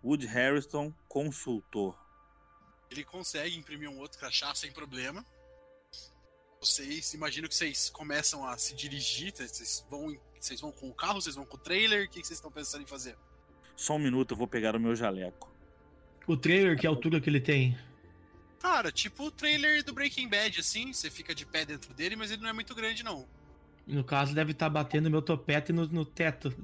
[0.03, 1.95] Wood Harrison, consultor.
[2.91, 5.25] Ele consegue imprimir um outro crachá sem problema.
[6.61, 11.21] Vocês imaginam que vocês começam a se dirigir, vocês vão, vocês vão com o carro,
[11.21, 13.17] vocês vão com o trailer, o que vocês estão pensando em fazer?
[13.77, 15.51] Só um minuto, eu vou pegar o meu jaleco.
[16.27, 17.79] O trailer, que altura que ele tem?
[18.61, 22.31] Cara, tipo o trailer do Breaking Bad, assim, você fica de pé dentro dele, mas
[22.31, 23.27] ele não é muito grande, não.
[23.87, 26.55] No caso, deve estar batendo meu topete no, no teto.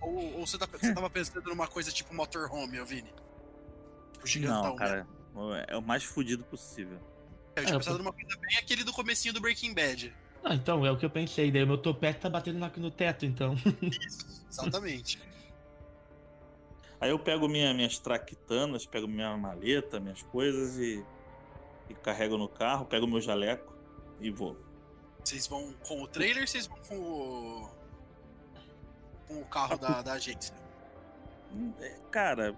[0.00, 3.12] Ou, ou você, tá, você tava pensando numa coisa tipo motorhome, ô Vini?
[4.14, 4.70] Tipo gigantão.
[4.70, 5.06] Não, cara,
[5.68, 6.98] é o mais fudido possível.
[7.56, 10.14] Eu É, tinha eu pensado numa coisa bem aquele do comecinho do Breaking Bad.
[10.44, 11.50] Ah, então, é o que eu pensei.
[11.50, 13.54] Daí o meu topete tá batendo aqui no teto, então.
[13.80, 15.20] Isso, exatamente.
[17.00, 21.04] Aí eu pego minha, minhas traquitanas, pego minha maleta, minhas coisas e,
[21.90, 23.74] e carrego no carro, pego meu jaleco
[24.20, 24.56] e vou.
[25.24, 27.70] Vocês vão com o trailer, vocês vão com o.
[29.26, 30.54] com o carro da, da agência.
[31.52, 32.54] Hum, é, Cara,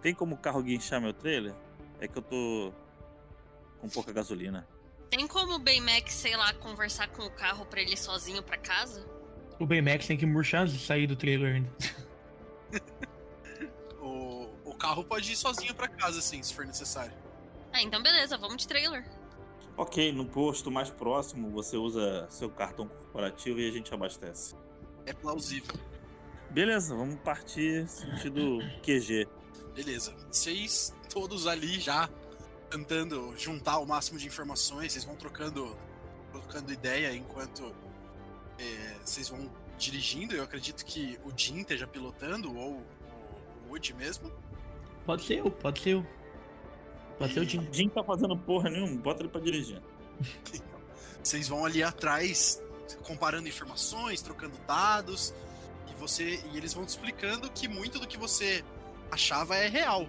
[0.00, 1.54] tem como o carro guinchar meu trailer?
[2.02, 2.74] É que eu tô
[3.80, 4.66] com pouca gasolina.
[5.08, 8.58] Tem como o Baymax, sei lá, conversar com o carro pra ele ir sozinho pra
[8.58, 9.06] casa?
[9.60, 11.70] O Baymax tem que murchar antes de sair do trailer ainda.
[14.00, 17.12] O, o carro pode ir sozinho pra casa, assim, se for necessário.
[17.72, 19.04] Ah, então beleza, vamos de trailer.
[19.76, 24.56] Ok, no posto mais próximo você usa seu cartão corporativo e a gente abastece.
[25.06, 25.76] É plausível.
[26.50, 29.28] Beleza, vamos partir sentido QG.
[29.74, 30.14] Beleza.
[30.30, 32.08] Vocês todos ali já
[32.70, 35.76] tentando juntar o máximo de informações, vocês vão trocando,
[36.30, 37.74] trocando ideia enquanto
[38.58, 40.34] é, vocês vão dirigindo.
[40.34, 42.82] Eu acredito que o Jim esteja pilotando, ou
[43.66, 44.30] o Wood mesmo.
[45.04, 46.06] Pode ser eu, pode ser eu.
[47.18, 47.68] Pode ser o Jim.
[47.72, 49.82] Jim tá fazendo porra nenhuma, bota ele pra dirigir.
[51.22, 52.62] Vocês vão ali atrás
[53.04, 55.32] comparando informações, trocando dados,
[55.88, 58.64] e você e eles vão te explicando que muito do que você
[59.12, 60.04] achava é real.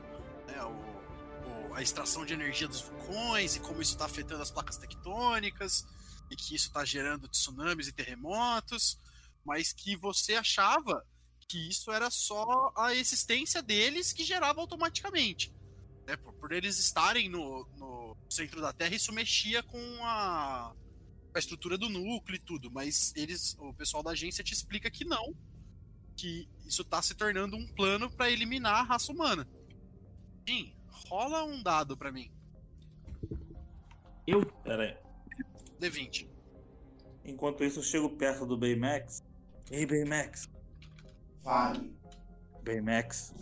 [0.48, 0.64] né?
[0.64, 4.78] O- o- a extração de energia dos vulcões e como isso está afetando as placas
[4.78, 5.86] tectônicas
[6.32, 8.98] e que isso está gerando tsunamis e terremotos,
[9.46, 11.06] mas que você achava
[11.48, 15.54] que isso era só a existência deles que gerava automaticamente.
[16.08, 16.16] né?
[16.18, 20.74] Por, por eles estarem no, no centro da Terra, isso mexia com a,
[21.36, 25.04] a estrutura do núcleo e tudo, mas eles, o pessoal da agência te explica que
[25.06, 25.34] não,
[26.16, 29.48] que isso tá se tornando um plano para eliminar a raça humana.
[30.48, 30.76] Sim,
[31.10, 32.32] rola um dado para mim,
[34.28, 34.46] Eu.
[34.64, 34.98] Pera aí.
[35.80, 36.30] D20.
[37.26, 39.24] Enquanto isso, eu chego perto do Baymax.
[39.72, 40.50] Ei, Baymax.
[41.44, 41.94] Fale.
[42.64, 43.34] Baymax,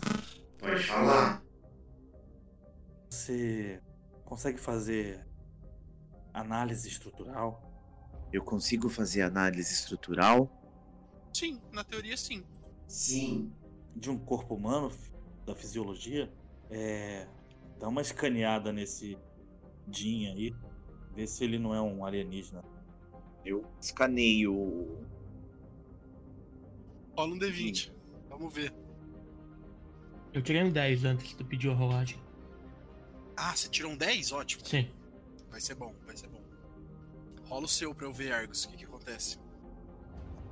[0.58, 1.42] Pode falar.
[3.08, 3.80] você
[4.24, 5.24] consegue fazer
[6.34, 7.62] análise estrutural?
[8.32, 10.50] Eu consigo fazer análise estrutural?
[11.32, 12.44] Sim, na teoria sim.
[12.92, 13.50] Sim.
[13.96, 14.92] de um corpo humano,
[15.46, 16.30] da fisiologia,
[16.70, 17.26] é,
[17.80, 19.16] dá uma escaneada nesse
[19.90, 20.54] Jin aí,
[21.14, 22.62] vê se ele não é um alienígena.
[23.44, 24.98] Eu escaneio.
[27.16, 27.90] Rola um D20.
[28.28, 28.74] Vamos ver.
[30.34, 32.22] Eu tirei um 10 antes que tu pediu a rolagem.
[33.34, 34.32] Ah, você tirou um 10?
[34.32, 34.66] Ótimo.
[34.66, 34.90] Sim.
[35.50, 36.42] Vai ser bom, vai ser bom.
[37.48, 39.38] Rola o seu pra eu ver, Argus, o que, que acontece.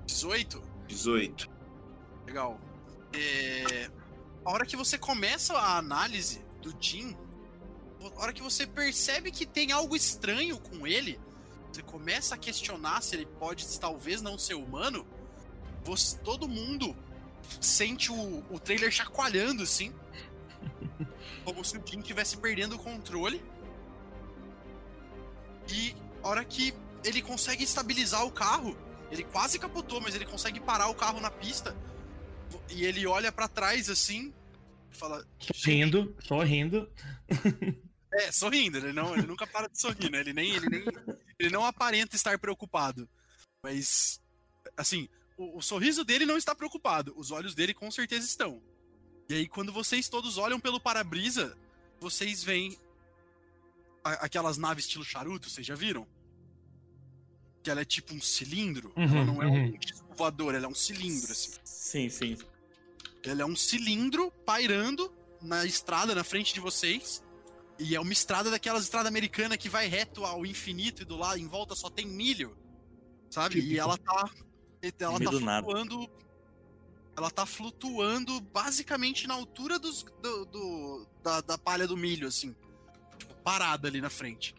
[0.07, 0.63] 18?
[0.89, 1.60] 18.
[2.27, 2.61] Legal.
[3.13, 3.91] É,
[4.45, 7.17] A hora que você começa a análise do Jim,
[8.17, 11.21] a hora que você percebe que tem algo estranho com ele,
[11.73, 15.07] você começa a questionar se ele pode talvez não ser humano,
[15.85, 16.97] você, todo mundo
[17.61, 19.93] sente o, o trailer chacoalhando assim.
[21.45, 23.43] como se o Jim estivesse perdendo o controle.
[25.69, 26.75] E a hora que
[27.05, 28.77] ele consegue estabilizar o carro,
[29.11, 31.77] ele quase capotou, mas ele consegue parar o carro na pista.
[32.71, 34.33] E ele olha pra trás assim
[34.91, 36.91] fala: Sorrindo, sorrindo.
[38.13, 40.19] É, sorrindo, ele, não, ele nunca para de sorrir, né?
[40.19, 40.83] Ele nem, ele nem.
[41.39, 43.09] Ele não aparenta estar preocupado.
[43.63, 44.21] Mas.
[44.77, 47.15] Assim, o, o sorriso dele não está preocupado.
[47.17, 48.61] Os olhos dele com certeza estão.
[49.29, 51.57] E aí, quando vocês todos olham pelo para-brisa,
[52.01, 52.77] vocês veem
[54.03, 56.05] a- aquelas naves estilo charuto, vocês já viram?
[57.63, 58.93] Que ela é tipo um cilindro.
[58.97, 59.65] ela Uhum, não é uhum.
[59.67, 61.53] um disco voador, ela é um cilindro, assim.
[61.65, 62.37] Sim, sim.
[63.25, 65.13] Ela é um cilindro pairando
[65.43, 67.23] na estrada na frente de vocês.
[67.79, 71.39] E é uma estrada daquelas estradas americanas que vai reto ao infinito e do lado
[71.39, 72.57] em volta só tem milho.
[73.31, 73.61] Sabe?
[73.61, 74.31] E ela tá.
[74.99, 75.65] Ela meio tá do nada.
[75.65, 76.11] flutuando.
[77.17, 82.55] Ela tá flutuando basicamente na altura dos, do, do- da, da palha do milho, assim.
[83.19, 84.55] Tipo, parada ali na frente.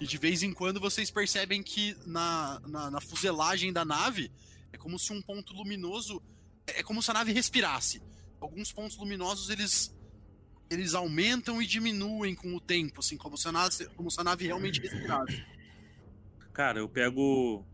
[0.00, 4.30] E de vez em quando vocês percebem que na, na, na fuselagem da nave
[4.72, 6.20] é como se um ponto luminoso.
[6.66, 8.02] É como se a nave respirasse.
[8.40, 9.94] Alguns pontos luminosos eles.
[10.70, 14.24] Eles aumentam e diminuem com o tempo, assim, como se a nave, como se a
[14.24, 15.44] nave realmente respirasse.
[16.52, 17.64] Cara, eu pego.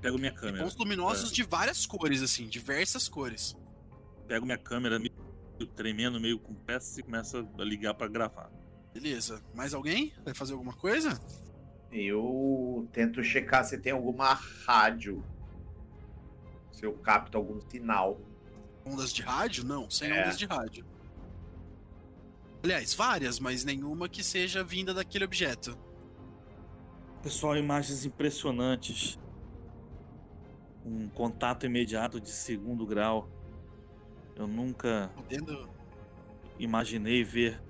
[0.00, 0.64] Pego minha E câmera.
[0.64, 3.54] pontos luminosos de várias cores, assim, diversas cores.
[4.26, 5.12] Pego minha câmera meio
[5.76, 8.50] tremendo, meio com peças e começo a ligar pra gravar.
[8.94, 9.42] Beleza.
[9.52, 10.12] Mais alguém?
[10.24, 11.20] Vai fazer alguma coisa?
[11.92, 14.32] Eu tento checar se tem alguma
[14.66, 15.22] rádio.
[16.72, 18.20] Se eu capto algum sinal.
[18.86, 19.64] Ondas de rádio?
[19.64, 20.22] Não, sem É.
[20.22, 20.86] ondas de rádio.
[22.62, 25.76] Aliás, várias, mas nenhuma que seja vinda daquele objeto.
[27.22, 29.18] Pessoal, imagens impressionantes.
[30.84, 33.28] Um contato imediato de segundo grau.
[34.36, 35.68] Eu nunca Podendo.
[36.58, 37.62] imaginei ver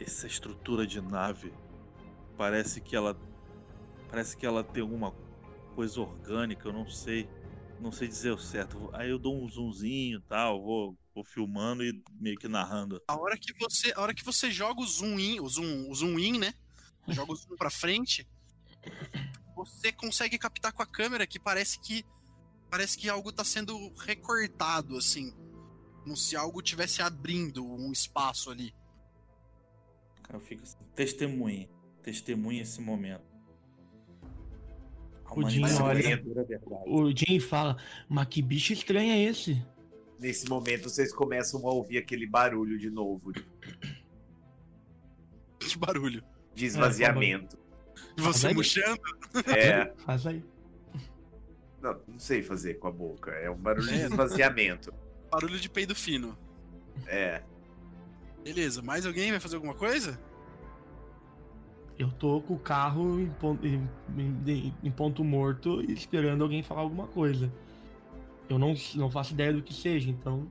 [0.00, 1.52] essa estrutura de nave.
[2.36, 3.16] Parece que ela
[4.08, 5.12] parece que ela tem alguma
[5.74, 7.28] coisa orgânica, eu não sei,
[7.80, 8.88] não sei dizer o certo.
[8.92, 13.02] Aí eu dou um zoomzinho, tal, vou, vou filmando e meio que narrando.
[13.08, 15.94] A hora que você, a hora que você joga o zoom in, o zoom, o
[15.94, 16.54] zoom in, né?
[17.08, 18.26] Joga o zoom pra frente,
[19.54, 22.04] você consegue captar com a câmera que parece que
[22.70, 25.32] parece que algo tá sendo recortado assim,
[26.02, 28.74] como se algo tivesse abrindo um espaço ali.
[30.32, 31.68] Eu fico assim, testemunha,
[32.02, 33.22] testemunha esse momento.
[35.30, 36.22] O Jim olha-.
[36.86, 37.76] O Jim fala,
[38.08, 39.60] mas que bicho estranho é esse?
[40.18, 43.32] Nesse momento vocês começam a ouvir aquele barulho de novo
[45.58, 46.24] Que barulho.
[46.54, 47.58] de esvaziamento.
[48.16, 49.00] E você murchando?
[49.54, 50.42] É, Faz aí.
[51.82, 53.30] não, não sei fazer com a boca.
[53.32, 54.06] É um barulho de É.
[54.06, 54.92] esvaziamento.
[55.30, 56.36] Barulho de peido fino.
[57.06, 57.42] É.
[58.46, 60.16] Beleza, mais alguém vai fazer alguma coisa?
[61.98, 63.88] Eu tô com o carro em ponto, em,
[64.46, 67.52] em- em ponto morto e esperando alguém falar alguma coisa.
[68.48, 70.48] Eu não, não faço ideia do que seja, então.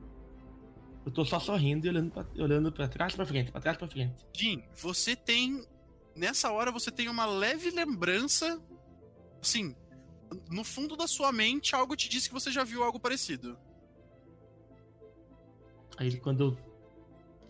[1.06, 3.88] Eu tô só sorrindo e olhando pra, olhando pra trás pra frente, pra trás pra
[3.88, 4.26] frente.
[4.34, 5.66] Jim, você tem.
[6.18, 8.62] Nessa hora você tem uma leve lembrança.
[9.42, 9.74] Assim,
[10.52, 13.58] no fundo da sua mente, algo te disse que você já viu algo parecido.
[15.96, 16.65] Aí quando eu.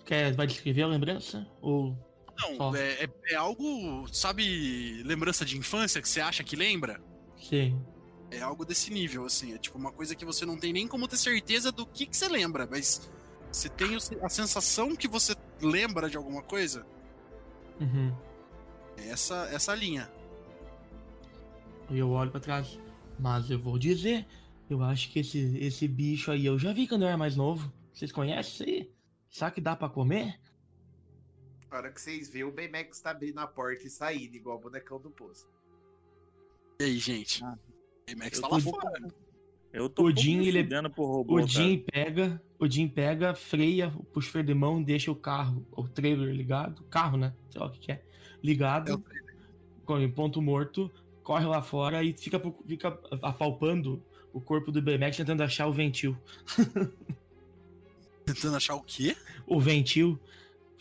[0.05, 1.47] Quer, vai descrever a lembrança?
[1.61, 1.97] Ou.
[2.37, 7.01] Não, é, é- é algo, sabe, lembrança de infância que você acha que lembra?
[7.37, 7.81] Sim.
[8.29, 9.53] É algo desse nível, assim.
[9.53, 12.15] É tipo uma coisa que você não tem nem como ter certeza do que, que
[12.15, 13.09] você lembra, mas
[13.51, 16.85] você tem a sensação que você lembra de alguma coisa.
[17.79, 18.13] Uhum.
[18.97, 20.11] É essa, essa linha.
[21.89, 22.79] Eu olho pra trás.
[23.17, 24.25] Mas eu vou dizer,
[24.69, 27.71] eu acho que esse, esse bicho aí eu já vi quando eu era mais novo.
[27.93, 28.91] Vocês conhecem isso aí?
[29.35, 30.39] Sabe que dá pra comer?
[31.69, 34.61] A hora que vocês veem, o Baymax tá abrindo a porta e saindo, igual o
[34.61, 35.45] bonecão do poço.
[36.79, 37.43] E aí, gente?
[37.43, 37.57] Ah.
[38.13, 39.07] O Max Eu tá lá fora.
[39.73, 41.49] Eu tô O pouco Jim, me ele é- fudendo por robô, O cara.
[41.49, 45.85] Jim pega, o Jim pega, freia, puxa o freio de mão, deixa o carro, o
[45.85, 47.35] trailer ligado, carro, né?
[47.49, 48.01] Sei lá o que, que é,
[48.41, 49.03] ligado,
[49.89, 50.89] É em ponto morto,
[51.23, 54.01] corre lá fora e fica, pro- fica apalpando
[54.31, 56.17] o corpo do BMX tentando achar o ventil.
[58.25, 59.15] Tentando achar o quê?
[59.45, 60.19] O ventil,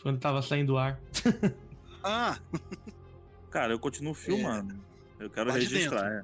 [0.01, 0.99] quando tava saindo o ar.
[2.07, 2.39] Ah,
[3.49, 4.79] Cara, eu continuo filmando.
[5.19, 6.23] Eu quero Lá de registrar.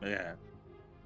[0.00, 0.10] É.
[0.12, 0.36] É.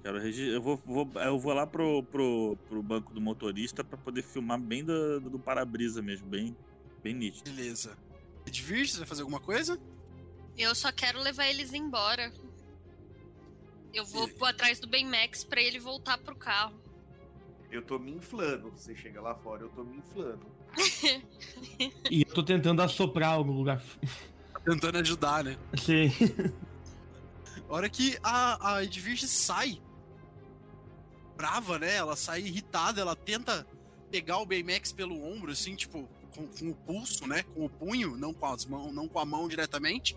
[0.05, 0.47] Quero regi...
[0.51, 4.61] Eu vou, vou- eu vou lá pro, pro, pro banco do motorista pra poder filmar
[4.61, 6.57] bem do, do para-brisa mesmo, bem,
[7.03, 7.51] bem nítido.
[7.51, 7.99] beleza.
[8.47, 9.77] Edvir, você vai fazer alguma coisa?
[10.57, 12.33] Eu só quero levar eles embora.
[13.93, 16.79] Eu vou por atrás do Baymax pra ele voltar pro carro.
[17.71, 18.71] Eu tô me inflando.
[18.71, 20.47] Você chega lá fora, eu tô me inflando.
[22.11, 23.83] E eu tô tentando assoprar algum lugar.
[24.53, 25.57] Tá tentando ajudar, né?
[25.77, 26.11] Sim.
[27.69, 29.81] A hora que a, a Edvirge sai
[31.37, 31.95] brava, né?
[31.97, 33.67] Ela sai irritada, ela tenta
[34.11, 37.43] pegar o Baymax pelo ombro, assim, tipo, com, com o pulso, né?
[37.55, 40.17] Com o punho, não com as mãos, não com a mão diretamente.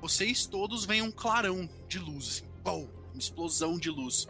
[0.00, 4.26] Vocês todos veem um clarão de luz, assim, pum, uma explosão de luz.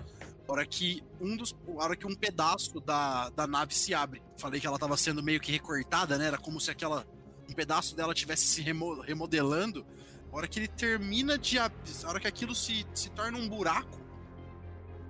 [0.53, 1.57] Hora que um dos.
[1.66, 4.23] Hora que um pedaço da, da nave se abre.
[4.37, 6.27] Falei que ela tava sendo meio que recortada, né?
[6.27, 7.07] Era como se aquela.
[7.49, 9.87] Um pedaço dela tivesse se remo- remodelando.
[10.31, 11.59] A hora que ele termina de.
[11.59, 11.70] A
[12.07, 13.99] hora que aquilo se, se torna um buraco,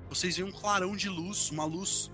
[0.09, 2.09] vocês veem um clarão de luz, uma luz.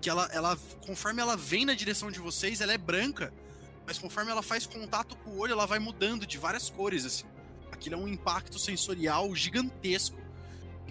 [0.00, 0.56] Que ela, ela.
[0.86, 3.34] Conforme ela vem na direção de vocês, ela é branca.
[3.86, 7.26] Mas conforme ela faz contato com o olho, ela vai mudando de várias cores, assim.
[7.70, 10.24] Aquilo é um impacto sensorial gigantesco.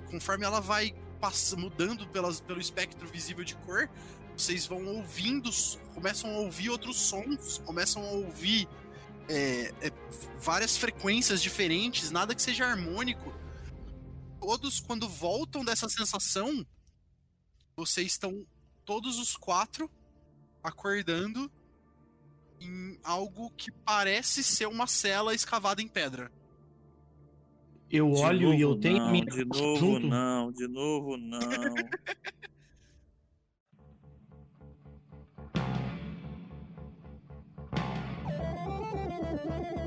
[0.10, 3.90] Conforme ela vai pass- mudando pelas, pelo espectro visível de cor,
[4.38, 5.50] vocês vão ouvindo,
[5.94, 8.68] começam a ouvir outros sons, começam a ouvir
[9.30, 9.92] é, é,
[10.40, 13.34] várias frequências diferentes, nada que seja harmônico.
[14.40, 16.66] Todos, quando voltam dessa sensação,
[17.76, 18.46] vocês estão
[18.84, 19.90] todos os quatro
[20.62, 21.52] acordando
[22.60, 26.32] em algo que parece ser uma cela escavada em pedra.
[27.92, 29.26] Eu de olho e eu tenho minha...
[29.26, 30.08] De novo junto.
[30.08, 31.40] não, de novo não.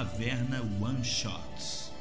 [0.00, 1.92] Taverna One Shots.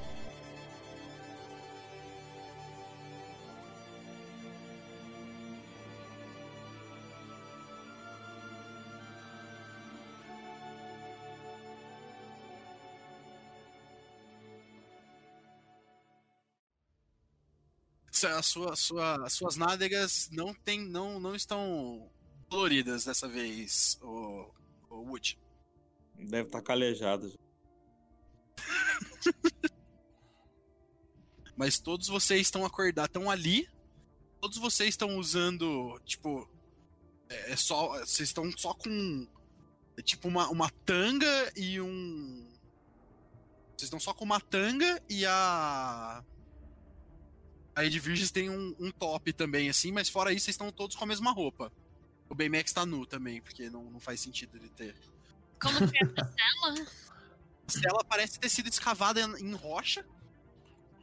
[18.24, 22.10] A sua, sua, as suas nádegas não, tem, não, não estão
[22.50, 24.50] doloridas dessa vez, o,
[24.90, 25.38] o Wood.
[26.16, 27.38] Deve estar calejado.
[31.56, 33.68] Mas todos vocês estão acordados, estão ali.
[34.40, 36.50] Todos vocês estão usando, tipo.
[37.28, 38.00] É, é só.
[38.00, 39.28] Vocês estão só com.
[39.98, 42.50] É tipo uma, uma tanga e um.
[43.76, 46.24] Vocês estão só com uma tanga e a.
[47.76, 51.04] A Edvirges tem um, um top também, assim, mas fora isso, vocês estão todos com
[51.04, 51.72] a mesma roupa.
[52.30, 54.96] O Baymax tá nu também, porque não, não faz sentido ele ter.
[55.62, 56.88] Como que é cela?
[57.70, 60.06] Cela parece ter sido escavada em rocha.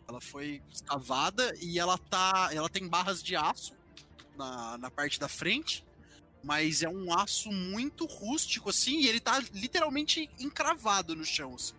[0.08, 2.50] Ela foi escavada e ela tá.
[2.52, 3.74] Ela tem barras de aço
[4.36, 5.84] na, na parte da frente.
[6.44, 11.54] Mas é um aço muito rústico, assim, e ele tá literalmente encravado no chão.
[11.54, 11.74] assim.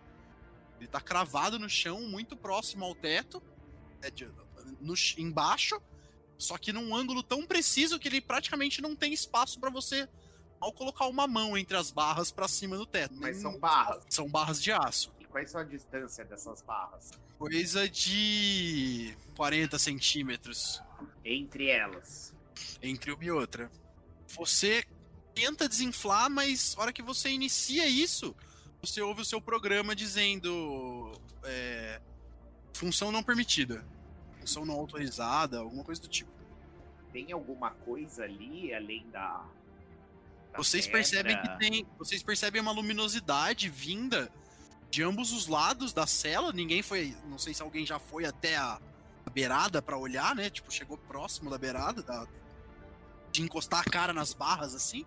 [0.78, 3.42] Ele tá cravado no chão, muito próximo ao teto.
[4.02, 4.28] é, de-
[4.80, 5.80] no, embaixo.
[6.36, 10.08] Só que num ângulo tão preciso que ele praticamente não tem espaço pra você
[10.60, 13.14] ao colocar uma mão entre as barras pra cima do teto.
[13.16, 14.04] Mas são barras.
[14.08, 15.12] São barras de aço.
[15.20, 17.10] E quais são a distância dessas barras?
[17.38, 20.82] Coisa de 40 centímetros
[21.24, 22.34] Entre elas.
[22.82, 23.70] entre uma e outra.
[24.36, 24.84] Você
[25.34, 28.34] tenta desinflar, mas na hora que você inicia isso,
[28.82, 31.12] você ouve o seu programa dizendo
[31.44, 32.00] é,
[32.74, 33.84] função não permitida,
[34.40, 36.30] função não autorizada, alguma coisa do tipo.
[37.12, 39.44] Tem alguma coisa ali além da.
[40.52, 40.98] Da Vocês pedra?
[40.98, 44.30] percebem que tem, vocês percebem uma luminosidade vinda
[44.90, 46.52] de ambos os lados da cela.
[46.52, 48.80] Ninguém foi, não sei se alguém já foi até a,
[49.26, 50.48] a beirada pra olhar, né?
[50.50, 52.26] Tipo, chegou próximo da beirada, da-
[53.30, 55.04] de encostar a cara nas barras assim.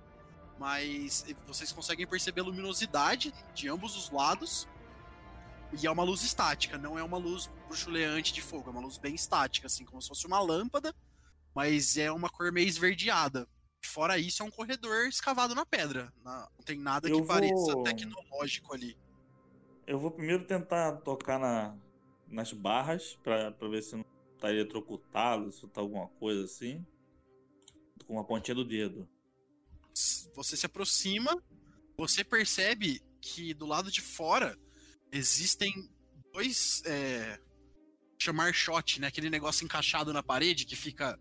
[0.59, 4.68] Mas vocês conseguem perceber a luminosidade de ambos os lados.
[5.73, 8.97] E é uma luz estática, não é uma luz bruxuleante de fogo, é uma luz
[8.97, 10.93] bem estática, assim, como se fosse uma lâmpada,
[11.55, 13.47] mas é uma cor meio esverdeada.
[13.83, 16.13] Fora isso, é um corredor escavado na pedra.
[16.23, 18.97] Não tem nada que Eu pareça vou- tecnológico ali.
[19.87, 21.75] Eu vou primeiro tentar tocar na,
[22.27, 24.05] nas barras pra, pra ver se não
[24.39, 26.85] tá eletrocutado, se tá alguma coisa assim.
[28.07, 29.07] Com a pontinha do dedo.
[30.35, 31.41] Você se aproxima,
[31.97, 34.57] você percebe que do lado de fora
[35.11, 35.89] existem
[36.31, 36.81] dois.
[36.85, 37.39] É,
[38.17, 39.07] chamar shot, né?
[39.07, 41.19] Aquele negócio encaixado na parede que fica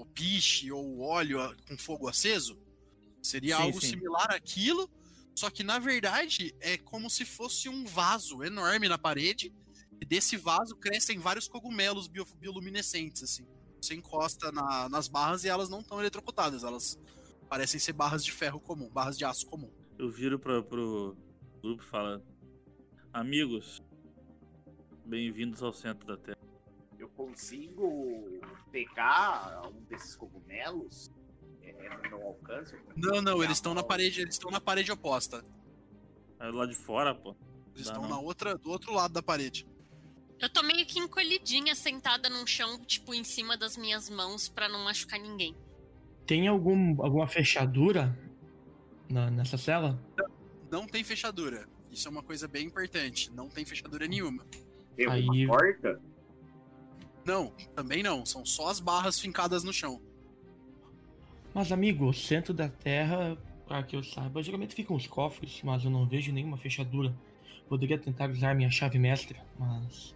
[0.00, 2.58] o piche ou o óleo com fogo aceso.
[3.22, 3.88] Seria Sim, algo sim.
[3.88, 4.88] similar àquilo,
[5.34, 9.52] só que na verdade é como se fosse um vaso enorme na parede.
[10.00, 13.44] E desse vaso crescem vários cogumelos bio- bioluminescentes, assim.
[13.80, 16.96] Você encosta na- nas barras e elas não estão eletrocutadas, elas
[17.48, 19.70] parecem ser barras de ferro comum, barras de aço comum.
[19.98, 21.16] Eu viro pra, pro
[21.60, 22.22] grupo e falo:
[23.12, 23.82] Amigos,
[25.04, 26.38] bem-vindos ao centro da Terra.
[27.08, 28.40] Eu consigo
[28.70, 31.10] pegar um desses cogumelos?
[31.62, 32.76] É, é no meu alcance?
[32.96, 35.42] Não, não, eles estão na parede, eles estão na parede oposta.
[36.38, 37.34] Aí lá de fora, pô.
[37.74, 38.10] Eles Dá estão não.
[38.10, 39.66] na outra, do outro lado da parede.
[40.40, 44.68] Eu tô meio que encolhidinha, sentada num chão, tipo, em cima das minhas mãos pra
[44.68, 45.56] não machucar ninguém.
[46.26, 48.16] Tem algum, alguma fechadura
[49.08, 49.98] na- nessa cela?
[50.70, 51.66] Não tem fechadura.
[51.90, 53.32] Isso é uma coisa bem importante.
[53.32, 54.44] Não tem fechadura nenhuma.
[54.94, 56.00] Tem Aí- alguma porta?
[57.28, 58.24] Não, também não.
[58.24, 60.00] São só as barras fincadas no chão.
[61.52, 63.36] Mas, amigo, o centro da Terra,
[63.66, 67.14] pra que eu saiba, geralmente ficam os cofres, mas eu não vejo nenhuma fechadura.
[67.68, 70.14] Poderia tentar usar minha chave mestra, mas.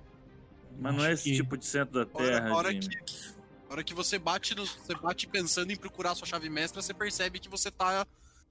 [0.81, 2.89] Mas não é esse que- tipo de centro da hora, Terra, hora Jimmy.
[3.05, 3.35] que,
[3.69, 7.39] hora que você bate no, você bate pensando em procurar sua chave mestra, você percebe
[7.39, 8.07] que você tá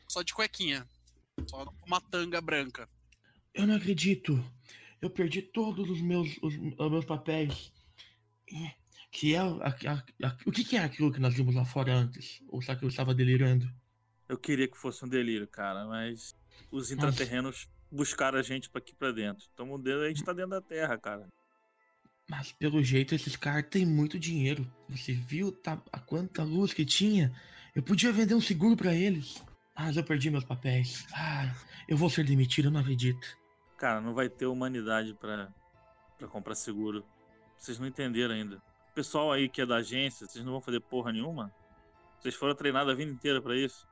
[0.08, 0.88] só de cuequinha.
[1.48, 2.88] Só com uma tanga branca.
[3.56, 4.40] Eu não acredito.
[5.02, 7.72] Eu perdi todos os meus, os, os meus papéis.
[9.12, 9.40] Que é.
[9.40, 12.42] a- a- a- o que, que é aquilo que nós vimos lá fora antes?
[12.48, 13.70] Ou será que eu estava delirando?
[14.30, 16.34] Eu queria que fosse um delírio, cara, mas
[16.72, 19.46] os intraterrenos buscaram a gente aqui pra dentro.
[19.54, 21.28] Então a gente tá dentro da Terra, cara.
[22.30, 24.66] Mas pelo jeito esses caras têm muito dinheiro.
[24.88, 27.34] Você viu tá, a quanta luz que tinha?
[27.76, 29.44] Eu podia vender um seguro pra eles.
[29.76, 31.06] Mas eu perdi meus papéis.
[31.14, 31.54] Ah,
[31.90, 33.28] eu vou ser demitido, eu não acredito.
[33.78, 35.52] Cara, não vai ter humanidade pra
[36.30, 37.04] comprar seguro.
[37.62, 38.56] Vocês não entenderam ainda.
[38.90, 41.54] O pessoal aí que é da agência, vocês não vão fazer porra nenhuma?
[42.20, 43.88] Vocês foram treinados a vida inteira pra isso?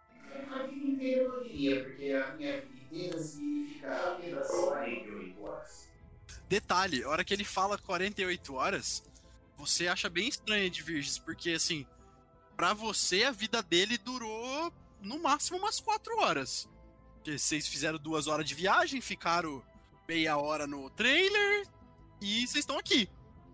[0.51, 5.43] A vida inteira eu não diria, porque a minha vida inteira se ficar apenas 48
[5.43, 5.91] horas.
[6.47, 9.03] Detalhe, a hora que ele fala 48 horas,
[9.55, 11.85] você acha bem estranho de Virges, porque assim,
[12.57, 16.67] pra você a vida dele durou no máximo umas 4 horas.
[17.13, 19.63] Porque vocês fizeram duas horas de viagem, ficaram
[20.07, 21.67] meia hora no trailer
[22.19, 23.07] e vocês estão aqui.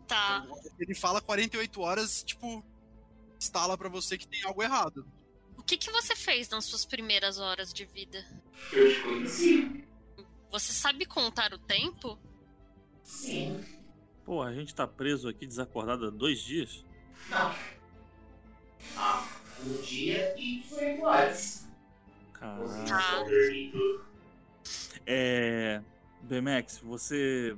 [0.07, 0.44] Tá.
[0.45, 2.64] Então, ele fala 48 horas, tipo,
[3.40, 5.06] instala pra você que tem algo errado.
[5.57, 8.23] O que, que você fez nas suas primeiras horas de vida?
[8.72, 9.86] Eu te conheci.
[10.52, 12.19] Você sabe contar o tempo?
[13.03, 13.64] Sim.
[14.23, 16.86] Pô, a gente tá preso aqui desacordado há dois dias.
[17.30, 17.56] Não.
[18.98, 19.27] Ah,
[19.65, 21.68] um dia e 18 horas.
[22.34, 24.06] Estão dormindo.
[25.06, 25.82] É.
[26.22, 27.56] BMX, você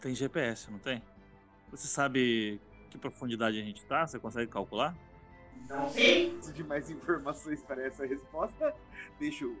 [0.00, 1.00] tem GPS, não tem?
[1.70, 2.60] Você sabe
[2.90, 4.06] que profundidade a gente tá?
[4.06, 4.96] Você consegue calcular?
[5.68, 6.36] Não sei.
[6.52, 8.74] de mais informações para essa resposta,
[9.18, 9.56] deixa eu.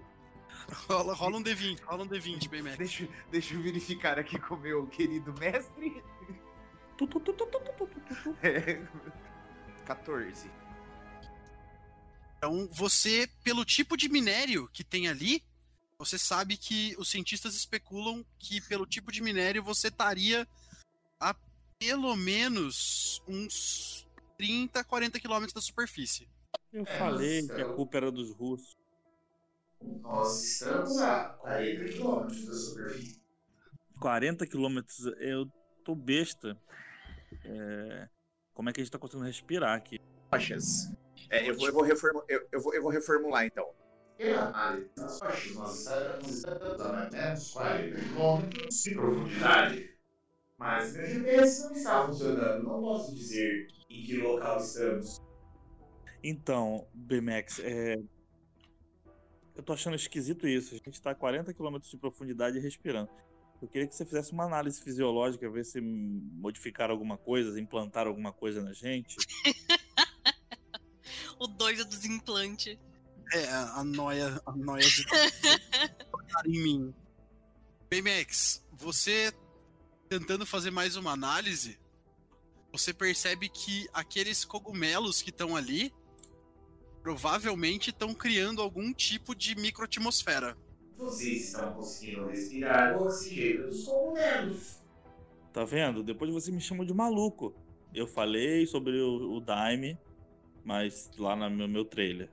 [0.88, 4.86] Rola, rola um D20, rola um D20, bem Deixa, deixa eu verificar aqui com meu
[4.88, 6.02] querido mestre.
[6.98, 8.36] Tu, tu, tu, tu, tu, tu, tu, tu.
[8.42, 8.82] É,
[9.86, 10.50] 14.
[12.36, 15.42] Então, você, pelo tipo de minério que tem ali,
[15.98, 20.48] você sabe que os cientistas especulam que, pelo tipo de minério, você estaria
[21.20, 21.34] a
[21.80, 26.28] pelo menos uns 30, 40 quilômetros da superfície.
[26.72, 28.76] Eu É, falei nossa, que a culpa era dos russos.
[30.02, 33.20] Nós estamos a 40 quilômetros da superfície.
[33.98, 35.50] 40 quilômetros, eu
[35.82, 36.56] tô besta.
[37.44, 38.08] É,
[38.52, 39.98] Como é que a gente tá conseguindo respirar aqui?
[40.32, 40.92] Rochas.
[41.30, 43.72] É, eu, vou, eu, vou reformu- eu, eu vou, eu vou reformular então.
[44.18, 46.44] Pela análise das rochas, nós estamos
[46.84, 49.89] a menos 40 quilômetros de profundidade.
[50.60, 52.62] Mas meu GPS não está funcionando.
[52.62, 55.18] Não posso dizer em que local estamos.
[56.22, 57.96] Então, BMX, é...
[59.56, 60.74] eu tô achando esquisito isso.
[60.74, 63.08] A gente tá a 40 km de profundidade respirando.
[63.62, 68.32] Eu queria que você fizesse uma análise fisiológica, ver se modificaram alguma coisa, implantaram alguma
[68.32, 69.16] coisa na gente.
[71.38, 72.76] O doido dos implantes.
[73.32, 75.06] É, a noia, a noia de
[76.12, 76.94] tocar em mim.
[77.88, 79.32] BMX, você
[80.10, 81.78] tentando fazer mais uma análise,
[82.72, 85.94] você percebe que aqueles cogumelos que estão ali
[87.00, 90.58] provavelmente estão criando algum tipo de microatmosfera.
[90.96, 94.82] Vocês estão conseguindo respirar o oxigênio dos cogumelos.
[95.52, 96.02] Tá vendo?
[96.02, 97.54] Depois você me chamou de maluco.
[97.94, 99.96] Eu falei sobre o, o Daime,
[100.64, 102.28] mas lá no meu, meu trailer.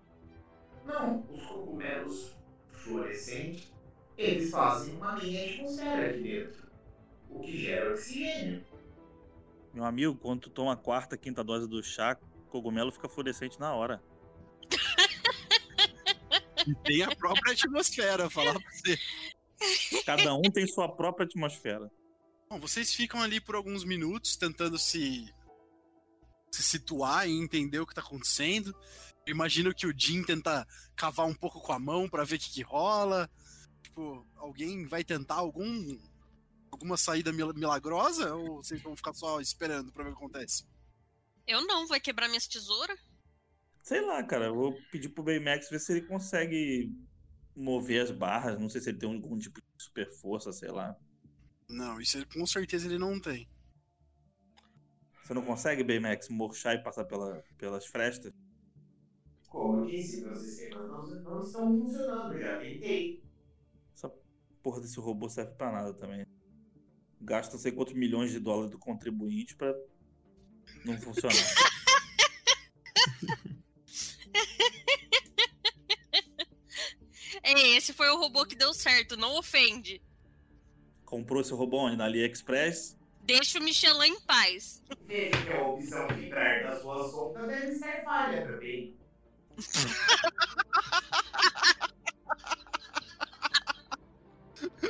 [0.83, 2.35] Não, os cogumelos
[2.71, 3.71] fluorescentes,
[4.17, 6.66] eles fazem uma mini atmosfera aqui dentro.
[7.37, 8.65] O que gera oxigênio.
[9.73, 13.59] Meu amigo, quando tu toma a quarta, quinta dose do chá, o cogumelo fica fluorescente
[13.59, 14.01] na hora.
[16.65, 18.97] E tem a própria atmosfera, falar pra você.
[20.03, 21.91] Cada um tem sua própria atmosfera.
[22.49, 25.31] Bom, vocês ficam ali por alguns minutos tentando se,
[26.51, 28.75] se situar e entender o que tá acontecendo.
[29.25, 32.39] Eu imagino que o Jim tenta cavar um pouco com a mão pra ver o
[32.39, 33.29] que, que rola.
[33.83, 35.99] Tipo, alguém vai tentar algum
[36.77, 40.63] alguma saída mil- milagrosa ou vocês vão ficar só esperando pra ver o que acontece?
[41.47, 42.99] Eu não, vai quebrar minhas tesouras?
[43.83, 46.91] Sei lá, cara, eu vou pedir pro Baymax ver se ele consegue
[47.55, 48.59] mover as barras.
[48.59, 50.95] Não sei se ele tem algum tipo de super força, sei lá.
[51.69, 53.47] Não, isso ele- com certeza ele não tem.
[55.23, 58.31] Você não consegue, Baymax, murchar e passar pela, pelas frestas?
[59.49, 63.21] Como eu disse, meus sistemas não, não estão funcionando, já tentei.
[63.93, 64.09] Essa
[64.61, 66.25] porra desse robô serve pra nada também.
[67.21, 69.73] Gasta não sei quantos milhões de dólares do contribuinte pra
[70.85, 71.35] não funcionar.
[77.43, 80.01] Ei, esse foi o robô que deu certo, não ofende.
[81.05, 81.95] Comprou esse robô onde?
[81.97, 82.97] Na AliExpress?
[83.23, 84.81] Deixa o Michelin em paz.
[85.05, 88.95] Veja que a opção vibrar das suas ondas deve estar falha também.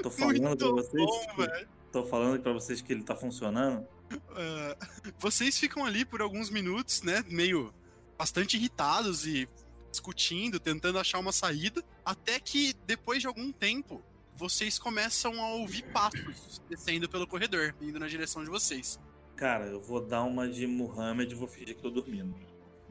[0.04, 1.06] Tô falando pra Muito vocês.
[1.06, 1.70] bom, que- velho.
[1.92, 3.86] Tô falando pra vocês que ele tá funcionando.
[4.32, 4.78] Ah,
[5.20, 7.24] vocês ficam ali por alguns minutos, né?
[7.28, 7.74] Meio
[8.18, 9.48] bastante irritados e
[9.92, 14.02] discutindo, tentando achar uma saída, até que depois de algum tempo
[14.36, 19.00] vocês começam a ouvir passos descendo pelo corredor, indo na direção de vocês.
[19.36, 22.36] Cara, eu vou dar uma de Muhammad e vou fingir que tô dormindo.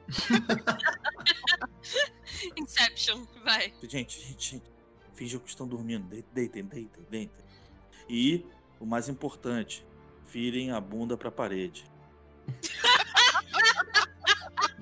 [2.56, 3.72] Inception, vai.
[3.82, 4.72] Gente, gente, gente,
[5.14, 6.06] finjam que estão dormindo.
[6.32, 7.46] Deitem, deitem, deitem.
[8.08, 8.44] E,
[8.80, 9.84] o mais importante,
[10.32, 11.84] virem a bunda pra parede.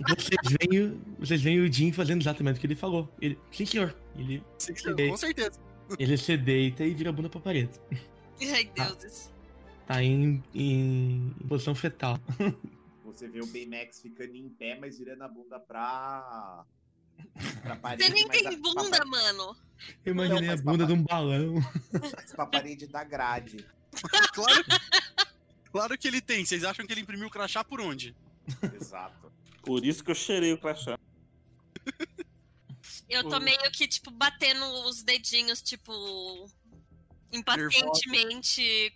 [0.08, 3.08] Vocês veem, o- vocês veem o Jim fazendo exatamente o que ele falou.
[3.20, 3.96] Ele, sim, senhor.
[4.16, 5.08] Ele, Sim, Cheguei.
[5.08, 5.58] com certeza.
[5.98, 7.80] Ele se deita e vira a bunda pra parede.
[8.52, 9.32] Ai, deuses.
[9.86, 12.18] Tá em, em posição fetal.
[13.04, 16.64] Você vê o Baymax ficando em pé, mas virando a bunda pra.
[17.62, 18.04] pra parede.
[18.04, 19.56] Você nem tem a- bunda, pra, mano.
[20.04, 21.54] Eu imaginei mas a bunda de papai- um balão.
[22.12, 23.64] mas pra parede da grade.
[24.34, 24.64] Claro,
[25.70, 26.44] claro que ele tem.
[26.44, 28.14] Vocês acham que ele imprimiu o crachá por onde?
[28.74, 29.32] Exato.
[29.62, 30.98] Por isso que eu cheirei o crachá.
[33.08, 35.92] Eu tô O- meio que, tipo, batendo os dedinhos, tipo,
[37.32, 38.92] impacientemente,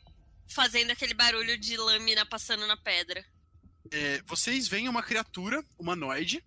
[0.47, 3.25] fazendo aquele barulho de lâmina passando na pedra.
[3.91, 6.45] É, vocês veem uma criatura humanoide.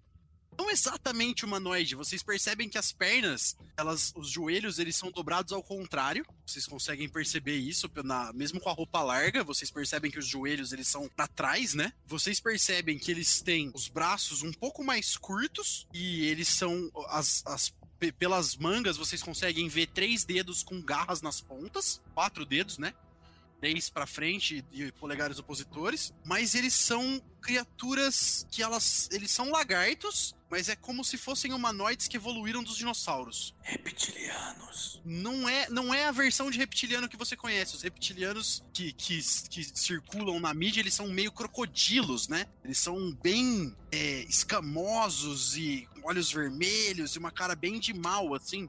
[0.62, 1.96] Não exatamente humanoide.
[1.96, 6.24] Vocês percebem que as pernas, elas, os joelhos, eles são dobrados ao contrário.
[6.46, 9.44] Vocês conseguem perceber isso, na- mesmo com a roupa larga.
[9.44, 11.92] Vocês percebem que os joelhos eles são pra trás, né?
[12.06, 17.42] Vocês percebem que eles têm os braços um pouco mais curtos e eles são as,
[17.48, 18.98] as pe- pelas mangas.
[18.98, 22.94] Vocês conseguem ver três dedos com garras nas pontas, quatro dedos, né?
[23.62, 30.36] Três pra frente e polegares opositores, mas eles são criaturas que elas, eles são lagartos,
[30.50, 33.54] mas é como se fossem humanoides que evoluíram dos dinossauros.
[33.62, 35.00] Reptilianos.
[35.06, 37.76] Não é, não é a versão de reptiliano que você conhece.
[37.76, 42.48] Os reptilianos que, que, que circulam na mídia, eles são meio crocodilos, né?
[42.66, 48.34] Eles são bem é, escamosos e com olhos vermelhos e uma cara bem de mal,
[48.34, 48.68] assim.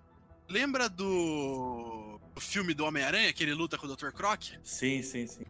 [0.49, 4.11] Lembra do, do filme do Homem-Aranha, que ele luta com o Dr.
[4.11, 4.43] Croc?
[4.63, 5.45] Sim, sim, sim.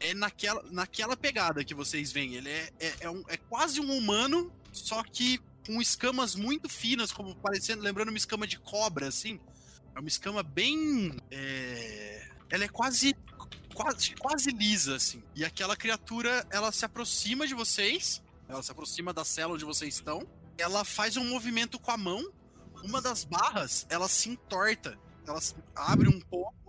[0.00, 2.34] é naquela, naquela pegada que vocês veem.
[2.34, 7.12] Ele é, é, é, um- é quase um humano, só que com escamas muito finas,
[7.12, 9.38] como parecendo, lembrando uma escama de cobra, assim.
[9.94, 11.16] É uma escama bem.
[11.30, 13.14] é, Ela é quase,
[13.74, 14.14] quase.
[14.16, 15.22] quase lisa, assim.
[15.36, 18.20] E aquela criatura, ela se aproxima de vocês.
[18.48, 20.26] Ela se aproxima da cela onde vocês estão.
[20.58, 22.30] Ela faz um movimento com a mão.
[22.82, 24.98] Uma das barras, ela se entorta.
[25.26, 25.40] Ela
[25.74, 26.62] abre um pouco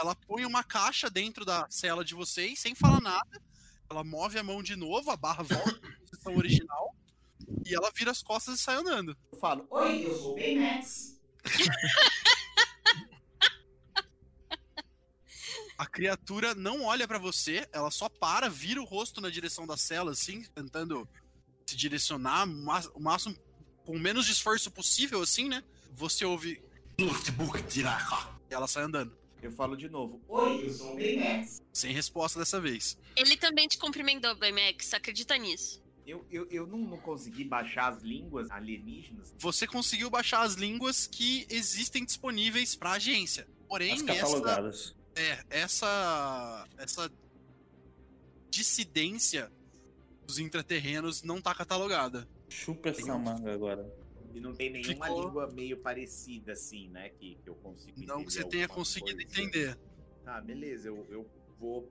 [0.00, 3.42] ela põe uma caixa dentro da cela de vocês, sem falar nada.
[3.90, 6.96] Ela move a mão de novo, a barra volta pra posição original.
[7.66, 9.16] E ela vira as costas e sai andando.
[9.30, 11.20] Eu falo, Oi, eu sou o Baymax.
[15.76, 19.78] A criatura não olha pra você, ela só para, vira o rosto na direção da
[19.78, 21.08] cela, assim, tentando
[21.66, 22.46] se direcionar
[22.94, 23.34] o máximo,
[23.84, 25.64] com o menos esforço possível, assim, né?
[25.92, 26.62] Você ouve.
[28.50, 29.16] E ela sai andando.
[29.42, 30.20] eu falo de novo.
[30.28, 31.62] Oi, eu sou o Baymax.
[31.72, 32.98] Sem resposta dessa vez.
[33.16, 35.82] Ele também te cumprimentou, Baymax, acredita nisso.
[36.06, 39.34] Eu, eu, eu não, não consegui baixar as línguas alienígenas.
[39.38, 43.46] Você conseguiu baixar as línguas que existem disponíveis pra agência.
[43.68, 44.96] Porém, As essa, catalogadas.
[45.14, 46.68] É, essa.
[46.76, 47.10] Essa
[48.50, 49.50] dissidência
[50.26, 52.28] dos intraterrenos não tá catalogada.
[52.48, 53.99] Chupa essa manga agora.
[54.34, 57.08] E não tem nenhuma Ficou- língua meio parecida assim, né?
[57.10, 59.40] Que, que eu consigo Não que entender você tenha conseguido coisa.
[59.40, 59.78] entender.
[60.24, 60.88] Tá, beleza.
[60.88, 61.90] Eu, eu vou.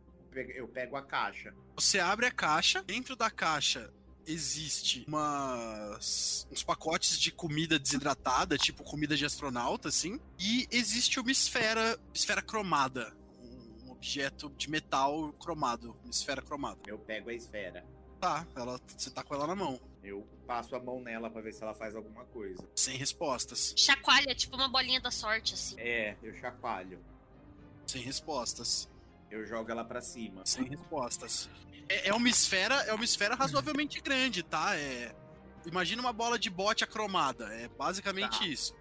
[0.56, 1.53] Eu pego a caixa.
[1.76, 3.91] Você abre a caixa, dentro da caixa
[4.28, 11.32] existe umas, uns pacotes de comida desidratada, tipo comida de astronauta, assim, e existe uma
[11.32, 13.11] esfera, esfera cromada,
[13.41, 16.80] um objeto de metal cromado, uma esfera cromada.
[16.86, 17.84] Eu pego a esfera.
[18.20, 21.53] Tá, ela, você tá com ela na mão, Eu passo a mão nela pra ver
[21.53, 22.63] se ela faz alguma coisa.
[22.76, 25.76] sem respostas, Chacoalha, tipo uma bolinha da sorte, assim.
[25.80, 26.99] É, eu chacoalho.
[27.85, 28.89] sem respostas.
[29.30, 30.41] Eu jogo ela pra cima.
[30.45, 31.49] Sem respostas.
[31.88, 34.76] É, é uma esfera, é uma esfera razoavelmente grande, tá?
[34.76, 35.13] É,
[35.65, 37.45] imagina uma bola de bote acromada.
[37.53, 38.45] É basicamente Tá.
[38.47, 38.73] isso.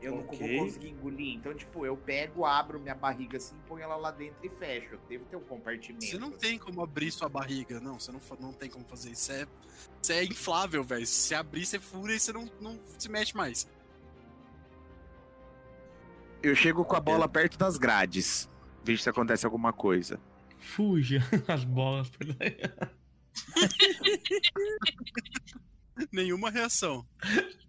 [0.00, 0.38] Eu não Ok.
[0.38, 1.34] vou conseguir engolir.
[1.34, 4.94] Então, tipo, eu pego, abro minha barriga assim, ponho ela lá dentro e fecho.
[4.94, 6.04] Eu devo ter um compartimento.
[6.04, 7.98] Você não tem como abrir sua barriga, não.
[7.98, 9.32] Você não, não tem como fazer isso.
[9.32, 9.46] É,
[10.02, 11.06] isso é inflável, velho.
[11.06, 13.66] Se você abrir, você fura e você não, não se mexe mais.
[16.42, 18.48] Eu chego com a bola perto das grades.
[18.84, 20.20] Vejo se acontece alguma coisa.
[20.58, 22.10] Fuja as bolas.
[26.12, 27.06] Nenhuma reação.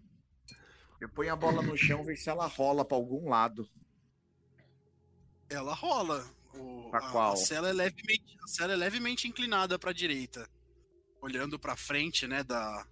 [0.99, 3.69] Eu ponho a bola no chão, vejo se ela rola pra algum lado.
[5.49, 6.26] Ela rola.
[6.53, 7.34] O, Pra a, qual?
[7.34, 10.49] a cela é levemente, a cela é levemente inclinada pra direita.
[11.22, 12.86] Olhando pra frente, né, da,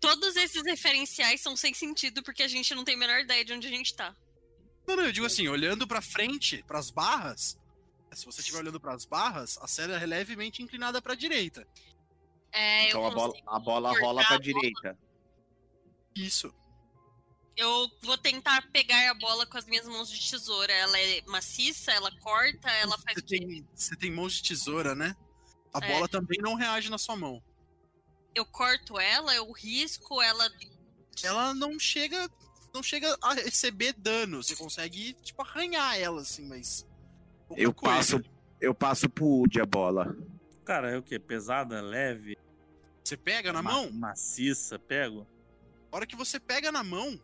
[0.00, 3.52] Todos esses referenciais são sem sentido porque a gente não tem a menor ideia de
[3.52, 4.14] onde a gente tá.
[4.86, 7.56] Não, não, eu digo assim, olhando pra frente, pras barras,
[8.12, 11.66] se você estiver olhando pras barras, a cela é levemente inclinada pra direita.
[12.50, 14.40] É, Então eu, a bola, a bola rola a pra bola.
[14.42, 14.98] direita.
[16.16, 16.52] Isso.
[17.56, 20.72] Eu vou tentar pegar a bola com as minhas mãos de tesoura.
[20.72, 25.14] Ela é maciça, ela corta, ela faz Você tem, você tem mãos de tesoura, né?
[25.72, 25.92] A É.
[25.92, 27.42] bola também não reage na sua mão.
[28.34, 30.50] Eu corto ela, eu risco, ela.
[31.22, 32.28] Ela não chega
[32.74, 34.42] não chega a receber dano.
[34.42, 36.86] Você consegue, tipo, arranhar ela, assim, mas.
[37.54, 37.96] Eu coisa.
[38.16, 38.30] passo,
[38.62, 40.16] eu passo pro Woody a bola.
[40.64, 41.18] Cara, é o quê?
[41.18, 42.34] Pesada, leve,
[43.04, 45.26] Você pega na ma- mão, maciça, pego?
[45.90, 47.20] a hora que você pega na mão,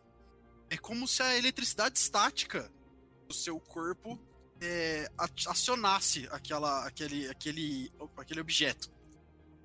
[0.69, 2.71] é como se a eletricidade estática
[3.27, 4.19] do seu corpo
[4.61, 5.09] é,
[5.47, 8.89] acionasse aquela, aquele, aquele, aquele objeto.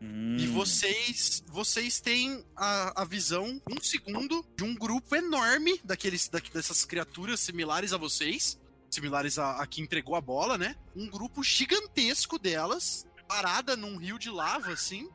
[0.00, 6.28] Hum, E vocês, vocês têm a, a visão, um segundo, de um grupo enorme daqueles,
[6.28, 8.58] da- dessas criaturas similares a vocês,
[8.90, 10.76] similares a, a que entregou a bola, né?
[10.94, 15.08] Um grupo gigantesco delas, parada num rio de lava, assim,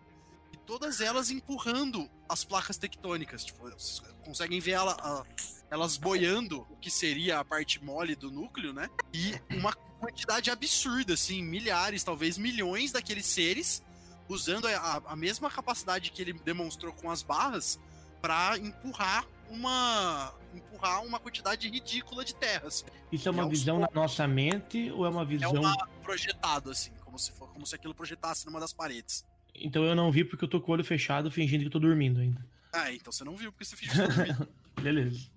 [0.70, 3.44] todas elas empurrando as placas tectônicas.
[3.44, 5.24] Tipo, vocês conseguem ver ela, a-
[5.72, 8.88] elas boiando, o que seria a parte mole do núcleo, né?
[9.12, 13.82] E uma quantidade absurda, assim, milhares, talvez milhões daqueles seres
[14.28, 17.80] usando a, a- mesma capacidade que ele demonstrou com as barras
[18.22, 22.86] para empurrar uma empurrar uma quantidade ridícula de terras.
[23.12, 25.52] Isso é uma visão na nossa mente ou é uma É visão.
[25.54, 29.26] uma projetado assim, como se for, como se aquilo projetasse numa das paredes.
[29.62, 31.80] Então eu não vi porque eu tô com o olho fechado fingindo que eu tô
[31.80, 32.46] dormindo ainda.
[32.72, 34.50] Ah, então você não viu porque você fingiu que dormir.
[34.82, 35.30] Beleza.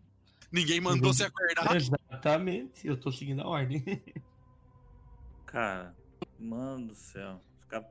[0.51, 1.75] Ninguém mandou você acordar.
[1.77, 3.83] Exatamente, eu tô seguindo a ordem.
[5.47, 5.95] Cara,
[6.39, 7.41] mano do céu.
[7.69, 7.87] Caras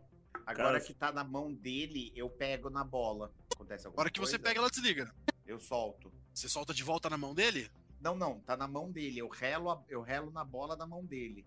[0.46, 3.32] Agora Cara, que tá na mão dele, eu pego na bola.
[3.54, 5.06] Acontece A alguma hora que você coisa, pega, ela desliga.
[5.06, 5.12] né?
[5.46, 6.12] Eu solto.
[6.34, 7.70] Você solta de volta na mão dele?
[8.00, 9.20] Não, não, tá na mão dele.
[9.20, 11.46] Eu relo, a- eu relo na bola da mão dele.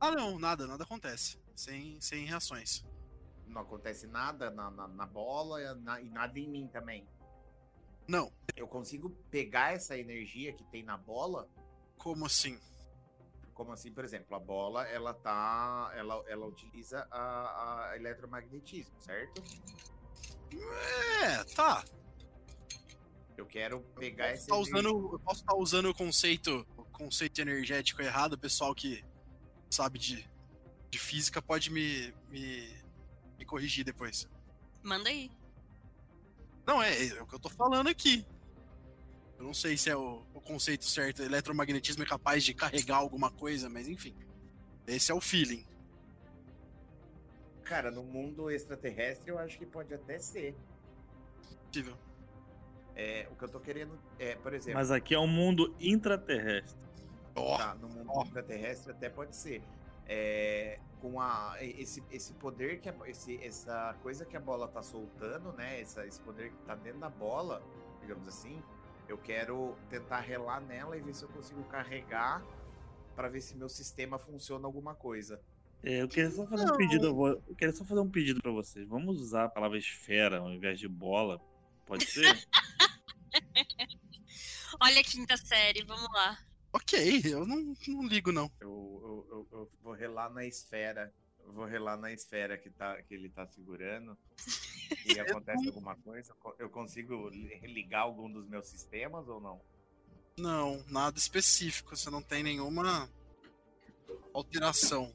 [0.00, 1.38] Ah, não, nada, nada acontece.
[1.54, 2.82] Sem, sem reações.
[3.50, 7.06] Não acontece nada na, na, na bola e na- e nada em mim também.
[8.08, 11.48] Não, Eu consigo pegar essa energia que tem na bola.
[11.98, 12.58] como assim?
[13.54, 15.92] Como assim, por exemplo, a bola, ela tá.
[15.94, 19.42] Ela, ela utiliza a, a eletromagnetismo, certo?
[21.22, 21.84] É, tá.
[23.36, 26.84] Eu quero pegar posso essa estar energia- usando, eu posso estar usando o conceito, o
[26.86, 28.32] conceito energético errado.
[28.34, 29.04] O pessoal que
[29.70, 30.28] sabe de,
[30.90, 32.79] de física pode me, me,
[33.40, 34.28] me corrigir depois.
[34.82, 35.30] Manda aí.
[36.66, 38.24] Não, é, é o que eu tô falando aqui.
[39.38, 41.22] Eu não sei se é o, o conceito certo.
[41.22, 44.14] Eletromagnetismo é capaz de carregar alguma coisa, mas enfim.
[44.86, 45.66] Esse é o feeling.
[47.64, 50.54] Cara, no mundo extraterrestre eu acho que pode até ser.
[51.66, 51.96] Possível.
[52.94, 54.74] É, o que eu tô querendo é, por exemplo.
[54.78, 56.78] Mas aqui é um mundo intraterrestre.
[57.34, 58.22] Ó, Tá, no mundo ó.
[58.24, 59.62] extraterrestre até pode ser.
[60.06, 64.82] É, com a, esse, esse poder que a, esse, essa coisa que a bola tá
[64.82, 65.80] soltando, né?
[65.80, 67.62] Essa, esse poder que tá dentro da bola,
[68.00, 68.62] digamos assim,
[69.08, 72.44] eu quero tentar relar nela e ver se eu consigo carregar
[73.16, 75.40] para ver se meu sistema funciona alguma coisa.
[75.82, 76.74] É, eu queria só fazer Não.
[76.74, 77.06] um pedido.
[77.06, 78.86] Eu, vou- eu queria só fazer um pedido pra vocês.
[78.86, 81.40] Vamos usar a palavra esfera ao invés de bola.
[81.86, 82.46] Pode ser?
[84.80, 86.38] Olha a quinta série, vamos lá.
[86.72, 88.50] Ok, eu não, não ligo, não.
[88.60, 88.68] Eu,
[89.30, 91.12] eu, eu, eu vou relar na esfera.
[91.44, 94.16] Eu vou relar na esfera que, tá, que ele tá segurando.
[95.06, 96.34] E acontece alguma coisa?
[96.58, 99.60] Eu consigo li- ligar algum dos meus sistemas ou não?
[100.36, 101.96] Não, nada específico.
[101.96, 103.08] Você não tem nenhuma
[104.34, 105.12] alteração.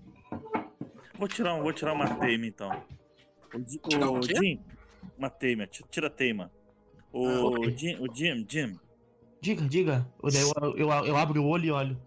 [1.17, 2.69] Vou tirar, um- vou tirar uma teima então.
[3.53, 4.33] O, o o quê?
[4.35, 4.61] Jim.
[5.17, 5.67] Uma teima.
[5.67, 6.49] ti- Tira a teima.
[7.11, 7.77] O, Ah, ok.
[7.77, 8.79] Jim, o Jim, Jim.
[9.41, 10.07] Diga, diga.
[10.23, 12.01] Eu, eu, eu, abro o olho e olho.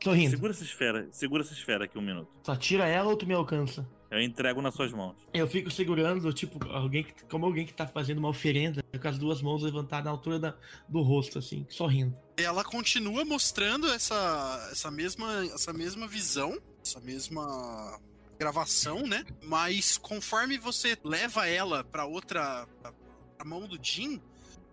[0.00, 0.32] Tô rindo.
[0.32, 1.08] Segura essa esfera.
[1.12, 2.28] Segura essa esfera aqui um minuto.
[2.42, 3.88] Só tira ela ou tu me alcança?
[4.10, 5.16] Eu entrego nas suas mãos.
[5.32, 9.18] Eu fico segurando, tipo, alguém que, como alguém que tá fazendo uma oferenda, com as
[9.18, 10.54] duas mãos levantadas na altura da,
[10.88, 12.16] do rosto, assim, sorrindo.
[12.36, 17.98] Ela continua mostrando essa, essa, mesma, essa mesma visão, essa mesma
[18.38, 19.24] gravação, né?
[19.42, 22.68] Mas conforme você leva ela pra outra.
[22.82, 22.92] pra,
[23.36, 24.20] pra mão do Jim,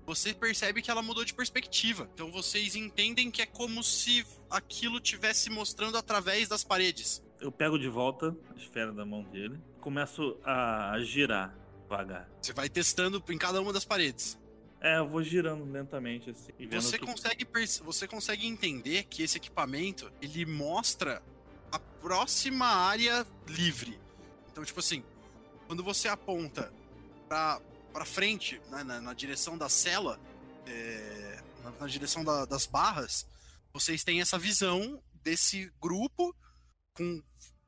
[0.06, 2.10] você percebe que ela mudou de perspectiva.
[2.14, 7.24] Então vocês entendem que é como se aquilo tivesse mostrando através das paredes.
[7.40, 9.60] Eu pego de volta a esfera da mão dele.
[9.80, 11.56] Começo a girar
[11.92, 12.30] devagar.
[12.42, 14.40] Você vai testando em cada uma das paredes.
[14.80, 16.52] É, eu vou girando lentamente assim.
[16.72, 17.48] Você consegue,
[17.84, 21.22] você consegue entender que esse equipamento ele mostra
[21.72, 24.00] a próxima área livre.
[24.52, 25.04] Então, tipo assim,
[25.68, 26.74] quando você aponta
[27.28, 27.62] pra,
[27.92, 30.20] pra frente, né, na, na direção da cela,
[30.66, 33.26] é, na, na direção da- das barras,
[33.74, 36.36] vocês têm essa visão desse grupo
[36.94, 37.22] com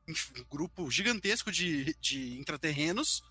[0.08, 0.14] um
[0.50, 3.24] grupo gigantesco de, de intraterrenos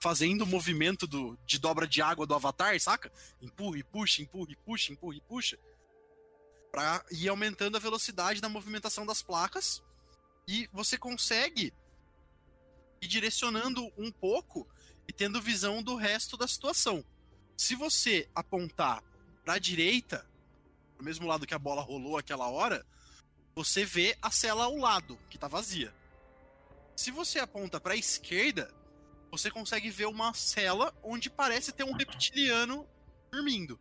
[0.00, 3.10] fazendo o movimento do, de dobra de água do Avatar, saca?
[3.40, 5.58] Empurra e puxa, empurra e puxa, empurra e puxa.
[6.70, 9.82] Pra ir aumentando a velocidade da movimentação das placas.
[10.46, 11.72] E você consegue
[13.00, 14.68] ir direcionando um pouco
[15.16, 17.04] tendo visão do resto da situação.
[17.56, 19.02] Se você apontar
[19.44, 20.26] para a direita,
[20.96, 22.84] pro mesmo lado que a bola rolou aquela hora,
[23.54, 25.94] você vê a cela ao lado, que tá vazia.
[26.94, 28.72] Se você aponta pra esquerda,
[29.30, 32.86] você consegue ver uma cela onde parece ter um reptiliano
[33.30, 33.78] dormindo.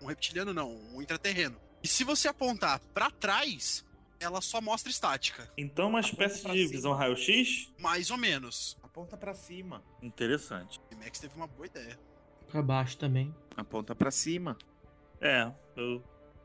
[0.00, 1.60] Um reptiliano não, um intraterreno.
[1.82, 3.84] E se você apontar pra trás,
[4.18, 5.50] ela só mostra estática.
[5.56, 7.68] Então, uma espécie de visão raio-x?
[7.78, 8.76] Mais ou menos.
[8.96, 9.84] Aponta pra cima.
[10.00, 10.80] Interessante.
[10.90, 12.00] O Max teve uma boa ideia.
[12.50, 13.36] Pra baixo também.
[13.54, 14.56] Aponta pra cima.
[15.20, 16.02] É, eu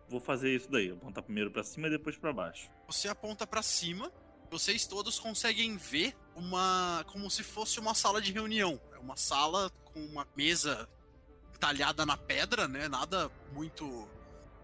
[0.10, 0.92] vou fazer isso daí.
[0.92, 2.70] Apontar primeiro pra cima e depois pra baixo.
[2.88, 4.12] Você aponta pra cima,
[4.50, 8.82] vocês todos conseguem ver uma como se fosse uma sala de reunião.
[8.92, 10.90] É uma sala com uma mesa
[11.58, 12.90] talhada na pedra, né?
[12.90, 14.10] Nada muito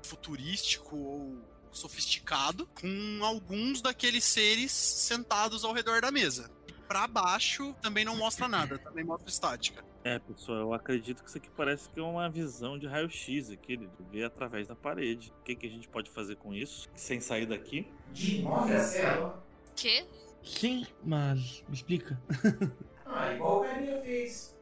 [0.03, 1.41] futurístico ou
[1.71, 6.51] sofisticado, com alguns daqueles seres sentados ao redor da mesa.
[6.87, 9.83] Pra baixo também não mostra nada, também mostra estática.
[10.03, 13.73] É, pessoal, eu acredito que isso aqui parece que é uma visão de raio-x aqui,
[13.73, 15.33] ele vê através da parede.
[15.39, 16.87] O que, que a gente pode fazer com isso?
[16.95, 17.91] Sem sair daqui?
[18.13, 19.43] De move a cela.
[19.75, 20.07] Quê?
[20.41, 22.19] Sim, mas me explica.
[23.09, 24.53] Ah, igual o carinha fez.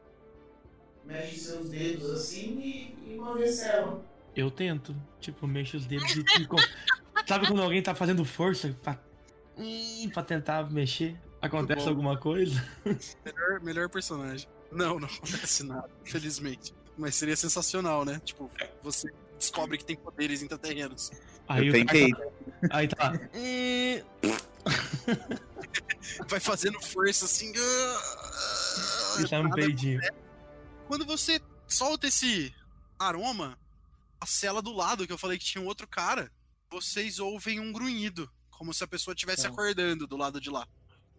[1.04, 4.06] Mexe seus dedos assim e, e move a cela.
[4.36, 4.96] Eu tento.
[5.20, 6.24] Tipo, mexo os dedos e.
[7.28, 9.00] Sabe quando alguém tá fazendo força pra,
[10.14, 11.20] pra tentar mexer?
[11.46, 12.64] Acontece alguma coisa?
[13.24, 14.48] Melhor, melhor personagem.
[14.72, 16.74] Não, não acontece nada, felizmente.
[16.98, 18.20] Mas seria sensacional, né?
[18.24, 18.50] Tipo,
[18.82, 21.12] você descobre que tem poderes intraterrenos.
[21.48, 22.12] Aí eu tentei.
[22.12, 22.32] cara-
[22.72, 23.12] Aí tá.
[26.28, 27.52] Vai fazendo força assim.
[27.58, 30.00] ah, E um nada peidinho.
[30.88, 32.54] Quando você solta esse
[32.98, 33.58] aroma,
[34.20, 36.32] a cela do lado, que eu falei que tinha um outro cara,
[36.70, 38.30] vocês ouvem um grunhido.
[38.52, 39.50] Como se a pessoa estivesse Tá.
[39.50, 40.66] acordando do lado de lá.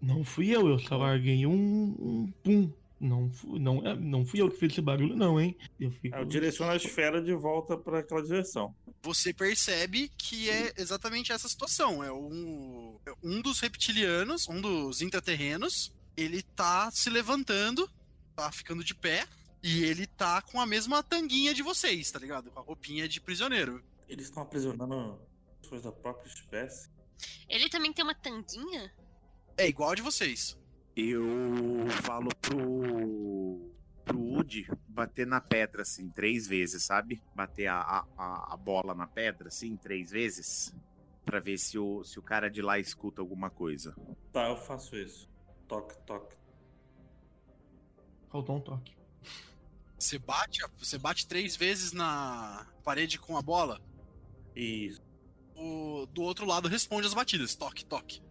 [0.01, 1.53] Não fui eu, eu só larguei um,
[1.99, 2.73] um pum.
[2.99, 5.55] Não, não, é- não fui eu que fiz esse barulho, não, hein?
[5.79, 6.17] Eu fico.
[6.17, 8.75] Eu direciono a esfera de volta pra aquela direção.
[9.03, 12.03] Você percebe que é exatamente essa situação.
[12.03, 17.89] É um, é um dos reptilianos, um dos intraterrenos, ele tá se levantando,
[18.35, 19.27] tá ficando de pé,
[19.63, 22.51] e ele tá com a mesma tanguinha de vocês, tá ligado?
[22.51, 23.83] Com a roupinha de prisioneiro.
[24.09, 25.19] Eles estão aprisionando
[25.61, 26.89] pessoas da própria espécie.
[27.49, 28.91] Ele também tem uma tanguinha?
[29.57, 30.59] É igual a de vocês.
[30.95, 31.25] Eu
[32.03, 33.71] falo pro.
[34.05, 37.23] pro Woody bater na pedra, assim, três vezes, sabe?
[37.35, 37.81] Bater a,
[38.17, 40.75] a, a- bola na pedra, assim, três vezes.
[41.25, 43.97] Pra ver se o, se o cara de lá escuta alguma coisa.
[44.33, 45.29] Tá, eu faço isso.
[45.67, 46.37] Toque, toque.
[48.31, 48.97] Faltou um toque.
[49.99, 53.81] Você bate, você bate três vezes na parede com a bola.
[54.55, 55.03] Isso.
[55.57, 57.55] O do outro lado responde as batidas.
[57.57, 58.23] Toque, toque.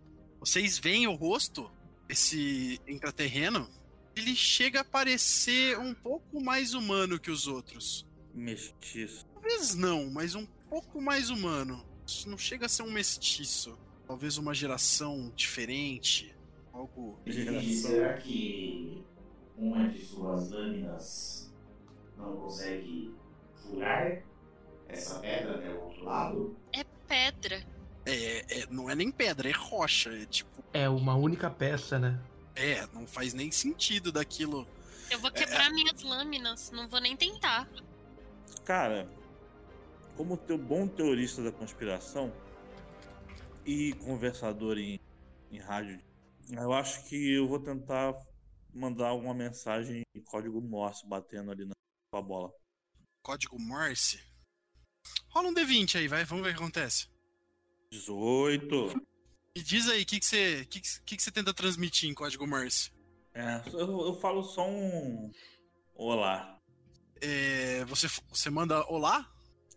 [0.45, 1.71] Vocês veem o rosto
[2.07, 3.67] desse intraterreno.
[4.15, 8.07] Ele chega a parecer um pouco mais humano que os outros.
[8.31, 9.25] Mestiço.
[9.33, 11.83] Talvez não, mas um pouco mais humano.
[12.05, 13.75] Isso não chega a ser um mestiço.
[14.05, 16.35] Talvez uma geração diferente.
[16.71, 17.19] Algo.
[17.25, 19.03] E será que
[19.57, 21.51] uma de suas lâminas
[22.15, 23.15] não consegue
[23.63, 24.21] furar
[24.87, 26.55] essa pedra até o outro lado?
[26.71, 27.74] É pedra.
[28.05, 30.11] É, é- não é nem pedra, é rocha.
[30.11, 30.63] É tipo.
[30.73, 32.21] É uma única peça, né?
[32.55, 34.67] É, não faz nem sentido daquilo.
[35.09, 37.69] Eu vou quebrar minhas lâminas, não vou nem tentar.
[38.63, 39.09] Cara,
[40.15, 42.33] como teu bom teorista da conspiração
[43.65, 44.99] e conversador em,
[45.51, 46.01] em rádio,
[46.51, 48.13] eu acho que eu vou tentar
[48.73, 51.73] mandar uma mensagem em código Morse batendo ali na
[52.11, 52.51] tua bola.
[53.23, 54.21] Código Morse.
[55.29, 57.07] Rola um D20 aí, vai, vamos ver o que acontece.
[57.91, 58.93] 18.
[59.55, 62.45] E diz aí, o que, que, você, que, que, que você tenta transmitir em código
[62.45, 62.91] Morse?
[63.33, 65.31] É, eu, eu falo só um.
[65.93, 66.59] Olá.
[67.21, 69.31] É, você, você manda olá,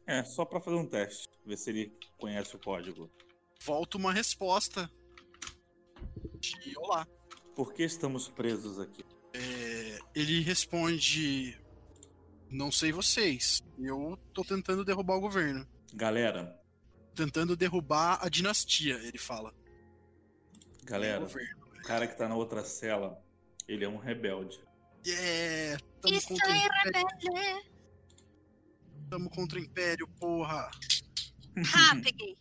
[0.06, 1.28] É, só pra fazer um teste.
[1.46, 3.10] Ver se ele conhece o código.
[3.62, 4.90] volta uma resposta
[6.40, 7.06] de olá.
[7.54, 9.04] Por que estamos presos aqui?
[9.32, 11.56] É, ele responde:
[12.50, 15.66] Não sei vocês, eu tô tentando derrubar o governo.
[15.94, 16.57] Galera,
[17.18, 19.52] Tentando derrubar a dinastia, ele fala.
[20.84, 23.20] galera, O cara que tá na outra cela,
[23.66, 24.60] ele é um rebelde.
[25.04, 27.68] Yeah, tamo Isso contra, império, rebelde.
[29.10, 30.70] tamo contra o Império, porra.
[31.74, 32.36] Ha, peguei.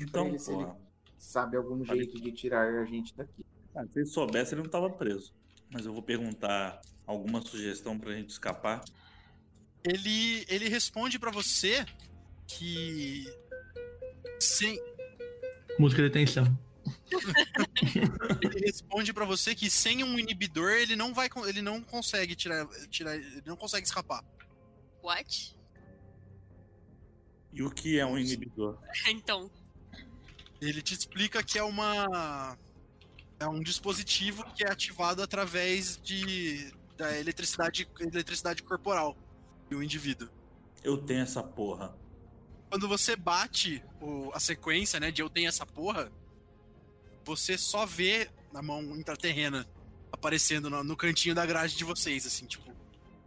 [0.00, 0.76] Então, ele se ele porra.
[1.16, 3.46] sabe algum jeito de tirar a gente daqui.
[3.72, 5.32] Ah, se ele soubesse, ele não tava preso.
[5.72, 8.84] Mas eu vou perguntar alguma sugestão pra gente escapar.
[9.84, 11.86] Ele, ele responde pra você
[12.48, 13.26] que.
[14.42, 14.78] Sem,
[15.78, 16.58] Música de tensão.
[18.42, 22.66] ele responde pra você que sem um inibidor ele não vai ele não consegue tirar,
[22.90, 24.24] tirar ele não consegue escapar.
[25.02, 25.56] What?
[27.52, 28.78] E o que é um inibidor?
[29.08, 29.50] Então,
[30.60, 32.56] Ele te explica que é uma.
[33.38, 36.72] É um dispositivo que é ativado através de.
[36.96, 39.16] da eletricidade, eletricidade corporal
[39.68, 40.28] do indivíduo.
[40.82, 41.94] Eu tenho essa porra.
[42.72, 46.10] Quando você bate o- a sequência, né, de eu tenho essa porra,
[47.22, 49.68] você só vê na mão intraterrena
[50.10, 52.66] aparecendo no, no cantinho da grade de vocês, assim, tipo.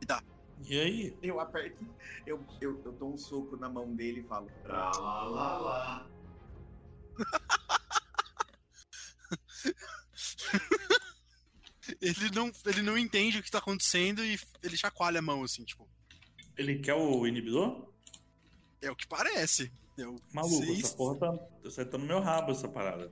[0.02, 0.24] Me dá.
[0.68, 1.16] E aí?
[1.22, 1.86] Eu aperto,
[2.26, 4.50] eu, eu, eu dou um soco na mão dele e falo.
[4.64, 6.08] Lá lá lá.
[12.02, 15.64] Ele não, ele não entende o que tá acontecendo e ele chacoalha a mão, assim,
[15.64, 15.88] tipo.
[16.58, 17.94] Ele quer o inibidor?
[18.86, 19.72] É o que parece.
[19.98, 21.40] Eu, Maluco, Vocês- essa porra tá.
[21.64, 23.12] Você tá no meu rabo, essa parada.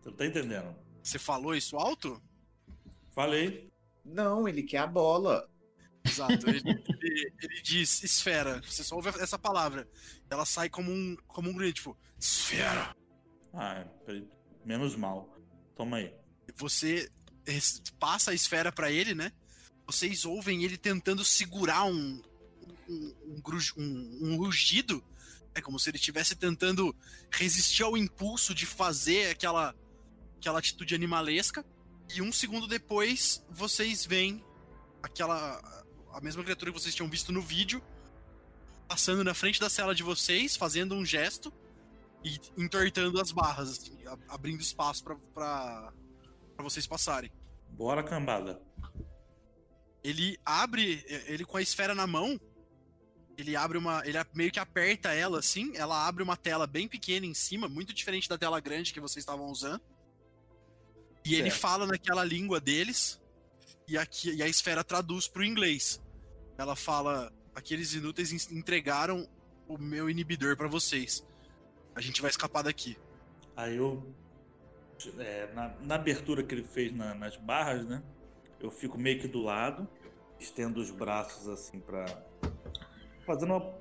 [0.00, 0.74] Você não tá entendendo?
[1.02, 2.20] Você falou isso alto?
[3.12, 3.70] Falei.
[4.04, 5.48] Não, ele quer a bola.
[6.04, 6.48] Exato.
[6.48, 8.60] Ele, ele- ele diz esfera.
[8.62, 9.88] Você só ouve essa palavra.
[10.28, 12.94] Ela sai como um, como um grito, tipo, esfera.
[13.52, 14.26] Ah, peraí.
[14.64, 15.34] menos mal.
[15.76, 16.14] Toma aí.
[16.56, 17.10] Você
[17.98, 19.30] passa a esfera pra ele, né?
[19.86, 22.20] Vocês ouvem ele tentando segurar um
[22.88, 25.02] um, um, gruj- um- um rugido.
[25.54, 26.94] É como se ele estivesse tentando
[27.30, 29.74] resistir ao impulso de fazer aquela,
[30.38, 31.64] aquela atitude animalesca.
[32.14, 34.44] E um segundo depois, vocês veem
[35.02, 35.60] aquela.
[36.12, 37.82] a mesma criatura que vocês tinham visto no vídeo,
[38.88, 41.52] passando na frente da cela de vocês, fazendo um gesto
[42.24, 43.96] e entortando as barras, assim,
[44.28, 45.92] abrindo espaço pra
[46.58, 47.30] vocês passarem.
[47.70, 48.60] Bora, cambada.
[50.02, 52.38] Ele abre, ele com a esfera na mão,
[53.36, 57.26] ele abre uma, ele meio que aperta ela assim, ela abre uma tela bem pequena
[57.26, 59.82] em cima, muito diferente da tela grande que vocês estavam usando.
[61.24, 61.60] E ele Certo.
[61.60, 63.20] fala naquela língua deles,
[63.88, 66.00] e aqui e a esfera traduz pro inglês.
[66.58, 69.28] Ela fala: "Aqueles inúteis en- entregaram
[69.66, 71.26] o meu inibidor pra vocês.
[71.94, 72.96] A gente vai escapar daqui."
[73.56, 74.02] Aí eu.
[75.18, 78.02] é, na, na abertura que ele fez na- nas barras, né?
[78.60, 79.86] Eu fico meio que do lado,
[80.38, 82.04] estendo os braços assim pra.
[83.24, 83.74] Fazendo, uma,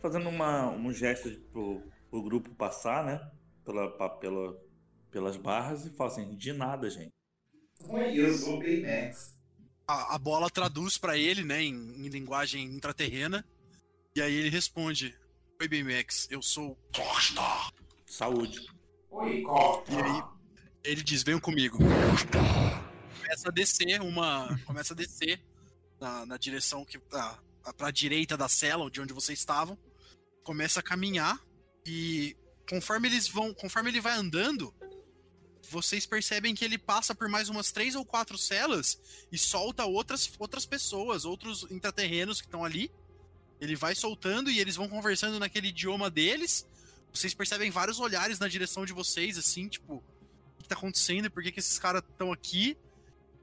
[0.00, 3.30] fazendo uma, um gesto de- pro, pro grupo passar, né?
[3.64, 4.56] Pela, pa- pela,
[5.10, 7.12] pelas barras e falo assim: de nada, gente.
[7.88, 9.36] Oi, eu sou o Baymax.
[9.86, 13.44] a, a bola traduz pra ele, né, em, em linguagem intraterrena.
[14.14, 15.16] E aí ele responde:
[15.60, 17.40] Oi, Baymax, eu sou Costa.
[18.06, 18.66] Saúde.
[19.10, 19.92] Oi, Costa.
[19.92, 20.22] E aí
[20.84, 21.78] ele diz: Venham comigo.
[23.20, 24.58] Começa a descer uma.
[24.66, 25.40] Começa a descer
[26.00, 27.00] na, na direção que.
[27.12, 27.38] Ah,
[27.76, 29.78] pra direita da cela, de onde vocês estavam.
[30.42, 31.38] Começa a caminhar.
[31.84, 32.34] E
[32.68, 33.52] conforme eles vão.
[33.52, 34.74] Conforme ele vai andando.
[35.70, 40.30] Vocês percebem que ele passa por mais umas três ou quatro celas e solta outras,
[40.38, 42.90] outras pessoas, outros intraterrenos que estão ali.
[43.60, 46.66] Ele vai soltando e eles vão conversando naquele idioma deles.
[47.14, 50.02] Vocês percebem vários olhares na direção de vocês, assim, tipo,
[50.58, 51.30] o que tá acontecendo?
[51.30, 52.76] Por que, que esses caras estão aqui?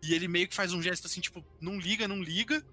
[0.01, 2.65] E ele meio que faz um gesto assim, tipo, não liga, não liga.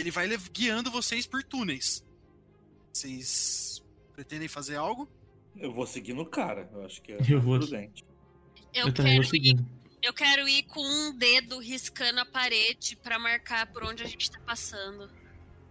[0.00, 2.04] Ele vai guiando vocês por túneis.
[2.92, 3.82] Vocês
[4.14, 5.08] pretendem fazer algo?
[5.56, 6.68] Eu vou seguindo o cara.
[6.72, 8.04] Eu acho que é Eu vou- prudente.
[8.74, 9.66] eu, Eu, quero ir, seguindo.
[10.02, 14.30] eu quero ir com um dedo riscando a parede pra marcar por onde a gente
[14.30, 15.10] tá passando.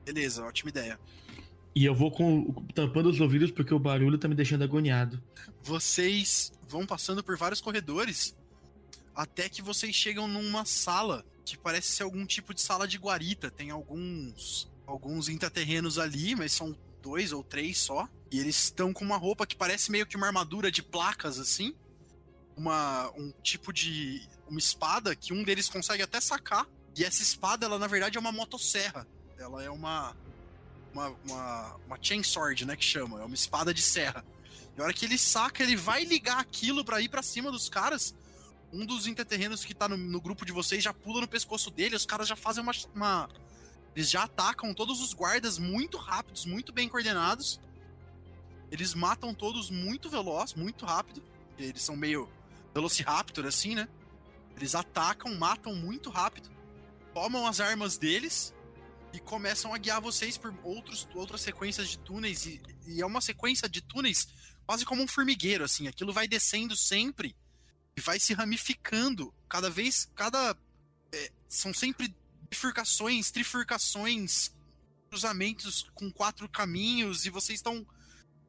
[0.06, 1.00] Beleza, ótima ideia.
[1.76, 5.22] E eu vou com, tampando os ouvidos porque o barulho tá me deixando agoniado.
[5.64, 8.36] Vocês vão passando por vários corredores
[9.16, 13.50] até que vocês chegam numa sala que parece ser algum tipo de sala de guarita.
[13.50, 18.08] Tem alguns alguns intraterrenos ali, mas são dois ou três só.
[18.32, 21.76] E eles estão com uma roupa que parece meio que uma armadura de placas assim.
[22.56, 26.68] Uma um tipo de uma espada que um deles consegue até sacar.
[26.96, 29.08] E essa espada, ela na verdade é uma motosserra.
[29.38, 30.16] Ela é uma
[30.94, 33.22] uma, uma, uma chainsword, né, que chama.
[33.22, 34.26] É uma espada de serra.
[34.76, 37.70] E a hora que ele saca, ele vai ligar aquilo pra ir pra cima dos
[37.70, 38.14] caras.
[38.72, 41.96] Um dos interterrenos que tá no, no grupo de vocês já pula no pescoço dele.
[41.96, 43.30] Os caras já fazem uma, uma.
[43.96, 47.60] Eles já atacam todos os guardas muito rápidos, muito bem coordenados.
[48.72, 51.24] Eles matam todos muito veloz, muito rápido.
[51.58, 52.30] Eles são meio
[52.74, 53.88] Velociraptor, assim, né?
[54.56, 56.50] Eles atacam, matam muito rápido.
[57.14, 58.54] Tomam as armas deles
[59.12, 62.46] e começam a guiar vocês por outros, outras sequências de túneis.
[62.46, 64.28] E, e é uma sequência de túneis
[64.66, 65.88] quase como um formigueiro, assim.
[65.88, 67.36] Aquilo vai descendo sempre
[68.00, 69.34] vai se ramificando.
[69.48, 70.56] Cada vez, cada.
[71.12, 72.14] é, são sempre
[72.50, 74.52] bifurcações, trifurcações,
[75.10, 77.86] cruzamentos com quatro caminhos, e vocês estão.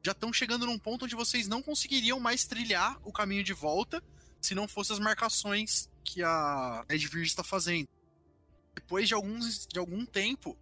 [0.03, 4.03] Já estão chegando num ponto onde vocês não conseguiriam mais trilhar o caminho de volta
[4.41, 7.87] se não fossem as marcações que a Edvirge está fazendo.
[8.73, 10.57] Depois de, alguns, de algum tempo,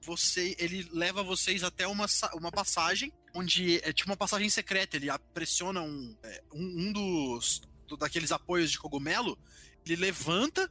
[0.00, 4.96] você, ele leva vocês até uma, uma passagem onde é tipo uma passagem secreta.
[4.96, 9.38] Ele pressiona um, é, um, um dos do- daqueles apoios de cogumelo,
[9.84, 10.70] ele levanta,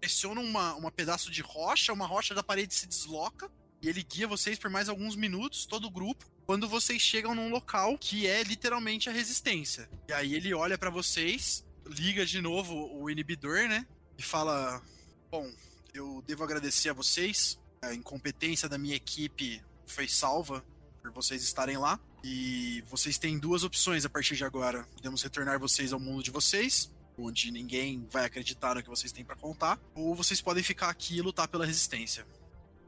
[0.00, 3.50] pressiona uma, uma pedaço de rocha, uma rocha da parede se desloca
[3.82, 6.24] e ele guia vocês por mais alguns minutos, todo o grupo.
[6.46, 9.88] Quando vocês chegam num local que é literalmente a resistência.
[10.08, 13.86] E aí ele olha pra vocês, liga de novo o inibidor, né?
[14.18, 14.82] E fala:
[15.30, 15.50] Bom,
[15.94, 17.58] eu devo agradecer a vocês.
[17.82, 20.64] A incompetência da minha equipe foi salva
[21.04, 22.00] por vocês estarem lá.
[22.22, 24.84] E vocês têm duas opções a partir de agora.
[24.94, 29.22] Podemos retornar vocês ao mundo de vocês, onde ninguém vai acreditar no que vocês têm
[29.24, 32.26] pra contar, ou vocês podem ficar aqui e lutar pela resistência.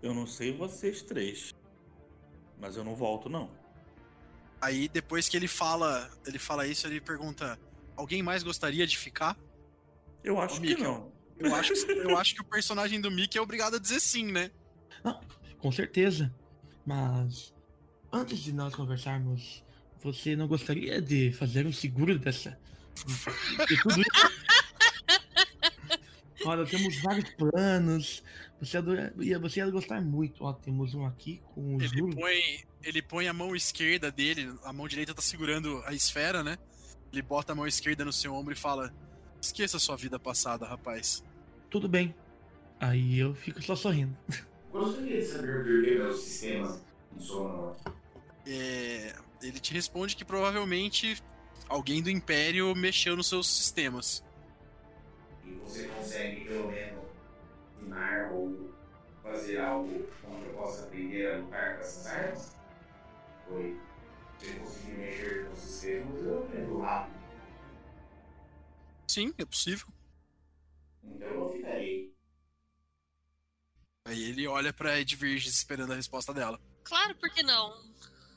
[0.03, 1.55] Eu não sei vocês três.
[2.59, 3.51] Mas eu não volto, não.
[4.61, 7.59] Aí depois que ele fala, ele fala isso, ele pergunta:
[7.95, 9.37] "Alguém mais gostaria de ficar?"
[10.25, 11.13] Eu acho que não.
[11.39, 14.33] Eu acho, que- eu acho que o personagem do Mickey é obrigado a dizer sim,
[14.33, 14.51] né?
[15.59, 16.35] Com certeza.
[16.87, 17.53] Mas
[18.13, 19.63] antes de nós conversarmos,
[20.03, 22.59] você não gostaria de fazer um seguro dessa.
[23.69, 24.37] De tudo isso?
[26.45, 28.23] Olha, temos vários planos.
[28.61, 30.45] Você, adora- você ia gostar muito.
[30.45, 34.73] Ó, temos um aqui com o Ele põe, ele põe a mão esquerda dele, a
[34.73, 36.57] mão direita tá segurando a esfera, né?
[37.13, 38.95] Ele bota a mão esquerda no seu ombro e fala:
[39.41, 41.25] Esqueça sua vida passada, rapaz.
[41.69, 42.15] Tudo bem.
[42.79, 44.17] Aí eu fico só sorrindo.
[44.71, 46.85] Gostaria de saber por que meus sistemas
[48.47, 51.17] É, ele te responde que provavelmente
[51.69, 54.23] alguém do Império mexeu nos seus sistemas.
[55.61, 57.11] E você consegue, pelo menos,
[57.51, 62.59] ensinar ou fazer algo onde eu possa aprender a lutar com essas armas?
[63.45, 63.83] Foi.
[64.39, 67.27] Se eu conseguir mexer nos sistemas, eu aprendo rápido.
[69.09, 69.87] Sim, é possível.
[71.03, 72.15] Então eu ficarei.
[74.07, 76.61] Aí ele olha pra Edvirges esperando a resposta dela.
[76.87, 77.75] Claro, por que não?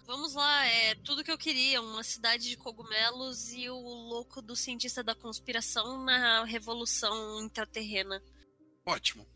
[0.08, 4.56] Vamos lá, é tudo que eu queria, uma cidade de cogumelos e o louco do
[4.56, 8.20] cientista da conspiração na revolução intraterrena.
[8.84, 9.28] Ótimo.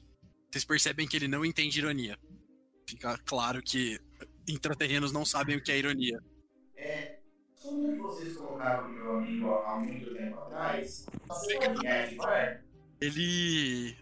[0.52, 2.18] Vocês percebem que ele não entende ironia.
[2.90, 4.00] Fica claro que
[4.48, 6.20] intraterrenos não sabem o que é ironia.
[6.76, 7.20] É.
[7.62, 12.66] Como vocês colocaram meu amigo há muito tempo atrás, ativar?
[13.00, 13.96] Ele.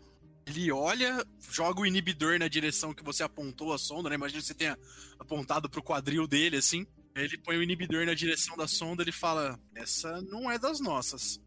[0.45, 4.15] Ele olha, joga o inibidor na direção que você apontou a sonda, né?
[4.15, 4.77] Imagina que você tenha
[5.19, 6.85] apontado pro quadril dele, assim.
[7.15, 11.39] Ele põe o inibidor na direção da sonda ele fala: Essa não é das nossas.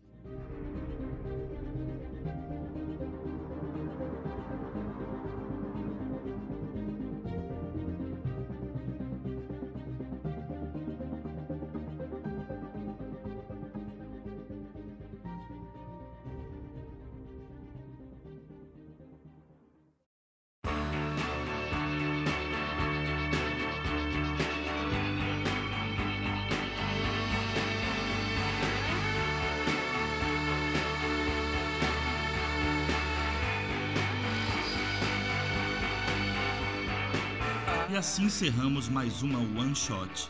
[38.04, 40.28] Assim encerramos mais uma One Shot.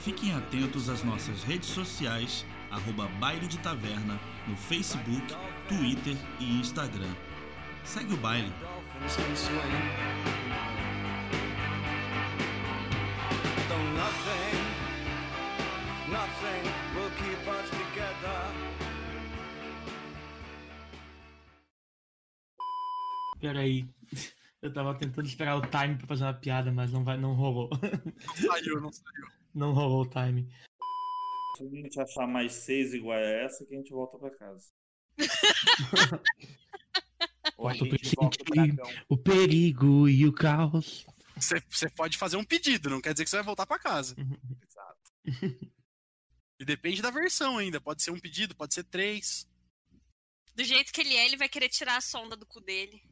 [0.00, 4.18] Fiquem atentos às nossas redes sociais, arroba Baile de Taverna,
[4.48, 5.22] no Facebook,
[5.68, 7.14] Twitter e Instagram.
[7.84, 8.52] Segue o baile.
[23.40, 24.01] Peraí.
[24.62, 27.68] Eu tava tentando esperar o time pra fazer uma piada, mas não, vai, não rolou.
[27.70, 29.26] Não saiu, não saiu.
[29.52, 30.48] Não rolou o time.
[31.56, 34.68] Se a gente achar mais seis igual a essa, que a gente volta pra casa.
[37.58, 39.04] Ou a Eu tô gente volta pro sentindo dragão.
[39.08, 41.04] o perigo e o caos.
[41.36, 44.14] Você, você pode fazer um pedido, não quer dizer que você vai voltar pra casa.
[44.16, 45.72] Exato.
[46.60, 47.80] E depende da versão ainda.
[47.80, 49.48] Pode ser um pedido, pode ser três.
[50.54, 53.02] Do jeito que ele é, ele vai querer tirar a sonda do cu dele.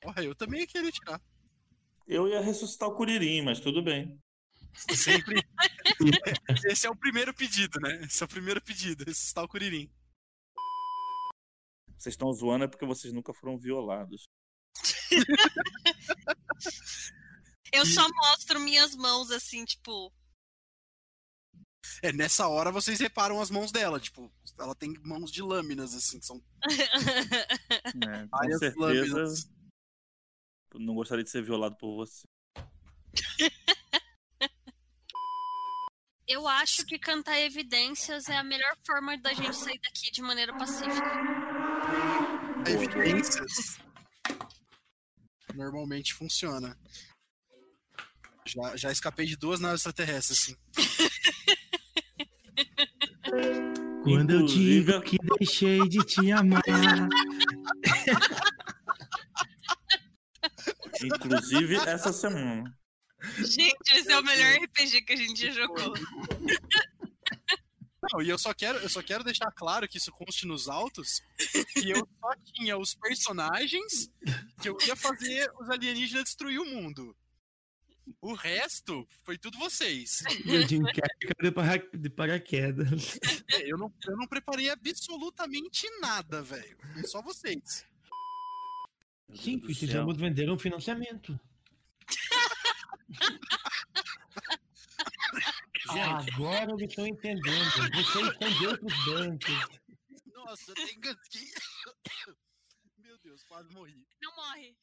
[0.00, 1.20] Porra, eu também ia querer tirar.
[2.06, 4.18] Eu ia ressuscitar o Curirim, mas tudo bem.
[4.74, 5.42] Sempre.
[6.70, 8.04] Esse é o primeiro pedido, né?
[8.04, 9.90] Esse é o primeiro pedido, ressuscitar o Curirim.
[11.98, 14.28] Vocês estão zoando é porque vocês nunca foram violados.
[17.72, 20.12] Eu só mostro minhas mãos assim, tipo.
[22.02, 26.20] É, nessa hora vocês reparam as mãos dela, tipo, ela tem mãos de lâminas, assim,
[26.20, 26.42] que são
[28.08, 29.50] É, com várias certeza, lâminas.
[30.74, 32.26] Não gostaria de ser violado por você.
[36.26, 40.54] Eu acho que cantar evidências é a melhor forma da gente sair daqui de maneira
[40.58, 41.10] pacífica.
[42.66, 43.78] Evidências.
[45.54, 46.78] Normalmente funciona.
[48.44, 50.56] Já, já escapei de duas naves extraterrestres, assim.
[54.04, 56.62] Quando eu digo que deixei de te amar.
[61.06, 62.76] Inclusive, essa semana.
[63.38, 65.92] Gente, esse é o melhor RPG que a gente já jogou.
[68.12, 71.20] Não, e eu só quero, eu só quero deixar claro que isso conste nos autos
[71.74, 74.08] que eu só tinha os personagens
[74.62, 77.14] que eu ia fazer os alienígenas destruir o mundo.
[78.22, 80.22] O resto foi tudo vocês.
[80.46, 83.18] E o Jim Carrey caiu de, para- de paraquedas.
[83.50, 86.78] É, Eu não, eu não preparei absolutamente nada, velho.
[86.94, 87.84] Foi só vocês.
[89.34, 91.38] Sim, do precisamos vender um financiamento.
[95.90, 97.70] Agora eu estou entendendo.
[97.94, 99.68] Você escondeu os bancos.
[100.34, 101.52] Nossa, tem gasguinho.
[102.98, 104.06] Meu Deus, quase morri.
[104.20, 104.76] Não morre.